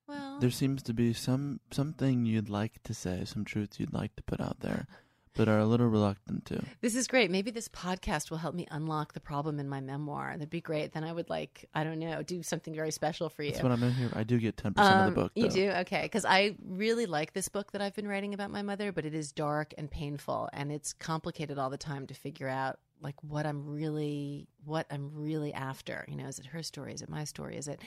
Well, 0.08 0.40
there 0.40 0.52
seems 0.52 0.84
to 0.84 0.94
be 0.94 1.14
some 1.14 1.60
something 1.72 2.26
you'd 2.26 2.50
like 2.50 2.84
to 2.84 2.94
say, 2.94 3.24
some 3.26 3.46
truth 3.46 3.80
you'd 3.80 3.94
like 3.94 4.16
to 4.16 4.24
put 4.24 4.42
out 4.42 4.60
there 4.60 4.88
but 5.36 5.48
are 5.48 5.60
a 5.60 5.66
little 5.66 5.88
reluctant 5.88 6.46
to. 6.46 6.62
This 6.82 6.96
is 6.96 7.08
great. 7.08 7.32
Maybe 7.32 7.52
this 7.52 7.68
podcast 7.70 8.30
will 8.30 8.38
help 8.38 8.54
me 8.54 8.68
unlock 8.70 9.14
the 9.14 9.20
problem 9.20 9.60
in 9.60 9.70
my 9.70 9.80
memoir. 9.80 10.32
That'd 10.34 10.50
be 10.50 10.62
great. 10.62 10.92
Then 10.94 11.04
I 11.04 11.14
would 11.14 11.30
like, 11.30 11.70
I 11.74 11.84
don't 11.84 12.00
know, 12.00 12.22
do 12.22 12.44
something 12.44 12.76
very 12.76 12.92
special 12.92 13.30
for 13.30 13.44
you. 13.44 13.52
That's 13.52 13.64
what 13.64 13.72
I'm 13.72 13.84
in 13.84 13.94
here. 13.94 14.10
I 14.14 14.24
do 14.24 14.38
get 14.40 14.58
10% 14.58 14.66
um, 14.66 14.72
of 14.76 14.76
the 14.76 14.88
um, 14.88 15.14
book. 15.14 15.32
Though. 15.36 15.42
You 15.44 15.50
do? 15.50 15.70
Okay. 15.70 16.02
Because 16.04 16.26
I 16.26 16.56
really 16.66 17.06
like 17.06 17.34
this 17.34 17.48
book 17.50 17.72
that 17.72 17.82
I've 17.82 17.96
been 17.96 18.08
writing 18.08 18.34
about 18.34 18.52
my 18.52 18.62
mother, 18.62 18.92
but 18.92 19.06
it 19.06 19.14
is 19.14 19.32
dark 19.32 19.74
and 19.78 19.90
painful 19.90 20.50
and 20.54 20.72
it's 20.72 20.94
complicated 20.94 21.58
all 21.58 21.70
the 21.70 21.78
time 21.78 22.08
to 22.08 22.14
figure 22.14 22.50
out 22.50 22.80
like 23.02 23.16
what 23.22 23.46
I'm 23.46 23.66
really, 23.66 24.48
what 24.64 24.86
I'm 24.92 25.12
really 25.14 25.54
after. 25.54 26.06
You 26.08 26.16
know, 26.16 26.28
is 26.28 26.40
it 26.40 26.46
her 26.48 26.64
story? 26.64 26.94
Is 26.94 27.02
it 27.02 27.10
my 27.10 27.24
story? 27.24 27.58
Is 27.58 27.68
it. 27.68 27.82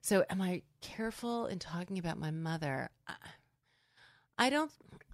So 0.00 0.24
am 0.30 0.40
I 0.40 0.62
careful 0.80 1.46
in 1.46 1.58
talking 1.58 1.98
about 1.98 2.18
my 2.18 2.30
mother? 2.30 2.90
I 4.38 4.50
don't 4.50 4.70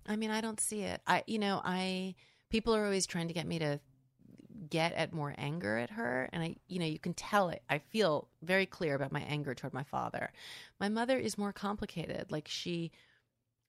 I 0.06 0.16
mean, 0.16 0.30
I 0.30 0.40
don't 0.40 0.60
see 0.60 0.82
it. 0.82 1.00
I, 1.06 1.22
you 1.26 1.38
know, 1.38 1.60
I 1.64 2.14
people 2.50 2.74
are 2.74 2.84
always 2.84 3.06
trying 3.06 3.28
to 3.28 3.34
get 3.34 3.46
me 3.46 3.58
to 3.60 3.80
get 4.68 4.92
at 4.94 5.12
more 5.12 5.34
anger 5.38 5.78
at 5.78 5.90
her, 5.90 6.28
and 6.32 6.42
I, 6.42 6.56
you 6.68 6.78
know, 6.78 6.86
you 6.86 6.98
can 6.98 7.14
tell 7.14 7.48
it. 7.48 7.62
I 7.68 7.78
feel 7.78 8.28
very 8.42 8.66
clear 8.66 8.94
about 8.94 9.12
my 9.12 9.20
anger 9.20 9.54
toward 9.54 9.72
my 9.72 9.84
father. 9.84 10.32
My 10.80 10.88
mother 10.88 11.16
is 11.16 11.38
more 11.38 11.52
complicated. 11.52 12.26
Like 12.30 12.48
she, 12.48 12.90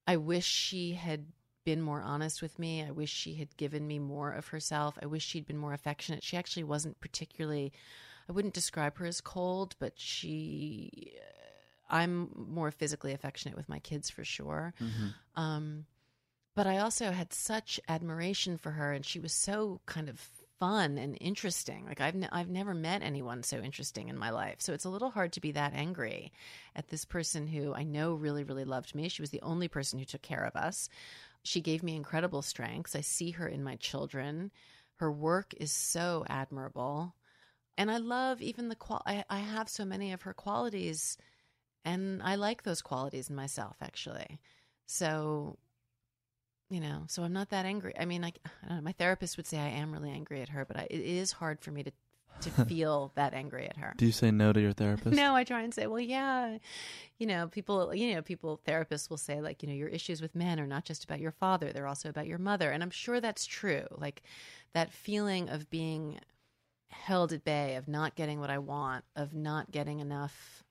I 0.08 0.18
wish 0.18 0.46
she 0.46 0.94
had 0.94 1.28
been 1.64 1.82
more 1.82 2.02
honest 2.02 2.42
with 2.42 2.58
me. 2.60 2.84
I 2.84 2.92
wish 2.92 3.12
she 3.12 3.36
had 3.36 3.56
given 3.58 3.88
me 3.88 4.00
more 4.00 4.32
of 4.32 4.48
herself. 4.48 4.98
I 5.02 5.06
wish 5.06 5.26
she'd 5.26 5.48
been 5.48 5.58
more 5.58 5.74
affectionate. 5.74 6.24
She 6.24 6.38
actually 6.38 6.64
wasn't 6.64 7.00
particularly. 7.00 7.72
I 8.30 8.32
wouldn't 8.32 8.54
describe 8.54 8.98
her 8.98 9.06
as 9.06 9.22
cold, 9.22 9.76
but 9.80 9.94
she 9.98 11.14
I'm 11.92 12.30
more 12.36 12.72
physically 12.72 13.14
affectionate 13.14 13.58
with 13.58 13.70
my 13.70 13.80
kids 13.80 14.10
for 14.10 14.24
sure. 14.24 14.74
Mm-hmm. 14.82 15.42
Um, 15.42 15.86
but 16.56 16.66
I 16.66 16.80
also 16.80 17.12
had 17.12 17.34
such 17.34 17.80
admiration 17.88 18.58
for 18.58 18.72
her, 18.72 18.92
and 18.94 19.06
she 19.06 19.20
was 19.20 19.34
so 19.34 19.82
kind 19.86 20.10
of 20.10 20.20
fun 20.60 20.98
and 20.98 21.18
interesting. 21.20 21.86
Like 21.86 22.02
I've 22.02 22.16
I've 22.32 22.50
never 22.50 22.74
met 22.74 23.02
anyone 23.02 23.44
so 23.44 23.58
interesting 23.60 24.10
in 24.10 24.18
my 24.18 24.30
life. 24.30 24.58
So 24.60 24.74
it's 24.74 24.86
a 24.86 24.90
little 24.90 25.10
hard 25.10 25.34
to 25.34 25.42
be 25.42 25.52
that 25.54 25.74
angry 25.74 26.32
at 26.76 26.88
this 26.88 27.04
person 27.04 27.48
who 27.48 27.74
I 27.74 27.84
know 27.84 28.14
really 28.14 28.44
really 28.44 28.66
loved 28.66 28.94
me. 28.94 29.10
She 29.10 29.22
was 29.22 29.32
the 29.32 29.42
only 29.42 29.68
person 29.68 29.98
who 29.98 30.06
took 30.06 30.22
care 30.22 30.44
of 30.44 30.56
us. 30.56 30.88
She 31.44 31.62
gave 31.62 31.84
me 31.84 31.96
incredible 31.96 32.42
strengths. 32.42 32.96
I 32.96 33.02
see 33.02 33.32
her 33.32 33.48
in 33.48 33.64
my 33.64 33.76
children. 33.78 34.52
Her 34.96 35.12
work 35.12 35.54
is 35.58 35.72
so 35.72 36.24
admirable. 36.30 37.16
And 37.78 37.90
I 37.90 37.98
love 37.98 38.42
even 38.42 38.70
the 38.70 38.76
qual 38.76 39.02
I, 39.06 39.24
I 39.30 39.40
have 39.40 39.70
so 39.70 39.86
many 39.86 40.14
of 40.14 40.24
her 40.24 40.34
qualities 40.34 41.18
and 41.84 42.22
I 42.22 42.36
like 42.36 42.64
those 42.64 42.82
qualities 42.82 43.30
in 43.30 43.36
myself 43.36 43.78
actually. 43.82 44.40
So 44.86 45.58
you 46.70 46.80
know, 46.80 47.04
so 47.08 47.24
I'm 47.24 47.34
not 47.34 47.50
that 47.50 47.66
angry. 47.66 47.94
I 48.00 48.06
mean, 48.06 48.22
like 48.22 48.40
I 48.46 48.68
don't 48.70 48.78
know, 48.78 48.84
my 48.84 48.94
therapist 48.94 49.36
would 49.36 49.46
say 49.46 49.58
I 49.58 49.68
am 49.68 49.92
really 49.92 50.10
angry 50.10 50.42
at 50.42 50.50
her, 50.50 50.64
but 50.64 50.78
I, 50.78 50.88
it 50.90 51.02
is 51.02 51.34
hard 51.34 51.60
for 51.60 51.72
me 51.72 51.84
to 51.84 51.92
to 52.42 52.50
feel 52.66 53.12
that 53.16 53.34
angry 53.34 53.68
at 53.68 53.78
her. 53.78 53.94
Do 53.98 54.06
you 54.06 54.12
say 54.12 54.32
no 54.32 54.54
to 54.54 54.62
your 54.62 54.74
therapist? 54.74 55.16
No, 55.16 55.36
I 55.36 55.44
try 55.44 55.62
and 55.62 55.74
say, 55.74 55.88
well, 55.88 56.00
yeah, 56.00 56.58
you 57.18 57.28
know, 57.28 57.48
people, 57.48 57.94
you 57.94 58.14
know, 58.14 58.22
people, 58.22 58.60
therapists 58.68 59.10
will 59.10 59.18
say 59.18 59.42
like, 59.42 59.64
you 59.64 59.70
know, 59.70 59.76
your 59.76 59.90
issues 59.90 60.22
with 60.22 60.36
men 60.36 60.60
are 60.60 60.68
not 60.68 60.86
just 60.86 61.04
about 61.04 61.20
your 61.20 61.32
father; 61.32 61.72
they're 61.72 61.88
also 61.88 62.10
about 62.10 62.28
your 62.28 62.40
mother, 62.40 62.72
and 62.72 62.84
I'm 62.84 62.92
sure 62.92 63.20
that's 63.20 63.46
true. 63.46 63.86
Like 63.92 64.24
that 64.74 64.92
feeling 64.92 65.50
of 65.50 65.70
being 65.70 66.20
held 66.90 67.34
at 67.34 67.44
bay, 67.44 67.76
of 67.76 67.88
not 67.88 68.16
getting 68.16 68.40
what 68.40 68.50
I 68.50 68.58
want, 68.58 69.06
of 69.16 69.34
not 69.34 69.72
getting 69.72 70.00
enough 70.00 70.64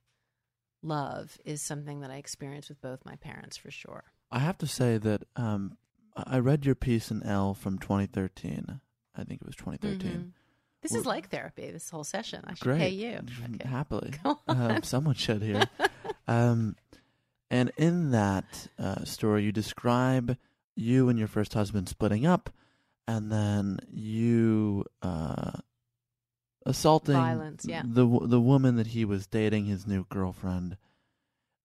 love 0.82 1.38
is 1.44 1.62
something 1.62 2.00
that 2.00 2.10
I 2.10 2.16
experienced 2.16 2.68
with 2.68 2.80
both 2.80 3.04
my 3.04 3.16
parents 3.16 3.56
for 3.56 3.70
sure. 3.70 4.04
I 4.30 4.38
have 4.38 4.58
to 4.58 4.66
say 4.66 4.98
that 4.98 5.24
um, 5.36 5.76
I 6.16 6.38
read 6.38 6.64
your 6.64 6.74
piece 6.74 7.10
in 7.10 7.22
Elle 7.22 7.54
from 7.54 7.78
2013. 7.78 8.80
I 9.16 9.24
think 9.24 9.40
it 9.40 9.46
was 9.46 9.56
2013. 9.56 10.10
Mm-hmm. 10.10 10.28
This 10.82 10.94
is 10.94 11.06
like 11.06 11.28
therapy. 11.28 11.70
This 11.70 11.90
whole 11.90 12.04
session. 12.04 12.42
I 12.46 12.54
should 12.54 12.64
great. 12.64 12.78
pay 12.78 12.88
you 12.88 13.20
okay. 13.54 13.68
happily. 13.68 14.12
Um, 14.48 14.82
someone 14.82 15.14
should 15.14 15.42
here. 15.42 15.68
um, 16.28 16.76
and 17.50 17.70
in 17.76 18.12
that 18.12 18.68
uh, 18.78 19.04
story, 19.04 19.44
you 19.44 19.52
describe 19.52 20.36
you 20.76 21.08
and 21.08 21.18
your 21.18 21.28
first 21.28 21.54
husband 21.54 21.88
splitting 21.88 22.26
up, 22.26 22.50
and 23.06 23.30
then 23.30 23.78
you 23.90 24.84
uh, 25.02 25.52
assaulting 26.64 27.14
violence, 27.14 27.64
yeah. 27.68 27.82
the 27.84 28.06
the 28.22 28.40
woman 28.40 28.76
that 28.76 28.88
he 28.88 29.04
was 29.04 29.26
dating, 29.26 29.66
his 29.66 29.86
new 29.86 30.06
girlfriend, 30.08 30.76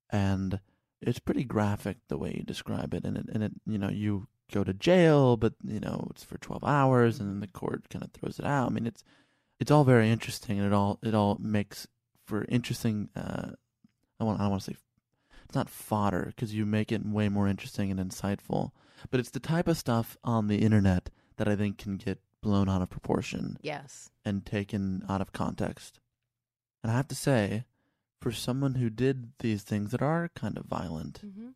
and 0.09 0.59
it's 1.01 1.19
pretty 1.19 1.43
graphic 1.43 1.97
the 2.07 2.17
way 2.17 2.33
you 2.37 2.43
describe 2.43 2.93
it, 2.93 3.05
and 3.05 3.17
it 3.17 3.25
and 3.31 3.43
it 3.43 3.51
you 3.65 3.77
know 3.77 3.89
you 3.89 4.27
go 4.51 4.63
to 4.63 4.73
jail, 4.73 5.37
but 5.37 5.53
you 5.63 5.79
know 5.79 6.07
it's 6.11 6.23
for 6.23 6.37
twelve 6.37 6.63
hours, 6.63 7.19
and 7.19 7.29
then 7.29 7.39
the 7.39 7.47
court 7.47 7.89
kind 7.89 8.03
of 8.03 8.11
throws 8.11 8.39
it 8.39 8.45
out. 8.45 8.69
I 8.69 8.73
mean, 8.73 8.87
it's 8.87 9.03
it's 9.59 9.71
all 9.71 9.83
very 9.83 10.09
interesting, 10.09 10.57
and 10.57 10.67
it 10.67 10.73
all 10.73 10.99
it 11.03 11.13
all 11.13 11.37
makes 11.39 11.87
for 12.25 12.45
interesting. 12.45 13.09
Uh, 13.15 13.51
I 14.19 14.23
want 14.23 14.39
I 14.39 14.43
don't 14.43 14.51
want 14.51 14.63
to 14.63 14.71
say 14.71 14.77
it's 15.45 15.55
not 15.55 15.69
fodder 15.69 16.25
because 16.35 16.53
you 16.53 16.65
make 16.65 16.91
it 16.91 17.05
way 17.05 17.29
more 17.29 17.47
interesting 17.47 17.91
and 17.91 17.99
insightful, 17.99 18.71
but 19.11 19.19
it's 19.19 19.31
the 19.31 19.39
type 19.39 19.67
of 19.67 19.77
stuff 19.77 20.17
on 20.23 20.47
the 20.47 20.59
internet 20.59 21.09
that 21.37 21.47
I 21.47 21.55
think 21.55 21.77
can 21.77 21.97
get 21.97 22.19
blown 22.41 22.69
out 22.69 22.81
of 22.81 22.89
proportion. 22.89 23.57
Yes. 23.61 24.09
And 24.23 24.45
taken 24.45 25.03
out 25.09 25.21
of 25.21 25.33
context. 25.33 25.99
And 26.83 26.91
I 26.91 26.95
have 26.95 27.07
to 27.09 27.15
say, 27.15 27.65
for 28.21 28.31
someone 28.31 28.75
who 28.75 28.89
did 28.89 29.31
these 29.39 29.63
things 29.63 29.91
that 29.91 30.01
are 30.01 30.29
kind 30.35 30.57
of 30.57 30.65
violent 30.65 31.21
mm-hmm. 31.25 31.47
and 31.47 31.53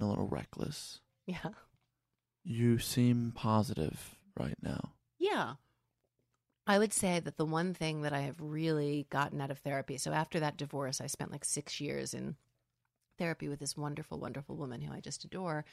a 0.00 0.06
little 0.06 0.28
reckless. 0.28 1.00
Yeah. 1.26 1.50
You 2.48 2.78
seem 2.78 3.32
positive 3.34 4.14
right 4.38 4.56
now. 4.62 4.92
Yeah. 5.18 5.54
I 6.64 6.78
would 6.78 6.92
say 6.92 7.18
that 7.18 7.36
the 7.36 7.44
one 7.44 7.74
thing 7.74 8.02
that 8.02 8.12
I 8.12 8.20
have 8.20 8.40
really 8.40 9.06
gotten 9.10 9.40
out 9.40 9.50
of 9.50 9.58
therapy, 9.58 9.98
so 9.98 10.12
after 10.12 10.38
that 10.40 10.56
divorce, 10.56 11.00
I 11.00 11.08
spent 11.08 11.32
like 11.32 11.44
six 11.44 11.80
years 11.80 12.14
in 12.14 12.36
therapy 13.18 13.48
with 13.48 13.58
this 13.58 13.76
wonderful, 13.76 14.18
wonderful 14.18 14.56
woman 14.56 14.80
who 14.80 14.92
I 14.92 15.00
just 15.00 15.24
adore 15.24 15.64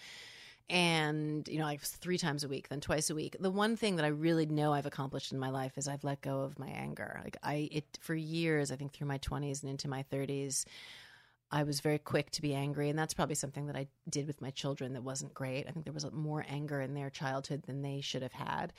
and 0.69 1.47
you 1.49 1.59
know 1.59 1.65
like 1.65 1.81
three 1.81 2.17
times 2.17 2.43
a 2.43 2.47
week 2.47 2.69
then 2.69 2.79
twice 2.79 3.09
a 3.09 3.15
week 3.15 3.35
the 3.39 3.51
one 3.51 3.75
thing 3.75 3.97
that 3.97 4.05
i 4.05 4.09
really 4.09 4.45
know 4.45 4.71
i've 4.71 4.85
accomplished 4.85 5.33
in 5.33 5.39
my 5.39 5.49
life 5.49 5.77
is 5.77 5.87
i've 5.87 6.05
let 6.05 6.21
go 6.21 6.41
of 6.41 6.57
my 6.57 6.69
anger 6.69 7.19
like 7.23 7.35
i 7.43 7.67
it 7.71 7.85
for 7.99 8.15
years 8.15 8.71
i 8.71 8.75
think 8.75 8.93
through 8.93 9.07
my 9.07 9.17
20s 9.17 9.61
and 9.61 9.69
into 9.69 9.89
my 9.89 10.05
30s 10.11 10.63
i 11.53 11.63
was 11.63 11.79
very 11.79 11.97
quick 11.97 12.29
to 12.31 12.41
be 12.41 12.53
angry 12.53 12.89
and 12.89 12.99
that's 12.99 13.13
probably 13.13 13.35
something 13.35 13.67
that 13.67 13.75
i 13.77 13.87
did 14.09 14.27
with 14.27 14.41
my 14.41 14.49
children 14.49 14.93
that 14.93 15.03
wasn't 15.03 15.33
great. 15.33 15.65
I 15.67 15.71
think 15.71 15.85
there 15.85 15.93
was 15.93 16.05
more 16.11 16.45
anger 16.49 16.81
in 16.81 16.93
their 16.93 17.09
childhood 17.09 17.63
than 17.65 17.81
they 17.81 18.01
should 18.01 18.21
have 18.21 18.33
had. 18.33 18.73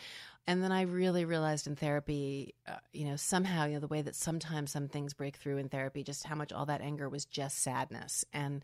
And 0.47 0.62
then 0.62 0.72
i 0.72 0.83
really 0.83 1.25
realized 1.25 1.66
in 1.66 1.77
therapy 1.77 2.55
uh, 2.68 2.77
you 2.93 3.07
know 3.07 3.16
somehow 3.16 3.64
you 3.64 3.75
know 3.75 3.81
the 3.81 3.87
way 3.87 4.03
that 4.03 4.14
sometimes 4.14 4.70
some 4.70 4.89
things 4.89 5.14
break 5.14 5.37
through 5.37 5.57
in 5.57 5.70
therapy 5.70 6.03
just 6.03 6.25
how 6.25 6.35
much 6.35 6.53
all 6.53 6.66
that 6.66 6.83
anger 6.83 7.09
was 7.09 7.25
just 7.25 7.62
sadness. 7.62 8.25
And 8.33 8.62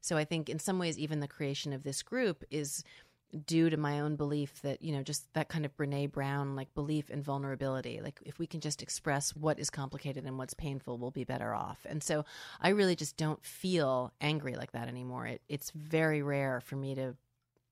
so 0.00 0.16
I 0.16 0.24
think 0.24 0.48
in 0.48 0.58
some 0.58 0.78
ways, 0.78 0.98
even 0.98 1.20
the 1.20 1.28
creation 1.28 1.72
of 1.72 1.82
this 1.82 2.02
group 2.02 2.44
is 2.50 2.84
due 3.46 3.68
to 3.68 3.76
my 3.76 4.00
own 4.00 4.16
belief 4.16 4.62
that 4.62 4.80
you 4.80 4.90
know 4.90 5.02
just 5.02 5.32
that 5.34 5.48
kind 5.48 5.66
of 5.66 5.76
brene 5.76 6.10
brown 6.10 6.56
like 6.56 6.72
belief 6.74 7.10
in 7.10 7.22
vulnerability 7.22 8.00
like 8.02 8.18
if 8.24 8.38
we 8.38 8.46
can 8.46 8.60
just 8.60 8.82
express 8.82 9.36
what 9.36 9.58
is 9.58 9.68
complicated 9.68 10.24
and 10.24 10.38
what's 10.38 10.54
painful 10.54 10.96
we'll 10.96 11.10
be 11.10 11.24
better 11.24 11.54
off. 11.54 11.78
And 11.84 12.02
so 12.02 12.24
i 12.60 12.70
really 12.70 12.96
just 12.96 13.16
don't 13.16 13.44
feel 13.44 14.12
angry 14.20 14.56
like 14.56 14.72
that 14.72 14.88
anymore. 14.88 15.26
It, 15.26 15.42
it's 15.48 15.70
very 15.72 16.22
rare 16.22 16.60
for 16.60 16.76
me 16.76 16.94
to 16.94 17.16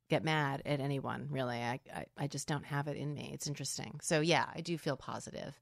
get 0.08 0.22
mad 0.22 0.62
at 0.66 0.80
anyone 0.80 1.26
really. 1.30 1.56
I, 1.56 1.80
I, 1.94 2.06
I 2.18 2.26
just 2.26 2.46
don't 2.46 2.64
have 2.66 2.86
it 2.86 2.96
in 2.96 3.14
me. 3.14 3.30
It's 3.32 3.46
interesting. 3.46 3.98
So 4.02 4.20
yeah 4.20 4.46
i 4.54 4.60
do 4.60 4.76
feel 4.76 4.96
positive. 4.96 5.58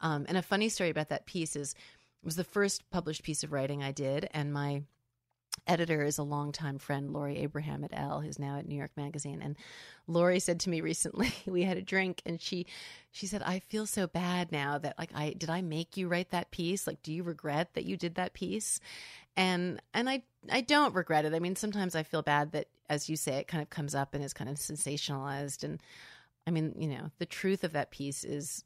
Um, 0.00 0.26
and 0.28 0.38
a 0.38 0.42
funny 0.42 0.68
story 0.68 0.90
about 0.90 1.08
that 1.08 1.26
piece 1.26 1.56
is 1.56 1.72
it 1.72 2.26
was 2.26 2.36
the 2.36 2.44
first 2.44 2.88
published 2.90 3.22
piece 3.22 3.42
of 3.44 3.52
writing 3.52 3.82
i 3.82 3.92
did 3.92 4.28
and 4.32 4.52
my 4.52 4.82
editor 5.66 6.02
is 6.02 6.18
a 6.18 6.22
longtime 6.22 6.78
friend, 6.78 7.12
Lori 7.12 7.38
Abraham 7.38 7.84
at 7.84 7.90
Elle, 7.92 8.20
who's 8.20 8.38
now 8.38 8.58
at 8.58 8.68
New 8.68 8.76
York 8.76 8.90
Magazine. 8.96 9.40
And 9.42 9.56
Lori 10.06 10.40
said 10.40 10.60
to 10.60 10.70
me 10.70 10.80
recently, 10.82 11.32
we 11.46 11.62
had 11.62 11.76
a 11.76 11.82
drink, 11.82 12.22
and 12.26 12.40
she 12.40 12.66
she 13.12 13.26
said, 13.26 13.42
"I 13.42 13.60
feel 13.60 13.86
so 13.86 14.06
bad 14.06 14.52
now 14.52 14.78
that 14.78 14.98
like 14.98 15.10
I 15.14 15.34
did 15.36 15.50
I 15.50 15.62
make 15.62 15.96
you 15.96 16.08
write 16.08 16.30
that 16.30 16.50
piece? 16.50 16.86
Like, 16.86 17.02
do 17.02 17.12
you 17.12 17.22
regret 17.22 17.74
that 17.74 17.84
you 17.84 17.96
did 17.96 18.14
that 18.16 18.34
piece?" 18.34 18.80
And 19.36 19.80
and 19.92 20.08
I 20.08 20.22
I 20.50 20.60
don't 20.60 20.94
regret 20.94 21.24
it. 21.24 21.34
I 21.34 21.38
mean, 21.38 21.56
sometimes 21.56 21.94
I 21.94 22.02
feel 22.02 22.22
bad 22.22 22.52
that, 22.52 22.68
as 22.88 23.08
you 23.08 23.16
say, 23.16 23.36
it 23.36 23.48
kind 23.48 23.62
of 23.62 23.70
comes 23.70 23.94
up 23.94 24.14
and 24.14 24.22
is 24.22 24.32
kind 24.32 24.50
of 24.50 24.56
sensationalized. 24.56 25.64
And 25.64 25.82
I 26.46 26.50
mean, 26.50 26.74
you 26.78 26.88
know, 26.88 27.10
the 27.18 27.26
truth 27.26 27.64
of 27.64 27.72
that 27.72 27.90
piece 27.90 28.24
is 28.24 28.64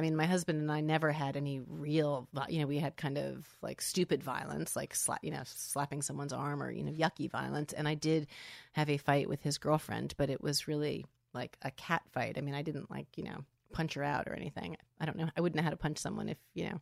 I 0.00 0.02
mean, 0.02 0.16
my 0.16 0.24
husband 0.24 0.62
and 0.62 0.72
I 0.72 0.80
never 0.80 1.12
had 1.12 1.36
any 1.36 1.60
real, 1.68 2.26
you 2.48 2.58
know, 2.58 2.66
we 2.66 2.78
had 2.78 2.96
kind 2.96 3.18
of 3.18 3.46
like 3.60 3.82
stupid 3.82 4.22
violence, 4.22 4.74
like, 4.74 4.94
sla- 4.94 5.18
you 5.20 5.30
know, 5.30 5.42
slapping 5.44 6.00
someone's 6.00 6.32
arm 6.32 6.62
or, 6.62 6.70
you 6.70 6.82
know, 6.82 6.90
yucky 6.90 7.30
violence. 7.30 7.74
And 7.74 7.86
I 7.86 7.96
did 7.96 8.26
have 8.72 8.88
a 8.88 8.96
fight 8.96 9.28
with 9.28 9.42
his 9.42 9.58
girlfriend, 9.58 10.14
but 10.16 10.30
it 10.30 10.40
was 10.42 10.66
really 10.66 11.04
like 11.34 11.58
a 11.60 11.70
cat 11.72 12.00
fight. 12.12 12.38
I 12.38 12.40
mean, 12.40 12.54
I 12.54 12.62
didn't 12.62 12.90
like, 12.90 13.08
you 13.16 13.24
know, 13.24 13.44
punch 13.74 13.92
her 13.92 14.02
out 14.02 14.26
or 14.26 14.32
anything. 14.32 14.74
I 14.98 15.04
don't 15.04 15.18
know. 15.18 15.28
I 15.36 15.42
wouldn't 15.42 15.58
know 15.58 15.64
how 15.64 15.68
to 15.68 15.76
punch 15.76 15.98
someone 15.98 16.30
if, 16.30 16.38
you 16.54 16.70
know. 16.70 16.80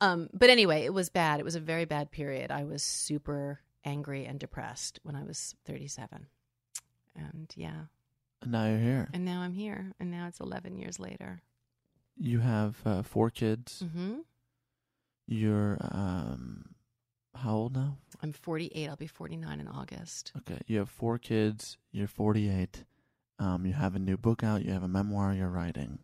Um, 0.00 0.28
but 0.32 0.48
anyway, 0.48 0.84
it 0.84 0.94
was 0.94 1.08
bad. 1.08 1.40
It 1.40 1.44
was 1.44 1.56
a 1.56 1.60
very 1.60 1.86
bad 1.86 2.12
period. 2.12 2.52
I 2.52 2.62
was 2.62 2.84
super 2.84 3.58
angry 3.84 4.26
and 4.26 4.38
depressed 4.38 5.00
when 5.02 5.16
I 5.16 5.24
was 5.24 5.56
37. 5.66 6.28
And 7.16 7.52
yeah. 7.56 7.86
And 8.42 8.52
now 8.52 8.68
you're 8.68 8.78
here. 8.78 9.08
And 9.12 9.24
now 9.24 9.40
I'm 9.40 9.54
here. 9.54 9.90
And 9.98 10.12
now 10.12 10.28
it's 10.28 10.38
11 10.38 10.76
years 10.76 11.00
later. 11.00 11.42
You 12.16 12.40
have 12.40 12.76
uh, 12.84 13.02
four 13.02 13.30
kids. 13.30 13.82
Mm-hmm. 13.84 14.18
You're 15.26 15.78
um, 15.80 16.74
how 17.34 17.54
old 17.54 17.74
now? 17.74 17.96
I'm 18.22 18.32
48. 18.32 18.88
I'll 18.88 18.96
be 18.96 19.06
49 19.06 19.60
in 19.60 19.68
August. 19.68 20.32
Okay, 20.38 20.60
you 20.66 20.78
have 20.78 20.88
four 20.88 21.18
kids. 21.18 21.76
You're 21.92 22.06
48. 22.08 22.84
Um, 23.38 23.66
you 23.66 23.72
have 23.72 23.96
a 23.96 23.98
new 23.98 24.16
book 24.16 24.44
out. 24.44 24.64
You 24.64 24.72
have 24.72 24.82
a 24.82 24.88
memoir 24.88 25.32
you're 25.32 25.48
writing. 25.48 25.98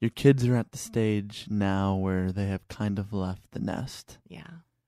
Your 0.00 0.10
kids 0.10 0.46
are 0.46 0.56
at 0.56 0.72
the 0.72 0.78
stage 0.78 1.46
now 1.50 1.94
where 1.96 2.30
they 2.30 2.46
have 2.46 2.68
kind 2.68 2.98
of 2.98 3.12
left 3.12 3.42
the 3.52 3.58
nest. 3.60 4.18
Yeah. 4.28 4.46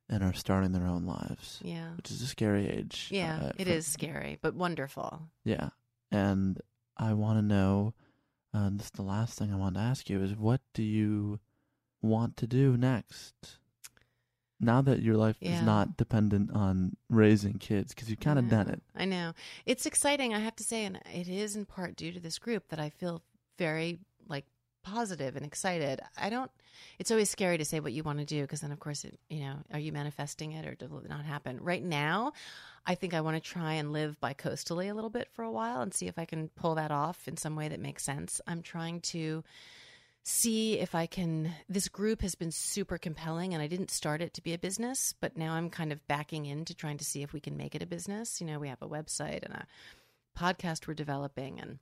And 0.09 0.23
are 0.25 0.35
starting 0.35 0.73
their 0.73 0.87
own 0.87 1.07
lives. 1.07 1.61
Yeah. 1.63 1.91
Which 1.97 2.11
is 2.11 2.21
a 2.21 2.27
scary 2.27 2.69
age. 2.69 3.09
Yeah, 3.11 3.39
uh, 3.45 3.53
it 3.59 3.67
for- 3.67 3.73
is 3.73 3.87
scary, 3.87 4.39
but 4.43 4.55
wonderful. 4.55 5.23
Yeah. 5.45 5.71
And 6.13 6.61
I 6.97 7.13
want 7.15 7.39
to 7.39 7.43
know, 7.43 7.95
uh, 8.55 8.71
this 8.73 8.87
is 8.87 8.91
the 8.93 9.03
last 9.03 9.39
thing 9.39 9.53
I 9.53 9.57
want 9.57 9.75
to 9.77 9.81
ask 9.81 10.09
you 10.11 10.23
is 10.23 10.35
what 10.37 10.61
do 10.75 10.83
you 10.83 11.41
want 12.03 12.37
to 12.39 12.47
do 12.47 12.77
next? 12.77 13.59
Now 14.63 14.83
that 14.83 15.01
your 15.03 15.17
life 15.17 15.37
Yeah. 15.41 15.55
is 15.55 15.63
not 15.63 15.97
dependent 15.97 16.51
on 16.53 16.97
raising 17.09 17.55
kids, 17.59 17.95
because 17.95 18.11
you've 18.11 18.21
kind 18.21 18.39
of 18.39 18.49
done 18.49 18.69
it. 18.69 18.83
I 18.95 19.07
know. 19.07 19.33
It's 19.65 19.87
exciting, 19.87 20.35
I 20.35 20.39
have 20.41 20.57
to 20.57 20.65
say, 20.65 20.85
and 20.85 21.01
it 21.15 21.29
is 21.29 21.57
in 21.57 21.65
part 21.65 21.97
due 21.97 22.13
to 22.13 22.21
this 22.21 22.39
group 22.39 22.69
that 22.69 22.79
I 22.79 22.91
feel 22.91 23.23
very 23.57 24.01
like 24.29 24.45
positive 24.83 25.37
and 25.37 25.45
excited. 25.45 26.01
I 26.17 26.31
don't 26.31 26.51
it's 26.99 27.11
always 27.11 27.31
scary 27.31 27.59
to 27.59 27.65
say 27.65 27.81
what 27.81 27.93
you 27.93 28.03
want 28.03 28.19
to 28.19 28.25
do 28.25 28.43
because 28.43 28.61
then 28.61 28.73
of 28.73 28.81
course 28.81 29.05
it, 29.05 29.19
you 29.29 29.41
know, 29.41 29.55
are 29.73 29.79
you 29.79 29.93
manifesting 29.93 30.53
it 30.53 30.67
or 30.67 30.89
will 30.89 31.01
it 31.01 31.09
not 31.09 31.25
happen? 31.25 31.59
Right 31.61 31.83
now, 31.83 32.33
I 32.87 32.95
think 32.95 33.15
I 33.15 33.21
want 33.21 33.43
to 33.43 33.51
try 33.51 33.75
and 33.75 33.93
live 33.93 34.19
by 34.21 34.35
coastally 34.35 34.89
a 34.89 34.95
little 34.95 35.11
bit 35.11 35.29
for 35.33 35.43
a 35.43 35.51
while 35.51 35.81
and 35.81 35.93
see 35.93 36.07
if 36.07 36.19
I 36.19 36.25
can 36.25 36.49
pull 36.49 36.75
that 36.77 36.91
off 36.91 37.29
in 37.29 37.37
some 37.37 37.57
way 37.57 37.69
that 37.69 37.81
makes 37.81 38.05
sense. 38.05 38.41
I'm 38.47 38.63
trying 38.63 39.01
to 39.03 39.45
see 40.23 40.79
if 40.79 40.95
I 40.95 41.07
can. 41.07 41.53
This 41.69 41.89
group 41.89 42.23
has 42.23 42.35
been 42.35 42.51
super 42.51 42.99
compelling, 42.99 43.55
and 43.55 43.63
I 43.63 43.67
didn't 43.67 43.91
start 43.91 44.23
it 44.23 44.35
to 44.35 44.43
be 44.43 44.53
a 44.53 44.59
business, 44.59 45.15
but 45.21 45.37
now 45.37 45.55
I'm 45.55 45.71
kind 45.71 45.93
of 45.93 46.07
backing 46.09 46.47
into 46.47 46.75
trying 46.75 46.99
to 46.99 47.05
see 47.05 47.23
if 47.23 47.33
we 47.33 47.41
can 47.41 47.57
make 47.57 47.75
it 47.75 47.83
a 47.83 47.87
business. 47.87 48.41
You 48.41 48.47
know, 48.47 48.59
we 48.59 48.69
have 48.69 48.83
a 48.83 48.89
website 48.89 49.43
and 49.45 49.55
a 49.55 49.67
podcast 50.39 50.87
we're 50.87 50.95
developing 50.95 51.61
and 51.61 51.79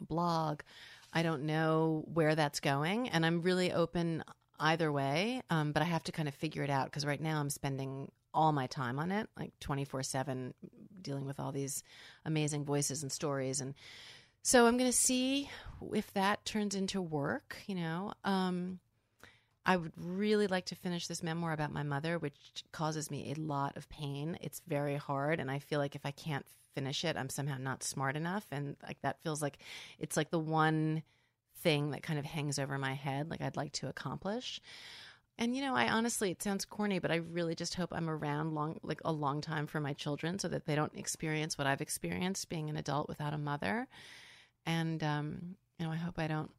a 0.00 0.04
blog. 0.04 0.60
I 1.14 1.22
don't 1.22 1.44
know 1.44 2.04
where 2.12 2.34
that's 2.34 2.60
going, 2.60 3.08
and 3.08 3.24
I'm 3.24 3.40
really 3.40 3.72
open 3.72 4.24
either 4.58 4.90
way, 4.90 5.42
um, 5.48 5.72
but 5.72 5.82
I 5.82 5.86
have 5.86 6.04
to 6.04 6.12
kind 6.12 6.28
of 6.28 6.34
figure 6.34 6.62
it 6.62 6.70
out 6.70 6.86
because 6.86 7.06
right 7.06 7.20
now 7.20 7.40
I'm 7.40 7.50
spending 7.50 8.10
all 8.34 8.52
my 8.52 8.66
time 8.66 8.98
on 8.98 9.12
it, 9.12 9.28
like 9.38 9.52
24 9.60 10.02
7, 10.02 10.52
dealing 11.00 11.24
with 11.24 11.38
all 11.38 11.52
these 11.52 11.82
amazing 12.24 12.64
voices 12.64 13.02
and 13.02 13.12
stories. 13.12 13.60
And 13.60 13.74
so 14.42 14.66
I'm 14.66 14.76
going 14.76 14.90
to 14.90 14.96
see 14.96 15.48
if 15.94 16.12
that 16.14 16.44
turns 16.44 16.74
into 16.74 17.00
work, 17.00 17.56
you 17.66 17.76
know. 17.76 18.12
Um, 18.24 18.80
I 19.66 19.76
would 19.76 19.92
really 19.96 20.46
like 20.46 20.66
to 20.66 20.74
finish 20.74 21.06
this 21.06 21.22
memoir 21.22 21.52
about 21.52 21.72
my 21.72 21.82
mother, 21.82 22.18
which 22.18 22.64
causes 22.72 23.10
me 23.10 23.32
a 23.32 23.40
lot 23.40 23.76
of 23.76 23.88
pain. 23.88 24.36
It's 24.40 24.60
very 24.66 24.96
hard, 24.96 25.40
and 25.40 25.50
I 25.50 25.58
feel 25.58 25.78
like 25.78 25.96
if 25.96 26.04
I 26.04 26.10
can't 26.10 26.44
finish 26.74 27.04
it, 27.04 27.16
I'm 27.16 27.30
somehow 27.30 27.56
not 27.58 27.82
smart 27.82 28.16
enough, 28.16 28.46
and 28.50 28.76
like 28.82 29.00
that 29.02 29.22
feels 29.22 29.40
like 29.40 29.58
it's 29.98 30.16
like 30.16 30.30
the 30.30 30.38
one 30.38 31.02
thing 31.58 31.92
that 31.92 32.02
kind 32.02 32.18
of 32.18 32.26
hangs 32.26 32.58
over 32.58 32.76
my 32.76 32.92
head, 32.92 33.30
like 33.30 33.40
I'd 33.40 33.56
like 33.56 33.72
to 33.72 33.88
accomplish. 33.88 34.60
And 35.38 35.56
you 35.56 35.62
know, 35.62 35.74
I 35.74 35.88
honestly, 35.88 36.30
it 36.30 36.42
sounds 36.42 36.64
corny, 36.64 36.98
but 36.98 37.10
I 37.10 37.16
really 37.16 37.54
just 37.54 37.74
hope 37.74 37.92
I'm 37.92 38.10
around 38.10 38.54
long, 38.54 38.78
like 38.82 39.00
a 39.04 39.12
long 39.12 39.40
time 39.40 39.66
for 39.66 39.80
my 39.80 39.94
children, 39.94 40.38
so 40.38 40.48
that 40.48 40.66
they 40.66 40.74
don't 40.74 40.96
experience 40.96 41.56
what 41.56 41.66
I've 41.66 41.80
experienced 41.80 42.48
being 42.48 42.68
an 42.68 42.76
adult 42.76 43.08
without 43.08 43.32
a 43.34 43.38
mother. 43.38 43.88
And 44.66 45.02
um, 45.02 45.56
you 45.78 45.86
know, 45.86 45.92
I 45.92 45.96
hope 45.96 46.18
I 46.18 46.26
don't. 46.26 46.50